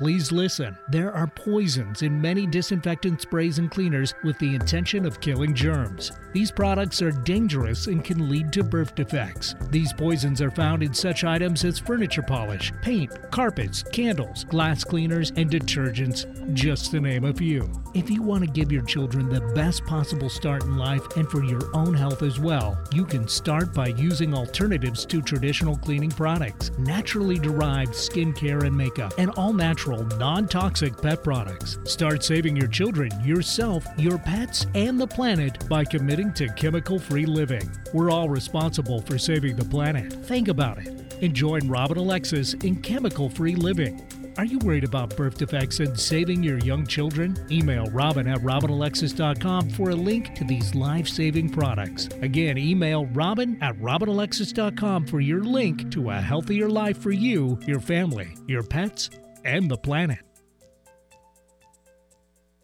Please 0.00 0.32
listen. 0.32 0.78
There 0.88 1.12
are 1.12 1.26
poisons 1.26 2.00
in 2.00 2.18
many 2.18 2.46
disinfectant 2.46 3.20
sprays 3.20 3.58
and 3.58 3.70
cleaners 3.70 4.14
with 4.24 4.38
the 4.38 4.54
intention 4.54 5.04
of 5.04 5.20
killing 5.20 5.54
germs. 5.54 6.12
These 6.32 6.50
products 6.50 7.02
are 7.02 7.10
dangerous 7.10 7.86
and 7.86 8.02
can 8.02 8.30
lead 8.30 8.50
to 8.54 8.64
birth 8.64 8.94
defects. 8.94 9.54
These 9.68 9.92
poisons 9.92 10.40
are 10.40 10.50
found 10.50 10.82
in 10.82 10.94
such 10.94 11.24
items 11.24 11.66
as 11.66 11.78
furniture 11.78 12.22
polish, 12.22 12.72
paint, 12.80 13.30
carpets, 13.30 13.82
candles, 13.82 14.44
glass 14.44 14.84
cleaners, 14.84 15.32
and 15.36 15.50
detergents, 15.50 16.24
just 16.54 16.92
to 16.92 17.00
name 17.00 17.26
a 17.26 17.34
few. 17.34 17.70
If 17.92 18.08
you 18.08 18.22
want 18.22 18.42
to 18.44 18.50
give 18.50 18.72
your 18.72 18.84
children 18.84 19.28
the 19.28 19.42
best 19.54 19.84
possible 19.84 20.30
start 20.30 20.62
in 20.62 20.78
life 20.78 21.04
and 21.18 21.28
for 21.28 21.44
your 21.44 21.76
own 21.76 21.92
health 21.92 22.22
as 22.22 22.40
well, 22.40 22.82
you 22.90 23.04
can 23.04 23.28
start 23.28 23.74
by 23.74 23.88
using 23.88 24.32
alternatives 24.32 25.04
to 25.06 25.20
traditional 25.20 25.76
cleaning 25.76 26.10
products, 26.10 26.70
naturally 26.78 27.38
derived 27.38 27.92
skincare 27.92 28.62
and 28.62 28.74
makeup, 28.74 29.12
and 29.18 29.30
all 29.32 29.52
natural, 29.52 29.89
non 29.98 30.46
toxic 30.48 31.00
pet 31.00 31.22
products. 31.22 31.78
Start 31.84 32.22
saving 32.24 32.56
your 32.56 32.68
children, 32.68 33.10
yourself, 33.24 33.84
your 33.96 34.18
pets, 34.18 34.66
and 34.74 35.00
the 35.00 35.06
planet 35.06 35.68
by 35.68 35.84
committing 35.84 36.32
to 36.34 36.48
chemical 36.54 36.98
free 36.98 37.26
living. 37.26 37.70
We're 37.92 38.10
all 38.10 38.28
responsible 38.28 39.00
for 39.02 39.18
saving 39.18 39.56
the 39.56 39.64
planet. 39.64 40.12
Think 40.12 40.48
about 40.48 40.78
it. 40.78 40.88
And 41.22 41.34
join 41.34 41.68
Robin 41.68 41.98
Alexis 41.98 42.54
in 42.54 42.80
chemical 42.80 43.28
free 43.28 43.54
living. 43.54 44.02
Are 44.40 44.44
you 44.44 44.58
worried 44.60 44.84
about 44.84 45.16
birth 45.16 45.36
defects 45.36 45.80
and 45.80 45.98
saving 45.98 46.42
your 46.42 46.58
young 46.58 46.86
children? 46.86 47.36
Email 47.50 47.84
Robin 47.86 48.26
at 48.28 48.38
RobinAlexis.com 48.38 49.70
for 49.70 49.90
a 49.90 49.94
link 49.94 50.34
to 50.36 50.44
these 50.44 50.74
life 50.74 51.08
saving 51.08 51.50
products. 51.50 52.08
Again, 52.22 52.56
email 52.56 53.06
Robin 53.06 53.62
at 53.62 53.76
RobinAlexis.com 53.78 55.06
for 55.06 55.20
your 55.20 55.42
link 55.42 55.90
to 55.92 56.10
a 56.10 56.20
healthier 56.20 56.70
life 56.70 56.98
for 56.98 57.10
you, 57.10 57.58
your 57.66 57.80
family, 57.80 58.34
your 58.46 58.62
pets, 58.62 59.10
and 59.44 59.70
the 59.70 59.78
planet. 59.78 60.18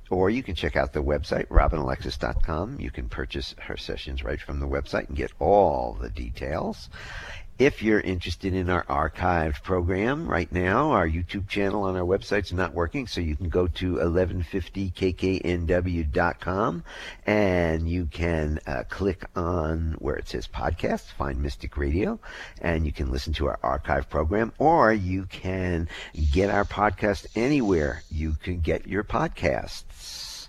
Or 0.09 0.29
you 0.29 0.43
can 0.43 0.55
check 0.55 0.75
out 0.75 0.93
the 0.93 1.03
website, 1.03 1.47
robinalexis.com. 1.47 2.79
You 2.79 2.91
can 2.91 3.09
purchase 3.09 3.55
her 3.59 3.77
sessions 3.77 4.23
right 4.23 4.39
from 4.39 4.59
the 4.59 4.67
website 4.67 5.07
and 5.07 5.17
get 5.17 5.31
all 5.39 5.97
the 5.99 6.09
details. 6.09 6.89
If 7.59 7.83
you're 7.83 7.99
interested 7.99 8.55
in 8.55 8.67
our 8.67 8.83
archived 8.85 9.61
program 9.61 10.27
right 10.27 10.51
now, 10.51 10.89
our 10.89 11.07
YouTube 11.07 11.47
channel 11.47 11.83
on 11.83 11.95
our 11.95 12.01
website's 12.01 12.51
not 12.51 12.73
working, 12.73 13.05
so 13.05 13.21
you 13.21 13.35
can 13.35 13.49
go 13.49 13.67
to 13.67 13.97
1150kknw.com 13.97 16.83
and 17.27 17.87
you 17.87 18.07
can 18.07 18.59
uh, 18.65 18.85
click 18.89 19.25
on 19.35 19.97
where 19.99 20.15
it 20.15 20.29
says 20.29 20.47
podcast, 20.47 21.11
find 21.11 21.43
Mystic 21.43 21.77
Radio, 21.77 22.19
and 22.59 22.87
you 22.87 22.91
can 22.91 23.11
listen 23.11 23.33
to 23.33 23.45
our 23.45 23.59
archive 23.61 24.09
program, 24.09 24.51
or 24.57 24.91
you 24.91 25.27
can 25.27 25.87
get 26.31 26.49
our 26.49 26.65
podcast 26.65 27.27
anywhere 27.35 28.01
you 28.09 28.33
can 28.33 28.61
get 28.61 28.87
your 28.87 29.03
podcasts. 29.03 30.47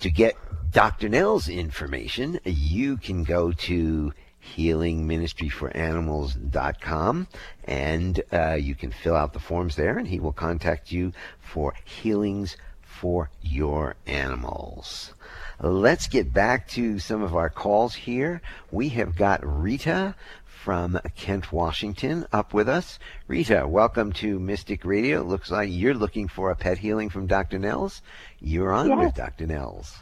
To 0.00 0.10
get 0.10 0.36
Dr. 0.72 1.08
Nels' 1.08 1.48
information, 1.48 2.38
you 2.44 2.98
can 2.98 3.24
go 3.24 3.52
to 3.52 4.12
healingministryforanimals.com 4.56 7.26
and 7.64 8.22
uh, 8.32 8.54
you 8.54 8.74
can 8.74 8.90
fill 8.90 9.16
out 9.16 9.32
the 9.32 9.40
forms 9.40 9.76
there 9.76 9.98
and 9.98 10.08
he 10.08 10.20
will 10.20 10.32
contact 10.32 10.92
you 10.92 11.12
for 11.40 11.74
healings 11.84 12.56
for 12.82 13.30
your 13.42 13.96
animals. 14.06 15.12
Let's 15.60 16.06
get 16.06 16.32
back 16.32 16.68
to 16.68 16.98
some 16.98 17.22
of 17.22 17.34
our 17.34 17.48
calls 17.48 17.94
here. 17.94 18.42
We 18.70 18.88
have 18.90 19.16
got 19.16 19.40
Rita 19.42 20.14
from 20.44 20.98
Kent, 21.16 21.52
Washington 21.52 22.26
up 22.32 22.52
with 22.52 22.68
us. 22.68 22.98
Rita, 23.28 23.66
welcome 23.68 24.12
to 24.14 24.38
Mystic 24.38 24.84
Radio. 24.84 25.22
Looks 25.22 25.50
like 25.50 25.68
you're 25.70 25.94
looking 25.94 26.28
for 26.28 26.50
a 26.50 26.56
pet 26.56 26.78
healing 26.78 27.08
from 27.08 27.26
Dr. 27.26 27.58
Nels. 27.58 28.02
You're 28.40 28.72
on 28.72 28.88
Yes. 28.88 28.98
with 28.98 29.14
Dr. 29.14 29.46
Nels. 29.46 29.94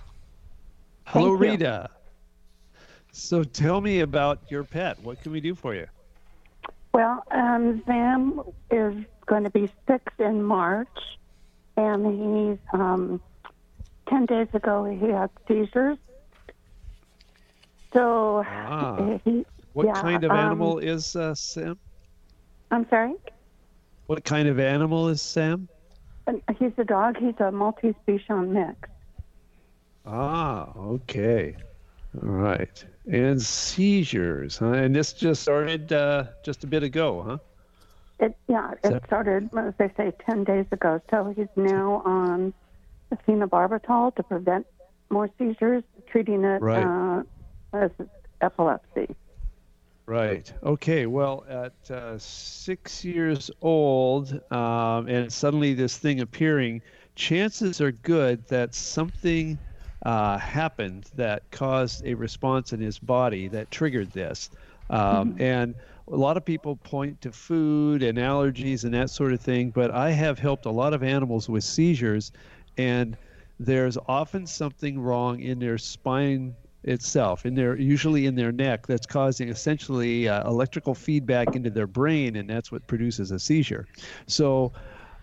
Hello, 1.05 1.37
Thank 1.37 1.45
you. 1.45 1.51
Rita. 1.53 1.91
So 3.17 3.45
tell 3.45 3.81
me 3.81 4.01
about 4.01 4.51
your 4.51 4.65
pet. 4.65 4.99
What 5.01 5.21
can 5.21 5.31
we 5.31 5.41
do 5.41 5.55
for 5.55 5.73
you? 5.73 5.87
Well, 6.93 7.23
um, 7.31 7.81
Sam 7.87 8.41
is 8.73 8.95
going 9.27 9.45
to 9.45 9.51
be 9.51 9.73
six 9.89 10.05
in 10.19 10.43
March, 10.43 10.89
and 11.77 12.07
he's 12.51 12.59
um, 12.73 13.21
ten 14.09 14.27
days 14.27 14.49
ago 14.53 14.85
he 14.85 15.11
had 15.11 15.31
seizures. 15.47 15.97
So 17.95 18.43
Ah. 18.45 19.19
he, 19.25 19.47
What 19.75 19.87
yeah, 19.87 20.01
kind 20.03 20.25
of 20.25 20.33
um, 20.33 20.37
animal 20.37 20.79
is 20.81 21.15
uh, 21.15 21.37
Sam? 21.37 21.79
I'm 22.73 22.87
sorry. 22.91 23.15
What 24.09 24.25
kind 24.25 24.49
of 24.49 24.59
animal 24.59 25.09
is 25.09 25.23
Sam? 25.23 25.69
He's 26.59 26.73
a 26.79 26.85
dog. 26.85 27.17
He's 27.19 27.39
a 27.39 27.53
multi-species 27.53 28.27
mix. 28.29 28.77
Ah, 30.05 30.73
okay. 30.77 31.57
All 32.23 32.29
right. 32.29 32.85
And 33.11 33.41
seizures, 33.43 34.59
huh? 34.59 34.73
And 34.73 34.95
this 34.95 35.13
just 35.13 35.43
started 35.43 35.93
uh, 35.93 36.25
just 36.45 36.65
a 36.65 36.67
bit 36.67 36.83
ago, 36.83 37.23
huh? 37.23 37.39
It 38.21 38.37
yeah, 38.49 38.73
it 38.73 38.79
So- 38.85 39.01
started 39.07 39.51
as 39.57 39.75
they 39.79 39.91
say 39.97 40.13
ten 40.25 40.45
days 40.45 40.67
ago. 40.71 41.01
So 41.11 41.33
he's 41.37 41.49
now 41.57 42.03
on 42.05 42.53
phenobarbital 43.29 44.15
to 44.17 44.23
prevent 44.23 44.67
more 45.11 45.31
seizures, 45.39 45.83
treating 46.07 46.45
it 46.45 46.61
Right. 46.63 46.85
uh, 46.85 47.23
as 47.73 47.91
epilepsy. 48.41 49.15
Right. 50.07 50.53
Okay. 50.63 51.07
Well, 51.07 51.45
at 51.49 51.91
uh, 51.91 52.19
six 52.19 53.05
years 53.05 53.51
old, 53.63 54.33
um, 54.53 55.09
and 55.09 55.33
suddenly 55.33 55.75
this 55.75 55.97
thing 55.97 56.21
appearing, 56.21 56.83
chances 57.15 57.81
are 57.81 57.93
good 57.93 58.47
that 58.49 58.75
something 58.75 59.59
uh, 60.05 60.39
happened 60.39 61.11
that 61.17 61.43
caused 61.51 62.05
a 62.07 62.15
response 62.15 62.73
in 62.73 62.81
his 62.81 62.99
body 62.99 63.49
that 63.49 63.71
triggered 63.71 64.11
this. 64.13 64.51
Um, 64.91 65.37
And 65.41 65.75
a 66.09 66.17
lot 66.17 66.37
of 66.37 66.45
people 66.45 66.77
point 66.77 67.21
to 67.23 67.33
food 67.33 68.03
and 68.03 68.19
allergies 68.19 68.85
and 68.85 68.93
that 68.93 69.09
sort 69.09 69.33
of 69.33 69.41
thing, 69.41 69.71
but 69.71 69.91
I 69.91 70.11
have 70.11 70.39
helped 70.39 70.67
a 70.67 70.71
lot 70.71 70.93
of 70.93 71.03
animals 71.03 71.49
with 71.49 71.65
seizures, 71.65 72.33
and 72.77 73.17
there's 73.59 73.97
often 74.07 74.47
something 74.47 75.01
wrong 75.01 75.41
in 75.41 75.59
their 75.59 75.79
spine 75.79 76.55
itself, 76.83 77.47
in 77.47 77.55
their 77.55 77.77
usually 77.79 78.27
in 78.27 78.35
their 78.35 78.53
neck, 78.53 78.87
that's 78.87 79.07
causing 79.07 79.49
essentially 79.49 80.29
uh, 80.29 80.47
electrical 80.47 80.95
feedback 80.95 81.57
into 81.57 81.71
their 81.71 81.87
brain, 81.87 82.37
and 82.37 82.51
that's 82.51 82.71
what 82.71 82.87
produces 82.87 83.31
a 83.31 83.39
seizure. 83.39 83.87
So. 84.27 84.73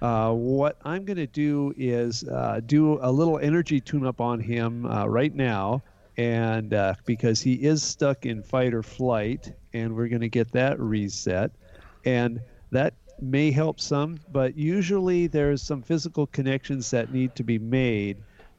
Uh, 0.02 0.32
what 0.32 0.78
I'm 0.84 1.06
going 1.06 1.18
to 1.18 1.28
do 1.28 1.74
is 1.78 2.24
uh, 2.24 2.60
do 2.66 2.98
a 3.02 3.12
little 3.12 3.38
energy 3.38 3.80
tune 3.80 4.06
up 4.06 4.20
on 4.20 4.40
him 4.40 4.86
uh, 4.86 5.06
right 5.06 5.34
now, 5.34 5.84
and 6.18 6.74
uh, 6.74 6.96
because 7.06 7.40
he 7.40 7.54
is 7.54 7.84
stuck 7.84 8.26
in 8.26 8.42
fight 8.42 8.74
or 8.74 8.82
flight, 8.82 9.54
and 9.74 9.96
we're 9.96 10.08
going 10.08 10.22
to 10.22 10.30
get 10.30 10.52
that 10.54 10.80
reset, 10.80 11.52
and 12.04 12.42
that 12.72 12.96
may 13.22 13.52
help 13.52 13.80
some, 13.80 14.20
but 14.32 14.58
usually 14.58 15.28
there's 15.28 15.62
some 15.62 15.84
physical 15.84 16.26
connections 16.28 16.90
that 16.90 17.14
need 17.14 17.36
to 17.36 17.44
be 17.44 17.60
made. 17.60 18.18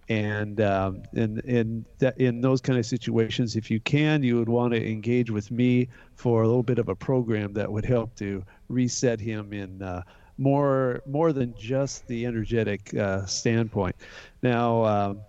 And 0.09 0.61
um, 0.61 1.03
in 1.15 1.41
in 1.41 1.85
that 1.99 2.21
in 2.21 2.41
those 2.41 2.61
kind 2.61 2.79
of 2.79 2.85
situations, 2.85 3.57
if 3.57 3.71
you 3.71 3.81
can, 3.81 4.23
you 4.23 4.37
would 4.37 4.49
want 4.49 4.75
to 4.75 4.91
engage 4.91 5.31
with 5.31 5.51
me 5.51 5.89
for 6.17 6.43
a 6.43 6.47
little 6.47 6.63
bit 6.63 6.79
of 6.79 6.89
a 6.89 6.95
program 6.95 7.53
that 7.55 7.71
would 7.71 7.85
help 7.85 8.15
to 8.17 8.45
reset 8.69 9.21
him 9.21 9.53
in 9.53 9.81
uh, 9.81 10.03
more 10.43 11.03
more 11.07 11.33
than 11.33 11.55
just 11.59 12.07
the 12.09 12.27
energetic 12.27 12.95
uh, 12.95 13.25
standpoint. 13.27 13.97
Now, 14.43 14.85
um, 14.85 15.21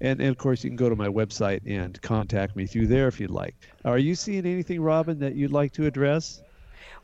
and, 0.00 0.20
and 0.20 0.30
of 0.30 0.38
course, 0.38 0.64
you 0.64 0.70
can 0.70 0.76
go 0.76 0.88
to 0.88 0.96
my 0.96 1.08
website 1.08 1.60
and 1.66 2.00
contact 2.02 2.56
me 2.56 2.66
through 2.66 2.88
there 2.88 3.08
if 3.08 3.20
you'd 3.20 3.30
like. 3.30 3.54
Are 3.84 3.98
you 3.98 4.14
seeing 4.14 4.44
anything, 4.44 4.80
Robin, 4.80 5.18
that 5.20 5.34
you'd 5.34 5.52
like 5.52 5.72
to 5.74 5.86
address? 5.86 6.42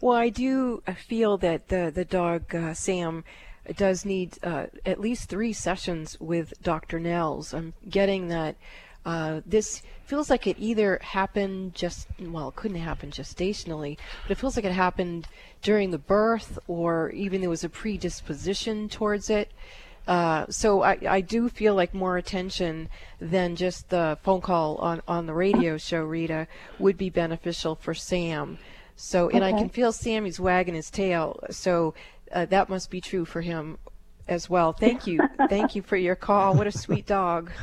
Well, 0.00 0.16
I 0.16 0.28
do 0.28 0.82
feel 0.96 1.38
that 1.38 1.68
the 1.68 1.92
the 1.94 2.04
dog 2.04 2.54
uh, 2.54 2.74
Sam 2.74 3.24
does 3.76 4.04
need 4.04 4.38
uh, 4.42 4.66
at 4.84 5.00
least 5.00 5.28
three 5.28 5.52
sessions 5.52 6.16
with 6.20 6.52
Dr. 6.62 6.98
Nels. 6.98 7.54
I'm 7.54 7.74
getting 7.88 8.28
that 8.28 8.56
uh, 9.04 9.40
this 9.44 9.82
feels 10.04 10.30
like 10.30 10.46
it 10.46 10.56
either 10.58 10.98
happened 11.02 11.74
just 11.74 12.06
well, 12.20 12.48
it 12.48 12.56
couldn't 12.56 12.78
happen 12.78 13.10
gestationally, 13.10 13.98
but 14.22 14.32
it 14.32 14.38
feels 14.38 14.56
like 14.56 14.64
it 14.64 14.72
happened 14.72 15.26
during 15.60 15.90
the 15.90 15.98
birth, 15.98 16.58
or 16.68 17.10
even 17.10 17.40
there 17.40 17.50
was 17.50 17.64
a 17.64 17.68
predisposition 17.68 18.88
towards 18.88 19.30
it. 19.30 19.50
Uh, 20.06 20.46
so 20.50 20.82
I, 20.82 20.98
I 21.08 21.20
do 21.20 21.48
feel 21.48 21.74
like 21.74 21.94
more 21.94 22.16
attention 22.16 22.88
than 23.20 23.54
just 23.54 23.88
the 23.90 24.18
phone 24.22 24.40
call 24.40 24.76
on, 24.76 25.00
on 25.06 25.26
the 25.26 25.34
radio 25.34 25.78
show, 25.78 26.02
Rita, 26.02 26.48
would 26.78 26.96
be 26.96 27.08
beneficial 27.08 27.76
for 27.76 27.94
Sam. 27.94 28.58
So, 28.96 29.28
and 29.30 29.44
I 29.44 29.52
can 29.52 29.68
feel 29.68 29.92
Sammy's 29.92 30.40
wagging 30.40 30.74
his 30.74 30.90
tail. 30.90 31.40
So 31.50 31.94
uh, 32.32 32.46
that 32.46 32.68
must 32.68 32.90
be 32.90 33.00
true 33.00 33.24
for 33.24 33.40
him 33.40 33.78
as 34.28 34.50
well. 34.50 34.72
Thank 34.72 35.06
you. 35.06 35.20
Thank 35.48 35.74
you 35.74 35.82
for 35.82 35.96
your 35.96 36.16
call. 36.16 36.54
What 36.54 36.66
a 36.66 36.72
sweet 36.72 37.06
dog. 37.06 37.50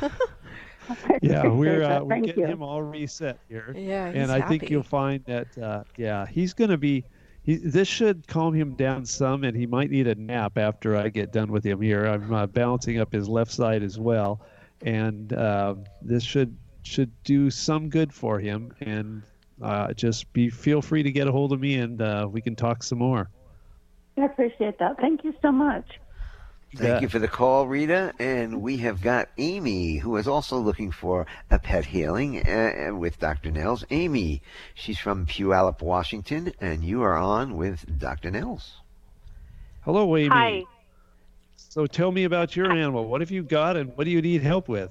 Yeah, 1.22 1.48
we're 1.48 1.82
uh, 1.82 2.02
we're 2.02 2.20
getting 2.20 2.44
you. 2.44 2.46
him 2.46 2.62
all 2.62 2.82
reset 2.82 3.38
here. 3.48 3.74
Yeah, 3.76 4.10
he's 4.10 4.22
and 4.22 4.32
I 4.32 4.40
think 4.40 4.70
you'll 4.70 4.82
find 4.82 5.24
that 5.26 5.58
uh, 5.58 5.84
yeah, 5.96 6.26
he's 6.26 6.54
going 6.54 6.70
to 6.70 6.78
be. 6.78 7.04
He, 7.42 7.56
this 7.56 7.88
should 7.88 8.26
calm 8.26 8.54
him 8.54 8.74
down 8.74 9.06
some, 9.06 9.44
and 9.44 9.56
he 9.56 9.66
might 9.66 9.90
need 9.90 10.06
a 10.06 10.14
nap 10.14 10.58
after 10.58 10.96
I 10.96 11.08
get 11.08 11.32
done 11.32 11.50
with 11.50 11.64
him 11.64 11.80
here. 11.80 12.04
I'm 12.04 12.32
uh, 12.32 12.46
balancing 12.46 13.00
up 13.00 13.12
his 13.12 13.28
left 13.28 13.50
side 13.50 13.82
as 13.82 13.98
well, 13.98 14.40
and 14.82 15.32
uh, 15.32 15.74
this 16.02 16.22
should 16.22 16.56
should 16.82 17.10
do 17.24 17.50
some 17.50 17.88
good 17.88 18.12
for 18.12 18.38
him. 18.38 18.72
And 18.80 19.22
uh, 19.62 19.92
just 19.94 20.32
be 20.32 20.50
feel 20.50 20.82
free 20.82 21.02
to 21.02 21.10
get 21.10 21.26
a 21.28 21.32
hold 21.32 21.52
of 21.52 21.60
me, 21.60 21.76
and 21.76 22.00
uh, 22.00 22.28
we 22.30 22.40
can 22.40 22.56
talk 22.56 22.82
some 22.82 22.98
more. 22.98 23.30
I 24.16 24.24
appreciate 24.24 24.78
that. 24.78 24.98
Thank 25.00 25.24
you 25.24 25.34
so 25.40 25.50
much. 25.50 25.86
Thank 26.74 26.88
Yeah. 26.96 27.00
you 27.00 27.08
for 27.08 27.18
the 27.18 27.26
call, 27.28 27.66
Rita. 27.66 28.12
And 28.20 28.62
we 28.62 28.76
have 28.78 29.02
got 29.02 29.28
Amy, 29.38 29.96
who 29.96 30.16
is 30.16 30.28
also 30.28 30.58
looking 30.58 30.92
for 30.92 31.26
a 31.50 31.58
pet 31.58 31.84
healing 31.86 32.46
uh, 32.48 32.90
with 32.94 33.18
Dr. 33.18 33.50
Nels. 33.50 33.84
Amy, 33.90 34.42
she's 34.74 34.98
from 34.98 35.26
Puyallup, 35.26 35.82
Washington, 35.82 36.52
and 36.60 36.84
you 36.84 37.02
are 37.02 37.16
on 37.16 37.56
with 37.56 37.98
Dr. 37.98 38.30
Nels. 38.30 38.80
Hello, 39.84 40.16
Amy. 40.16 40.28
Hi. 40.28 40.62
So 41.56 41.86
tell 41.86 42.12
me 42.12 42.24
about 42.24 42.54
your 42.54 42.70
animal. 42.70 43.06
What 43.06 43.20
have 43.20 43.30
you 43.32 43.42
got, 43.42 43.76
and 43.76 43.96
what 43.96 44.04
do 44.04 44.10
you 44.10 44.22
need 44.22 44.42
help 44.42 44.68
with? 44.68 44.90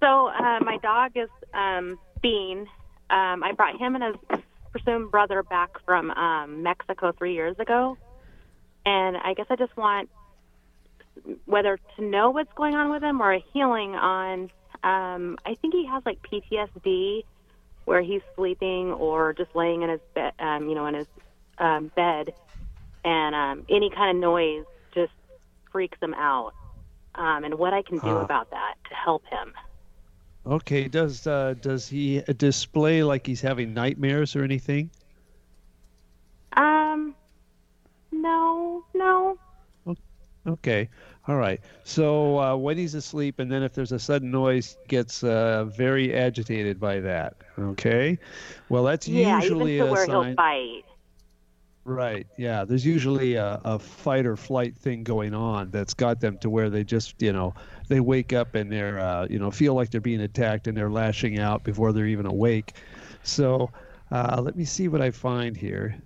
So 0.00 0.28
uh, 0.28 0.60
my 0.62 0.78
dog 0.82 1.12
is 1.14 1.28
um, 1.52 1.98
Bean. 2.22 2.60
Um, 3.10 3.42
I 3.42 3.52
brought 3.56 3.78
him 3.78 3.96
and 3.96 4.04
his 4.30 4.40
presumed 4.72 5.10
brother 5.10 5.42
back 5.42 5.70
from 5.84 6.10
um, 6.12 6.62
Mexico 6.62 7.12
three 7.12 7.34
years 7.34 7.56
ago, 7.58 7.96
and 8.86 9.16
I 9.16 9.34
guess 9.34 9.46
I 9.50 9.56
just 9.56 9.76
want 9.76 10.08
whether 11.46 11.78
to 11.96 12.02
know 12.04 12.30
what's 12.30 12.52
going 12.54 12.74
on 12.74 12.90
with 12.90 13.02
him 13.02 13.20
or 13.20 13.32
a 13.34 13.44
healing 13.52 13.94
on. 13.94 14.50
Um, 14.82 15.38
I 15.44 15.54
think 15.60 15.74
he 15.74 15.86
has 15.86 16.02
like 16.06 16.18
PTSD, 16.22 17.24
where 17.84 18.02
he's 18.02 18.22
sleeping 18.36 18.92
or 18.92 19.32
just 19.32 19.54
laying 19.54 19.82
in 19.82 19.90
his 19.90 20.00
bed, 20.14 20.32
um, 20.38 20.68
you 20.68 20.74
know, 20.74 20.86
in 20.86 20.94
his 20.94 21.06
um, 21.58 21.90
bed, 21.96 22.32
and 23.04 23.34
um, 23.34 23.66
any 23.68 23.90
kind 23.90 24.16
of 24.16 24.20
noise 24.20 24.64
just 24.94 25.12
freaks 25.72 25.98
him 26.00 26.14
out. 26.14 26.52
um, 27.18 27.44
and 27.44 27.54
what 27.58 27.74
I 27.74 27.82
can 27.82 27.98
do 27.98 28.16
about 28.16 28.50
that 28.50 28.74
to 28.88 28.94
help 28.94 29.24
him. 29.26 29.52
Okay. 30.46 30.88
Does 30.88 31.26
uh, 31.26 31.54
does 31.60 31.88
he 31.88 32.22
display 32.36 33.02
like 33.02 33.26
he's 33.26 33.40
having 33.40 33.74
nightmares 33.74 34.34
or 34.36 34.44
anything? 34.44 34.90
Okay. 40.48 40.88
All 41.26 41.36
right. 41.36 41.60
So 41.84 42.38
uh, 42.38 42.56
when 42.56 42.78
he's 42.78 42.94
asleep, 42.94 43.38
and 43.38 43.52
then 43.52 43.62
if 43.62 43.74
there's 43.74 43.92
a 43.92 43.98
sudden 43.98 44.30
noise, 44.30 44.78
gets 44.88 45.22
uh, 45.22 45.66
very 45.66 46.14
agitated 46.14 46.80
by 46.80 47.00
that. 47.00 47.36
Okay. 47.58 48.18
Well, 48.70 48.82
that's 48.82 49.06
yeah, 49.06 49.40
usually 49.40 49.74
even 49.74 49.86
to 49.86 49.90
a 49.90 49.92
where 49.92 50.06
sign. 50.06 50.24
he'll 50.26 50.34
bite. 50.34 50.84
Right. 51.84 52.26
Yeah. 52.36 52.64
There's 52.64 52.84
usually 52.84 53.34
a, 53.34 53.60
a 53.64 53.78
fight 53.78 54.26
or 54.26 54.36
flight 54.36 54.76
thing 54.76 55.04
going 55.04 55.34
on 55.34 55.70
that's 55.70 55.94
got 55.94 56.20
them 56.20 56.38
to 56.38 56.50
where 56.50 56.70
they 56.70 56.84
just, 56.84 57.20
you 57.20 57.32
know, 57.32 57.54
they 57.88 58.00
wake 58.00 58.32
up 58.32 58.54
and 58.54 58.70
they're, 58.70 58.98
uh, 58.98 59.26
you 59.28 59.38
know, 59.38 59.50
feel 59.50 59.74
like 59.74 59.90
they're 59.90 60.00
being 60.00 60.20
attacked 60.20 60.66
and 60.66 60.76
they're 60.76 60.90
lashing 60.90 61.38
out 61.38 61.64
before 61.64 61.92
they're 61.92 62.06
even 62.06 62.26
awake. 62.26 62.74
So 63.22 63.70
uh, 64.10 64.40
let 64.42 64.56
me 64.56 64.64
see 64.64 64.88
what 64.88 65.00
I 65.00 65.10
find 65.10 65.56
here. 65.56 65.96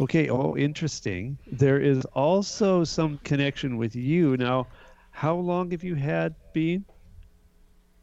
Okay. 0.00 0.28
Oh, 0.28 0.56
interesting. 0.56 1.38
There 1.50 1.80
is 1.80 2.04
also 2.06 2.84
some 2.84 3.18
connection 3.24 3.76
with 3.76 3.96
you. 3.96 4.36
Now, 4.36 4.66
how 5.10 5.34
long 5.36 5.70
have 5.70 5.82
you 5.82 5.94
had 5.94 6.34
Bean? 6.52 6.84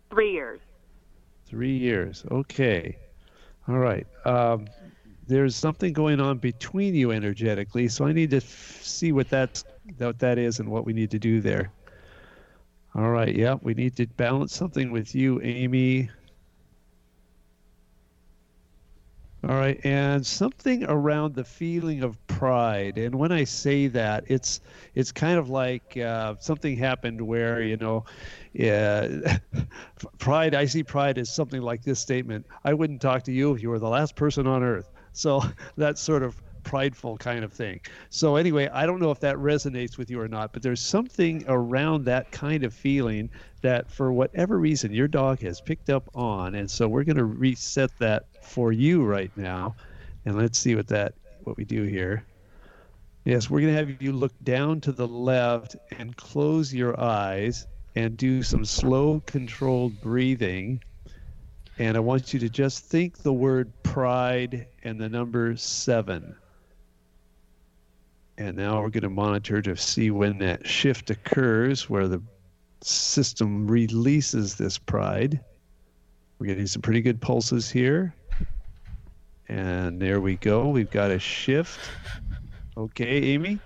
Three 0.09 0.31
years. 0.31 0.59
Three 1.45 1.77
years. 1.77 2.23
Okay. 2.31 2.97
All 3.67 3.77
right. 3.77 4.07
Um, 4.25 4.67
there's 5.27 5.55
something 5.55 5.93
going 5.93 6.19
on 6.19 6.37
between 6.39 6.95
you 6.95 7.11
energetically, 7.11 7.87
so 7.87 8.05
I 8.05 8.11
need 8.11 8.31
to 8.31 8.37
f- 8.37 8.79
see 8.83 9.11
what 9.11 9.29
that's 9.29 9.63
what 9.97 10.19
that 10.19 10.37
is 10.37 10.59
and 10.59 10.69
what 10.69 10.85
we 10.85 10.93
need 10.93 11.11
to 11.11 11.19
do 11.19 11.41
there. 11.41 11.71
All 12.95 13.09
right. 13.09 13.33
Yeah, 13.33 13.55
we 13.61 13.73
need 13.73 13.95
to 13.97 14.07
balance 14.07 14.55
something 14.55 14.91
with 14.91 15.15
you, 15.15 15.39
Amy. 15.41 16.09
All 19.47 19.55
right, 19.55 19.79
and 19.83 20.25
something 20.25 20.85
around 20.85 21.35
the 21.35 21.43
feeling 21.43 22.01
of 22.03 22.25
pride. 22.27 22.97
And 22.97 23.15
when 23.15 23.31
I 23.33 23.43
say 23.45 23.87
that, 23.87 24.23
it's 24.27 24.61
it's 24.95 25.11
kind 25.11 25.37
of 25.37 25.49
like 25.49 25.97
uh, 25.97 26.35
something 26.39 26.77
happened 26.77 27.21
where 27.21 27.61
you 27.61 27.77
know, 27.77 28.05
yeah, 28.53 29.37
pride. 30.19 30.55
I 30.55 30.65
see 30.65 30.83
pride 30.83 31.17
as 31.17 31.29
something 31.29 31.61
like 31.61 31.83
this 31.83 31.99
statement: 31.99 32.45
"I 32.63 32.73
wouldn't 32.73 33.01
talk 33.01 33.23
to 33.23 33.33
you 33.33 33.53
if 33.53 33.61
you 33.61 33.69
were 33.69 33.79
the 33.79 33.89
last 33.89 34.15
person 34.15 34.47
on 34.47 34.63
earth." 34.63 34.89
So 35.13 35.41
that 35.77 35.97
sort 35.97 36.23
of 36.23 36.42
prideful 36.63 37.17
kind 37.17 37.43
of 37.43 37.53
thing. 37.53 37.79
So 38.09 38.35
anyway, 38.35 38.69
I 38.69 38.85
don't 38.85 38.99
know 38.99 39.11
if 39.11 39.19
that 39.21 39.35
resonates 39.35 39.97
with 39.97 40.09
you 40.09 40.19
or 40.19 40.27
not, 40.27 40.53
but 40.53 40.61
there's 40.61 40.81
something 40.81 41.43
around 41.47 42.05
that 42.05 42.31
kind 42.31 42.63
of 42.63 42.73
feeling 42.73 43.29
that 43.61 43.89
for 43.89 44.11
whatever 44.11 44.59
reason 44.59 44.93
your 44.93 45.07
dog 45.07 45.39
has 45.41 45.61
picked 45.61 45.89
up 45.89 46.09
on 46.15 46.55
and 46.55 46.69
so 46.69 46.87
we're 46.87 47.03
going 47.03 47.17
to 47.17 47.25
reset 47.25 47.91
that 47.99 48.25
for 48.41 48.71
you 48.71 49.03
right 49.03 49.31
now. 49.35 49.75
And 50.25 50.37
let's 50.37 50.57
see 50.57 50.75
what 50.75 50.87
that 50.87 51.13
what 51.43 51.57
we 51.57 51.65
do 51.65 51.83
here. 51.83 52.25
Yes, 53.25 53.49
we're 53.49 53.61
going 53.61 53.73
to 53.73 53.79
have 53.79 54.01
you 54.01 54.11
look 54.11 54.33
down 54.43 54.81
to 54.81 54.91
the 54.91 55.07
left 55.07 55.75
and 55.97 56.15
close 56.15 56.73
your 56.73 56.99
eyes 56.99 57.67
and 57.95 58.17
do 58.17 58.43
some 58.43 58.65
slow 58.65 59.21
controlled 59.25 60.01
breathing. 60.01 60.81
And 61.79 61.95
I 61.95 62.01
want 62.01 62.33
you 62.33 62.39
to 62.39 62.49
just 62.49 62.85
think 62.85 63.19
the 63.19 63.33
word 63.33 63.71
pride 63.83 64.67
and 64.83 64.99
the 64.99 65.09
number 65.09 65.55
7. 65.55 66.35
And 68.43 68.57
now 68.57 68.81
we're 68.81 68.89
going 68.89 69.03
to 69.03 69.09
monitor 69.09 69.61
to 69.61 69.77
see 69.77 70.11
when 70.11 70.37
that 70.39 70.67
shift 70.67 71.09
occurs 71.09 71.89
where 71.89 72.09
the 72.09 72.21
system 72.81 73.65
releases 73.65 74.55
this 74.55 74.77
pride. 74.77 75.39
We're 76.37 76.47
getting 76.47 76.67
some 76.67 76.81
pretty 76.81 76.99
good 76.99 77.21
pulses 77.21 77.71
here. 77.71 78.13
And 79.47 79.97
there 80.01 80.19
we 80.19 80.35
go. 80.35 80.67
We've 80.67 80.91
got 80.91 81.09
a 81.09 81.19
shift. 81.19 81.79
Okay, 82.75 83.21
Amy. 83.31 83.59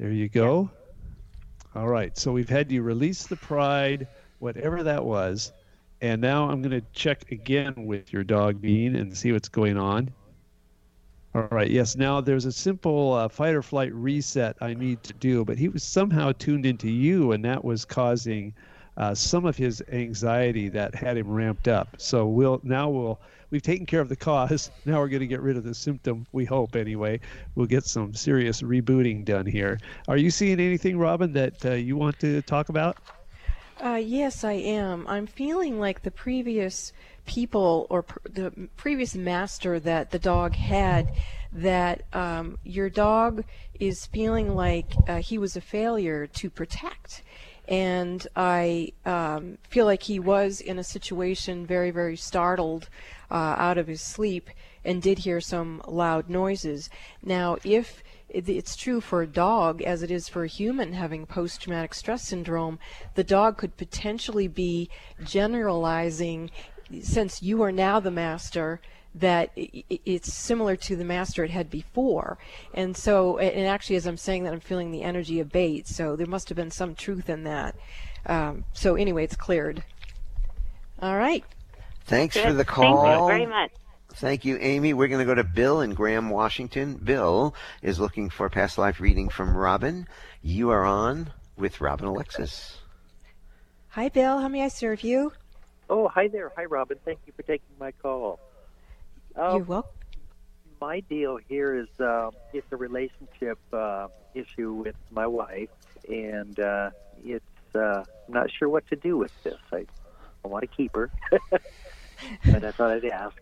There 0.00 0.10
you 0.10 0.28
go. 0.28 0.68
All 1.76 1.86
right. 1.86 2.18
So 2.18 2.32
we've 2.32 2.48
had 2.48 2.72
you 2.72 2.82
release 2.82 3.28
the 3.28 3.36
pride, 3.36 4.08
whatever 4.40 4.82
that 4.82 5.04
was. 5.04 5.52
And 6.00 6.20
now 6.20 6.50
I'm 6.50 6.60
going 6.60 6.72
to 6.72 6.84
check 6.92 7.30
again 7.30 7.86
with 7.86 8.12
your 8.12 8.24
dog 8.24 8.60
Bean 8.60 8.96
and 8.96 9.16
see 9.16 9.30
what's 9.30 9.48
going 9.48 9.78
on. 9.78 10.12
All 11.34 11.48
right. 11.50 11.68
Yes. 11.68 11.96
Now 11.96 12.20
there's 12.20 12.44
a 12.44 12.52
simple 12.52 13.12
uh, 13.12 13.28
fight 13.28 13.54
or 13.54 13.62
flight 13.62 13.92
reset 13.92 14.56
I 14.60 14.74
need 14.74 15.02
to 15.02 15.12
do, 15.12 15.44
but 15.44 15.58
he 15.58 15.68
was 15.68 15.82
somehow 15.82 16.30
tuned 16.32 16.64
into 16.64 16.88
you, 16.88 17.32
and 17.32 17.44
that 17.44 17.64
was 17.64 17.84
causing 17.84 18.54
uh, 18.96 19.14
some 19.14 19.44
of 19.44 19.56
his 19.56 19.82
anxiety 19.90 20.68
that 20.68 20.94
had 20.94 21.16
him 21.16 21.28
ramped 21.28 21.66
up. 21.66 21.96
So 21.98 22.26
we'll 22.26 22.60
now 22.62 22.88
we'll 22.88 23.20
we've 23.50 23.62
taken 23.62 23.84
care 23.84 24.00
of 24.00 24.08
the 24.08 24.16
cause. 24.16 24.70
Now 24.84 25.00
we're 25.00 25.08
going 25.08 25.20
to 25.20 25.26
get 25.26 25.40
rid 25.40 25.56
of 25.56 25.64
the 25.64 25.74
symptom. 25.74 26.24
We 26.30 26.44
hope 26.44 26.76
anyway. 26.76 27.18
We'll 27.56 27.66
get 27.66 27.84
some 27.84 28.14
serious 28.14 28.62
rebooting 28.62 29.24
done 29.24 29.46
here. 29.46 29.80
Are 30.06 30.16
you 30.16 30.30
seeing 30.30 30.60
anything, 30.60 30.98
Robin, 30.98 31.32
that 31.32 31.64
uh, 31.64 31.72
you 31.72 31.96
want 31.96 32.20
to 32.20 32.42
talk 32.42 32.68
about? 32.68 32.98
Uh, 33.82 33.94
yes, 33.94 34.44
I 34.44 34.52
am. 34.52 35.04
I'm 35.08 35.26
feeling 35.26 35.80
like 35.80 36.02
the 36.02 36.10
previous 36.10 36.92
people 37.26 37.86
or 37.90 38.02
pr- 38.02 38.18
the 38.28 38.68
previous 38.76 39.14
master 39.14 39.80
that 39.80 40.10
the 40.10 40.18
dog 40.18 40.54
had, 40.54 41.12
that 41.52 42.02
um, 42.12 42.58
your 42.64 42.90
dog 42.90 43.44
is 43.78 44.06
feeling 44.06 44.54
like 44.54 44.92
uh, 45.08 45.16
he 45.16 45.38
was 45.38 45.56
a 45.56 45.60
failure 45.60 46.26
to 46.26 46.50
protect. 46.50 47.22
And 47.66 48.26
I 48.36 48.92
um, 49.06 49.58
feel 49.68 49.86
like 49.86 50.02
he 50.02 50.18
was 50.18 50.60
in 50.60 50.78
a 50.78 50.84
situation 50.84 51.66
very, 51.66 51.90
very 51.90 52.16
startled 52.16 52.88
uh, 53.30 53.54
out 53.56 53.78
of 53.78 53.86
his 53.86 54.02
sleep 54.02 54.50
and 54.84 55.00
did 55.00 55.20
hear 55.20 55.40
some 55.40 55.80
loud 55.88 56.28
noises. 56.28 56.90
Now, 57.22 57.56
if 57.64 58.02
it's 58.28 58.76
true 58.76 59.00
for 59.00 59.22
a 59.22 59.26
dog 59.26 59.80
as 59.82 60.02
it 60.02 60.10
is 60.10 60.28
for 60.28 60.44
a 60.44 60.48
human 60.48 60.92
having 60.92 61.24
post 61.24 61.62
traumatic 61.62 61.94
stress 61.94 62.24
syndrome, 62.24 62.78
the 63.14 63.24
dog 63.24 63.56
could 63.56 63.76
potentially 63.76 64.48
be 64.48 64.90
generalizing, 65.24 66.50
since 67.02 67.42
you 67.42 67.62
are 67.62 67.72
now 67.72 68.00
the 68.00 68.10
master, 68.10 68.80
that 69.14 69.50
i- 69.56 69.70
i- 69.90 70.00
it's 70.04 70.32
similar 70.32 70.74
to 70.74 70.96
the 70.96 71.04
master 71.04 71.44
it 71.44 71.50
had 71.50 71.70
before. 71.70 72.36
And 72.72 72.96
so, 72.96 73.38
and 73.38 73.66
actually, 73.66 73.96
as 73.96 74.06
I'm 74.06 74.16
saying 74.16 74.44
that, 74.44 74.52
I'm 74.52 74.60
feeling 74.60 74.90
the 74.90 75.02
energy 75.02 75.38
abate. 75.38 75.86
So 75.86 76.16
there 76.16 76.26
must 76.26 76.48
have 76.48 76.56
been 76.56 76.72
some 76.72 76.94
truth 76.94 77.28
in 77.28 77.44
that. 77.44 77.76
Um, 78.26 78.64
so 78.72 78.96
anyway, 78.96 79.24
it's 79.24 79.36
cleared. 79.36 79.84
All 81.00 81.16
right. 81.16 81.44
Thanks 82.06 82.34
Good. 82.34 82.44
for 82.44 82.52
the 82.52 82.64
call. 82.64 83.02
Thank 83.02 83.20
you 83.20 83.26
very 83.26 83.46
much. 83.46 83.70
Thank 84.14 84.44
you, 84.44 84.58
Amy. 84.60 84.94
We're 84.94 85.08
going 85.08 85.20
to 85.20 85.24
go 85.24 85.34
to 85.34 85.44
Bill 85.44 85.80
in 85.80 85.94
Graham, 85.94 86.30
Washington. 86.30 86.94
Bill 86.94 87.54
is 87.82 87.98
looking 87.98 88.30
for 88.30 88.48
past 88.48 88.78
life 88.78 89.00
reading 89.00 89.28
from 89.28 89.56
Robin. 89.56 90.06
You 90.40 90.70
are 90.70 90.84
on 90.84 91.32
with 91.56 91.80
Robin 91.80 92.06
Alexis. 92.06 92.78
Hi, 93.90 94.08
Bill. 94.08 94.38
How 94.38 94.48
may 94.48 94.62
I 94.62 94.68
serve 94.68 95.02
you? 95.02 95.32
Oh, 95.88 96.08
hi 96.08 96.28
there. 96.28 96.50
Hi, 96.56 96.64
Robin. 96.64 96.98
Thank 97.04 97.20
you 97.26 97.32
for 97.36 97.42
taking 97.42 97.76
my 97.78 97.92
call. 97.92 98.38
Um, 99.36 99.56
You're 99.56 99.64
welcome. 99.64 99.90
my 100.80 101.00
deal 101.00 101.38
here 101.48 101.76
is 101.76 101.88
uh, 102.00 102.30
it's 102.52 102.66
a 102.72 102.76
relationship 102.76 103.58
uh, 103.72 104.08
issue 104.34 104.72
with 104.72 104.96
my 105.10 105.26
wife, 105.26 105.68
and 106.08 106.58
uh, 106.58 106.90
it's 107.24 107.44
uh, 107.74 108.02
I'm 108.26 108.34
not 108.34 108.50
sure 108.50 108.68
what 108.68 108.86
to 108.88 108.96
do 108.96 109.16
with 109.18 109.32
this. 109.42 109.58
I, 109.72 109.86
I 110.44 110.48
want 110.48 110.62
to 110.62 110.68
keep 110.68 110.94
her, 110.94 111.10
but 111.50 112.64
I 112.64 112.70
thought 112.72 112.92
I'd 112.92 113.04
ask. 113.04 113.36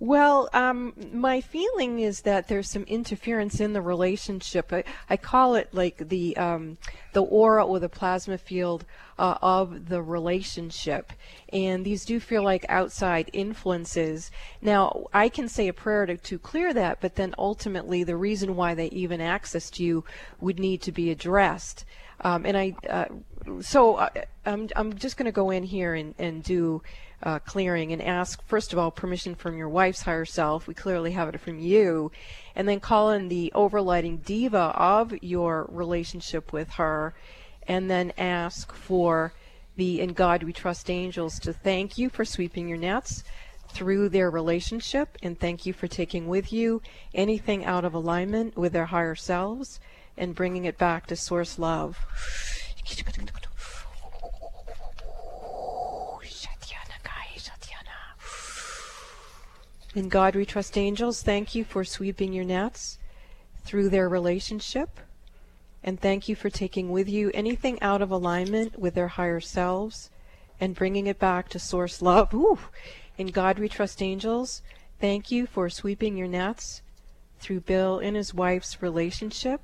Well, 0.00 0.48
um, 0.52 0.92
my 1.12 1.40
feeling 1.40 1.98
is 1.98 2.20
that 2.20 2.46
there's 2.46 2.70
some 2.70 2.84
interference 2.84 3.58
in 3.58 3.72
the 3.72 3.80
relationship. 3.80 4.72
I, 4.72 4.84
I 5.10 5.16
call 5.16 5.56
it 5.56 5.74
like 5.74 6.08
the 6.08 6.36
um, 6.36 6.78
the 7.14 7.22
aura 7.22 7.66
or 7.66 7.80
the 7.80 7.88
plasma 7.88 8.38
field 8.38 8.84
uh, 9.18 9.38
of 9.42 9.88
the 9.88 10.00
relationship, 10.00 11.12
and 11.52 11.84
these 11.84 12.04
do 12.04 12.20
feel 12.20 12.44
like 12.44 12.64
outside 12.68 13.28
influences. 13.32 14.30
Now, 14.62 15.06
I 15.12 15.28
can 15.28 15.48
say 15.48 15.66
a 15.66 15.72
prayer 15.72 16.06
to, 16.06 16.16
to 16.16 16.38
clear 16.38 16.72
that, 16.74 17.00
but 17.00 17.16
then 17.16 17.34
ultimately, 17.36 18.04
the 18.04 18.16
reason 18.16 18.54
why 18.54 18.74
they 18.74 18.86
even 18.90 19.18
accessed 19.18 19.80
you 19.80 20.04
would 20.40 20.60
need 20.60 20.80
to 20.82 20.92
be 20.92 21.10
addressed. 21.10 21.84
Um, 22.20 22.46
and 22.46 22.56
I, 22.56 22.74
uh, 22.88 23.06
so 23.60 23.96
uh, 23.96 24.10
I'm, 24.46 24.68
I'm 24.76 24.94
just 24.94 25.16
going 25.16 25.26
to 25.26 25.32
go 25.32 25.50
in 25.50 25.62
here 25.62 25.94
and, 25.94 26.14
and 26.18 26.42
do 26.42 26.82
uh, 27.22 27.38
clearing 27.40 27.92
and 27.92 28.00
ask, 28.00 28.42
first 28.46 28.72
of 28.72 28.78
all, 28.78 28.90
permission 28.90 29.34
from 29.34 29.56
your 29.56 29.68
wife's 29.68 30.02
higher 30.02 30.24
self. 30.24 30.66
We 30.66 30.74
clearly 30.74 31.12
have 31.12 31.28
it 31.28 31.40
from 31.40 31.58
you. 31.58 32.12
And 32.54 32.68
then 32.68 32.80
call 32.80 33.10
in 33.10 33.28
the 33.28 33.52
overlighting 33.54 34.24
deva 34.24 34.72
of 34.76 35.12
your 35.22 35.66
relationship 35.70 36.52
with 36.52 36.70
her. 36.72 37.14
And 37.66 37.90
then 37.90 38.12
ask 38.16 38.72
for 38.72 39.32
the 39.76 40.00
In 40.00 40.12
God 40.12 40.42
We 40.42 40.52
Trust 40.52 40.90
angels 40.90 41.38
to 41.40 41.52
thank 41.52 41.98
you 41.98 42.08
for 42.08 42.24
sweeping 42.24 42.68
your 42.68 42.78
nets 42.78 43.24
through 43.68 44.08
their 44.08 44.30
relationship 44.30 45.16
and 45.22 45.38
thank 45.38 45.66
you 45.66 45.72
for 45.72 45.86
taking 45.86 46.26
with 46.26 46.52
you 46.52 46.82
anything 47.14 47.64
out 47.64 47.84
of 47.84 47.94
alignment 47.94 48.56
with 48.56 48.72
their 48.72 48.86
higher 48.86 49.14
selves 49.14 49.78
and 50.16 50.34
bringing 50.34 50.64
it 50.64 50.78
back 50.78 51.06
to 51.06 51.16
source 51.16 51.58
love. 51.58 52.04
In 59.98 60.08
God 60.08 60.36
we 60.36 60.46
trust 60.46 60.78
angels, 60.78 61.22
thank 61.22 61.56
you 61.56 61.64
for 61.64 61.82
sweeping 61.82 62.32
your 62.32 62.44
nets 62.44 63.00
through 63.64 63.88
their 63.88 64.08
relationship. 64.08 65.00
And 65.82 65.98
thank 65.98 66.28
you 66.28 66.36
for 66.36 66.50
taking 66.50 66.90
with 66.90 67.08
you 67.08 67.32
anything 67.34 67.82
out 67.82 68.00
of 68.00 68.12
alignment 68.12 68.78
with 68.78 68.94
their 68.94 69.08
higher 69.08 69.40
selves 69.40 70.08
and 70.60 70.76
bringing 70.76 71.08
it 71.08 71.18
back 71.18 71.48
to 71.48 71.58
source 71.58 72.00
love. 72.00 72.32
Ooh. 72.32 72.60
In 73.16 73.26
God 73.26 73.58
we 73.58 73.68
trust 73.68 74.00
angels, 74.00 74.62
thank 75.00 75.32
you 75.32 75.48
for 75.48 75.68
sweeping 75.68 76.16
your 76.16 76.28
nets 76.28 76.80
through 77.40 77.62
Bill 77.62 77.98
and 77.98 78.14
his 78.14 78.32
wife's 78.32 78.80
relationship. 78.80 79.62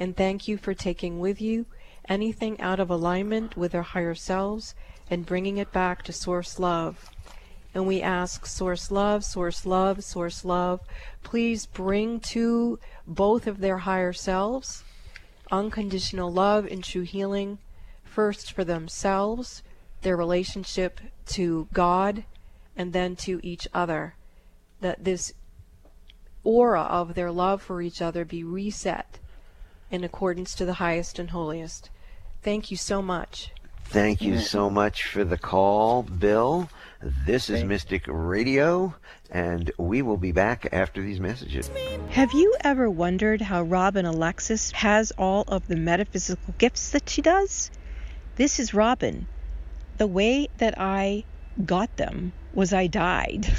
And 0.00 0.16
thank 0.16 0.48
you 0.48 0.58
for 0.58 0.74
taking 0.74 1.20
with 1.20 1.40
you 1.40 1.66
anything 2.08 2.60
out 2.60 2.80
of 2.80 2.90
alignment 2.90 3.56
with 3.56 3.70
their 3.70 3.82
higher 3.82 4.16
selves 4.16 4.74
and 5.08 5.24
bringing 5.24 5.58
it 5.58 5.70
back 5.70 6.02
to 6.02 6.12
source 6.12 6.58
love 6.58 7.08
and 7.74 7.86
we 7.86 8.02
ask 8.02 8.46
Source 8.46 8.90
Love, 8.90 9.24
Source 9.24 9.64
Love, 9.64 10.02
Source 10.02 10.44
Love, 10.44 10.80
please 11.22 11.66
bring 11.66 12.20
to 12.20 12.78
both 13.06 13.46
of 13.46 13.60
their 13.60 13.78
higher 13.78 14.12
selves 14.12 14.84
unconditional 15.50 16.32
love 16.32 16.66
and 16.66 16.82
true 16.82 17.02
healing, 17.02 17.58
first 18.04 18.52
for 18.52 18.64
themselves, 18.64 19.62
their 20.02 20.16
relationship 20.16 21.00
to 21.26 21.68
God, 21.72 22.24
and 22.76 22.92
then 22.92 23.16
to 23.16 23.40
each 23.42 23.68
other. 23.74 24.14
That 24.80 25.04
this 25.04 25.34
aura 26.42 26.82
of 26.82 27.14
their 27.14 27.30
love 27.30 27.60
for 27.62 27.82
each 27.82 28.00
other 28.00 28.24
be 28.24 28.42
reset 28.42 29.18
in 29.90 30.04
accordance 30.04 30.54
to 30.54 30.64
the 30.64 30.74
highest 30.74 31.18
and 31.18 31.30
holiest. 31.30 31.90
Thank 32.42 32.70
you 32.70 32.76
so 32.76 33.02
much. 33.02 33.52
Thank 33.84 34.22
you 34.22 34.38
so 34.38 34.70
much 34.70 35.04
for 35.04 35.24
the 35.24 35.36
call, 35.36 36.04
Bill. 36.04 36.70
This 37.02 37.48
is 37.48 37.64
Mystic 37.64 38.04
Radio, 38.08 38.94
and 39.30 39.70
we 39.78 40.02
will 40.02 40.18
be 40.18 40.32
back 40.32 40.68
after 40.70 41.00
these 41.00 41.18
messages. 41.18 41.70
Have 42.10 42.34
you 42.34 42.54
ever 42.60 42.90
wondered 42.90 43.40
how 43.40 43.62
Robin 43.62 44.04
Alexis 44.04 44.70
has 44.72 45.10
all 45.12 45.44
of 45.48 45.66
the 45.66 45.76
metaphysical 45.76 46.54
gifts 46.58 46.90
that 46.90 47.08
she 47.08 47.22
does? 47.22 47.70
This 48.36 48.60
is 48.60 48.74
Robin. 48.74 49.26
The 49.96 50.06
way 50.06 50.48
that 50.58 50.74
I 50.78 51.24
got 51.64 51.96
them 51.96 52.34
was 52.52 52.74
I 52.74 52.86
died. 52.86 53.50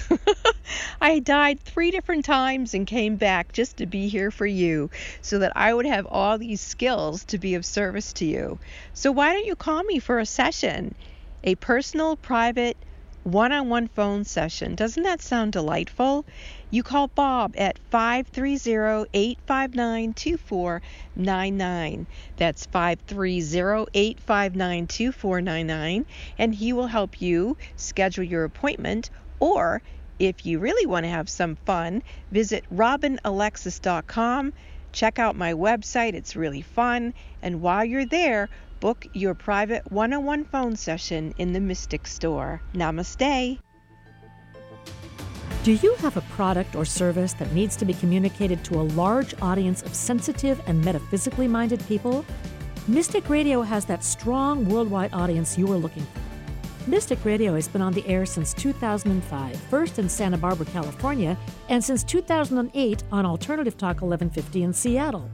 I 1.01 1.17
died 1.17 1.61
three 1.61 1.89
different 1.89 2.25
times 2.25 2.75
and 2.75 2.85
came 2.85 3.15
back 3.15 3.53
just 3.53 3.77
to 3.77 3.87
be 3.87 4.07
here 4.07 4.29
for 4.29 4.45
you 4.45 4.91
so 5.23 5.39
that 5.39 5.53
I 5.55 5.73
would 5.73 5.87
have 5.87 6.05
all 6.05 6.37
these 6.37 6.61
skills 6.61 7.23
to 7.25 7.39
be 7.39 7.55
of 7.55 7.65
service 7.65 8.13
to 8.13 8.25
you. 8.25 8.59
So 8.93 9.11
why 9.11 9.33
don't 9.33 9.47
you 9.47 9.55
call 9.55 9.81
me 9.81 9.97
for 9.97 10.19
a 10.19 10.27
session? 10.27 10.93
A 11.43 11.55
personal, 11.55 12.17
private, 12.17 12.77
one 13.24 13.51
on 13.51 13.69
one 13.69 13.88
phone 13.88 14.24
session. 14.24 14.74
Doesn't 14.76 15.03
that 15.03 15.22
sound 15.22 15.53
delightful? 15.53 16.26
You 16.72 16.82
call 16.82 17.07
Bob 17.07 17.53
at 17.57 17.78
530 17.91 19.07
859 19.13 20.13
2499. 20.13 22.07
That's 22.38 22.65
530 22.65 23.86
859 23.93 24.88
2499, 24.88 26.05
and 26.39 26.55
he 26.55 26.74
will 26.74 26.88
help 26.88 27.22
you 27.22 27.57
schedule 27.76 28.24
your 28.24 28.43
appointment. 28.43 29.09
Or 29.39 29.82
if 30.17 30.45
you 30.45 30.59
really 30.59 30.86
want 30.86 31.05
to 31.05 31.09
have 31.09 31.30
some 31.30 31.55
fun, 31.65 32.03
visit 32.32 32.63
robinalexis.com. 32.74 34.53
Check 34.91 35.19
out 35.19 35.36
my 35.36 35.53
website, 35.53 36.13
it's 36.15 36.36
really 36.36 36.61
fun. 36.61 37.13
And 37.41 37.61
while 37.61 37.86
you're 37.86 38.05
there, 38.05 38.49
book 38.82 39.05
your 39.13 39.34
private 39.36 39.89
one 39.91 40.11
on 40.11 40.25
one 40.25 40.43
phone 40.43 40.75
session 40.75 41.34
in 41.38 41.53
the 41.53 41.59
Mystic 41.59 42.07
Store. 42.07 42.61
Namaste. 42.73 43.59
Do 45.63 45.71
you 45.73 45.93
have 45.99 46.17
a 46.17 46.21
product 46.21 46.75
or 46.75 46.84
service 46.84 47.34
that 47.34 47.53
needs 47.53 47.75
to 47.75 47.86
be 47.86 47.93
communicated 47.93 48.65
to 48.65 48.82
a 48.82 48.89
large 48.99 49.39
audience 49.39 49.84
of 49.84 49.93
sensitive 49.93 50.59
and 50.65 50.84
metaphysically 50.84 51.47
minded 51.47 51.86
people? 51.88 52.25
Mystic 52.88 53.29
Radio 53.29 53.61
has 53.61 53.86
that 53.86 54.03
strong 54.03 54.67
worldwide 54.67 55.13
audience 55.13 55.59
you 55.59 55.71
are 55.71 55.77
looking 55.77 56.03
for. 56.03 56.89
Mystic 56.89 57.23
Radio 57.23 57.53
has 57.53 57.67
been 57.67 57.84
on 57.84 57.93
the 57.93 58.05
air 58.07 58.25
since 58.25 58.55
2005, 58.55 59.55
first 59.55 59.99
in 59.99 60.09
Santa 60.09 60.39
Barbara, 60.39 60.65
California, 60.65 61.38
and 61.69 61.84
since 61.84 62.03
2008 62.03 63.03
on 63.11 63.27
Alternative 63.27 63.77
Talk 63.77 64.01
1150 64.01 64.63
in 64.63 64.73
Seattle. 64.73 65.29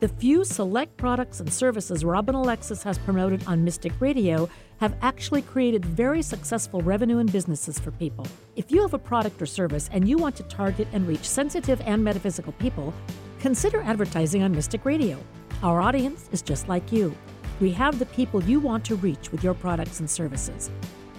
The 0.00 0.08
few 0.08 0.44
select 0.44 0.96
products 0.96 1.40
and 1.40 1.52
services 1.52 2.06
Robin 2.06 2.34
Alexis 2.34 2.82
has 2.84 2.96
promoted 2.96 3.46
on 3.46 3.62
Mystic 3.62 3.92
Radio 4.00 4.48
have 4.78 4.96
actually 5.02 5.42
created 5.42 5.84
very 5.84 6.22
successful 6.22 6.80
revenue 6.80 7.18
and 7.18 7.30
businesses 7.30 7.78
for 7.78 7.90
people. 7.90 8.26
If 8.56 8.70
you 8.70 8.80
have 8.80 8.94
a 8.94 8.98
product 8.98 9.42
or 9.42 9.46
service 9.46 9.90
and 9.92 10.08
you 10.08 10.16
want 10.16 10.36
to 10.36 10.42
target 10.44 10.88
and 10.94 11.06
reach 11.06 11.28
sensitive 11.28 11.82
and 11.82 12.02
metaphysical 12.02 12.54
people, 12.54 12.94
consider 13.40 13.82
advertising 13.82 14.42
on 14.42 14.52
Mystic 14.52 14.86
Radio. 14.86 15.18
Our 15.62 15.82
audience 15.82 16.30
is 16.32 16.40
just 16.40 16.66
like 16.66 16.90
you. 16.90 17.14
We 17.60 17.70
have 17.72 17.98
the 17.98 18.06
people 18.06 18.42
you 18.42 18.58
want 18.58 18.86
to 18.86 18.94
reach 18.94 19.30
with 19.30 19.44
your 19.44 19.52
products 19.52 20.00
and 20.00 20.08
services. 20.08 20.70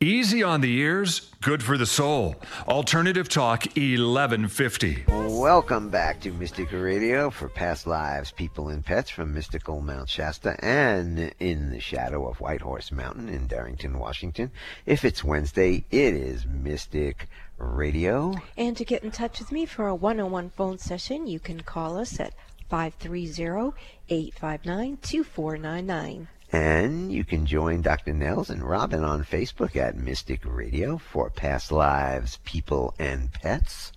Easy 0.00 0.44
on 0.44 0.60
the 0.60 0.72
ears, 0.74 1.32
good 1.40 1.60
for 1.60 1.76
the 1.76 1.84
soul. 1.84 2.36
Alternative 2.68 3.28
Talk 3.28 3.64
1150. 3.64 5.06
Welcome 5.08 5.90
back 5.90 6.20
to 6.20 6.30
Mystic 6.30 6.70
Radio 6.70 7.30
for 7.30 7.48
past 7.48 7.84
lives, 7.84 8.30
people, 8.30 8.68
and 8.68 8.86
pets 8.86 9.10
from 9.10 9.34
mystical 9.34 9.80
Mount 9.80 10.08
Shasta 10.08 10.56
and 10.64 11.34
in 11.40 11.70
the 11.70 11.80
shadow 11.80 12.28
of 12.28 12.40
White 12.40 12.60
Horse 12.60 12.92
Mountain 12.92 13.28
in 13.28 13.48
Darrington, 13.48 13.98
Washington. 13.98 14.52
If 14.86 15.04
it's 15.04 15.24
Wednesday, 15.24 15.84
it 15.90 16.14
is 16.14 16.46
Mystic 16.46 17.28
Radio. 17.56 18.34
And 18.56 18.76
to 18.76 18.84
get 18.84 19.02
in 19.02 19.10
touch 19.10 19.40
with 19.40 19.50
me 19.50 19.66
for 19.66 19.88
a 19.88 19.96
one 19.96 20.20
on 20.20 20.30
one 20.30 20.50
phone 20.50 20.78
session, 20.78 21.26
you 21.26 21.40
can 21.40 21.62
call 21.62 21.98
us 21.98 22.20
at 22.20 22.34
530 22.68 23.72
859 24.08 24.98
2499. 25.02 26.28
And 26.50 27.12
you 27.12 27.24
can 27.24 27.44
join 27.44 27.82
Dr. 27.82 28.14
Nels 28.14 28.48
and 28.48 28.62
Robin 28.62 29.04
on 29.04 29.22
Facebook 29.24 29.76
at 29.76 29.96
Mystic 29.96 30.40
Radio 30.44 30.96
for 30.96 31.28
past 31.28 31.70
lives, 31.70 32.38
people, 32.44 32.94
and 32.98 33.30
pets. 33.32 33.92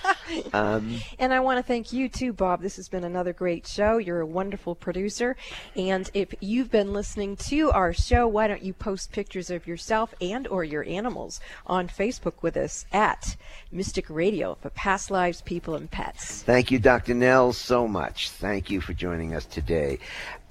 Um, 0.53 0.99
and 1.19 1.34
I 1.34 1.39
want 1.39 1.57
to 1.57 1.63
thank 1.63 1.93
you 1.93 2.09
too, 2.09 2.34
Bob. 2.34 2.61
This 2.61 2.76
has 2.78 2.89
been 2.89 3.03
another 3.03 3.34
great 3.34 3.67
show. 3.67 3.97
You're 3.97 4.21
a 4.21 4.26
wonderful 4.26 4.76
producer. 4.76 5.36
And 5.76 6.09
if 6.13 6.34
you've 6.39 6.71
been 6.71 6.93
listening 6.93 7.36
to 7.38 7.71
our 7.71 7.93
show, 7.93 8.28
why 8.28 8.47
don't 8.47 8.63
you 8.63 8.73
post 8.73 9.11
pictures 9.11 9.49
of 9.49 9.67
yourself 9.67 10.13
and 10.21 10.47
or 10.47 10.63
your 10.63 10.84
animals 10.88 11.39
on 11.67 11.88
Facebook 11.88 12.41
with 12.41 12.57
us 12.57 12.86
at 12.91 13.36
Mystic 13.71 14.09
Radio 14.09 14.55
for 14.55 14.69
past 14.69 15.11
lives, 15.11 15.41
people, 15.41 15.76
and 15.76 15.89
pets. 15.89 16.43
Thank 16.43 16.71
you, 16.71 16.80
Dr. 16.80 17.13
Nell, 17.13 17.53
so 17.53 17.88
much. 17.88 18.30
Thank 18.30 18.69
you 18.69 18.82
for 18.82 18.93
joining 18.93 19.36
us 19.36 19.45
today. 19.45 19.99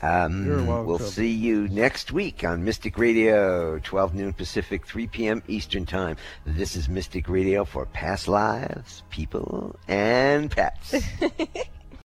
Um, 0.04 0.46
You're. 0.46 0.82
We'll 0.82 0.98
see 0.98 1.30
you 1.30 1.66
next 1.68 2.12
week 2.12 2.44
on 2.44 2.62
Mystic 2.62 2.98
Radio, 2.98 3.78
12 3.78 4.14
noon 4.14 4.32
Pacific, 4.34 4.86
3 4.86 5.06
p.m. 5.06 5.42
Eastern 5.48 5.86
Time. 5.86 6.18
This 6.44 6.76
is 6.76 6.90
Mystic 6.90 7.26
Radio 7.26 7.64
for 7.64 7.86
past 7.86 8.28
lives, 8.28 9.02
people, 9.08 9.76
and 9.88 10.50
pets. 10.50 10.94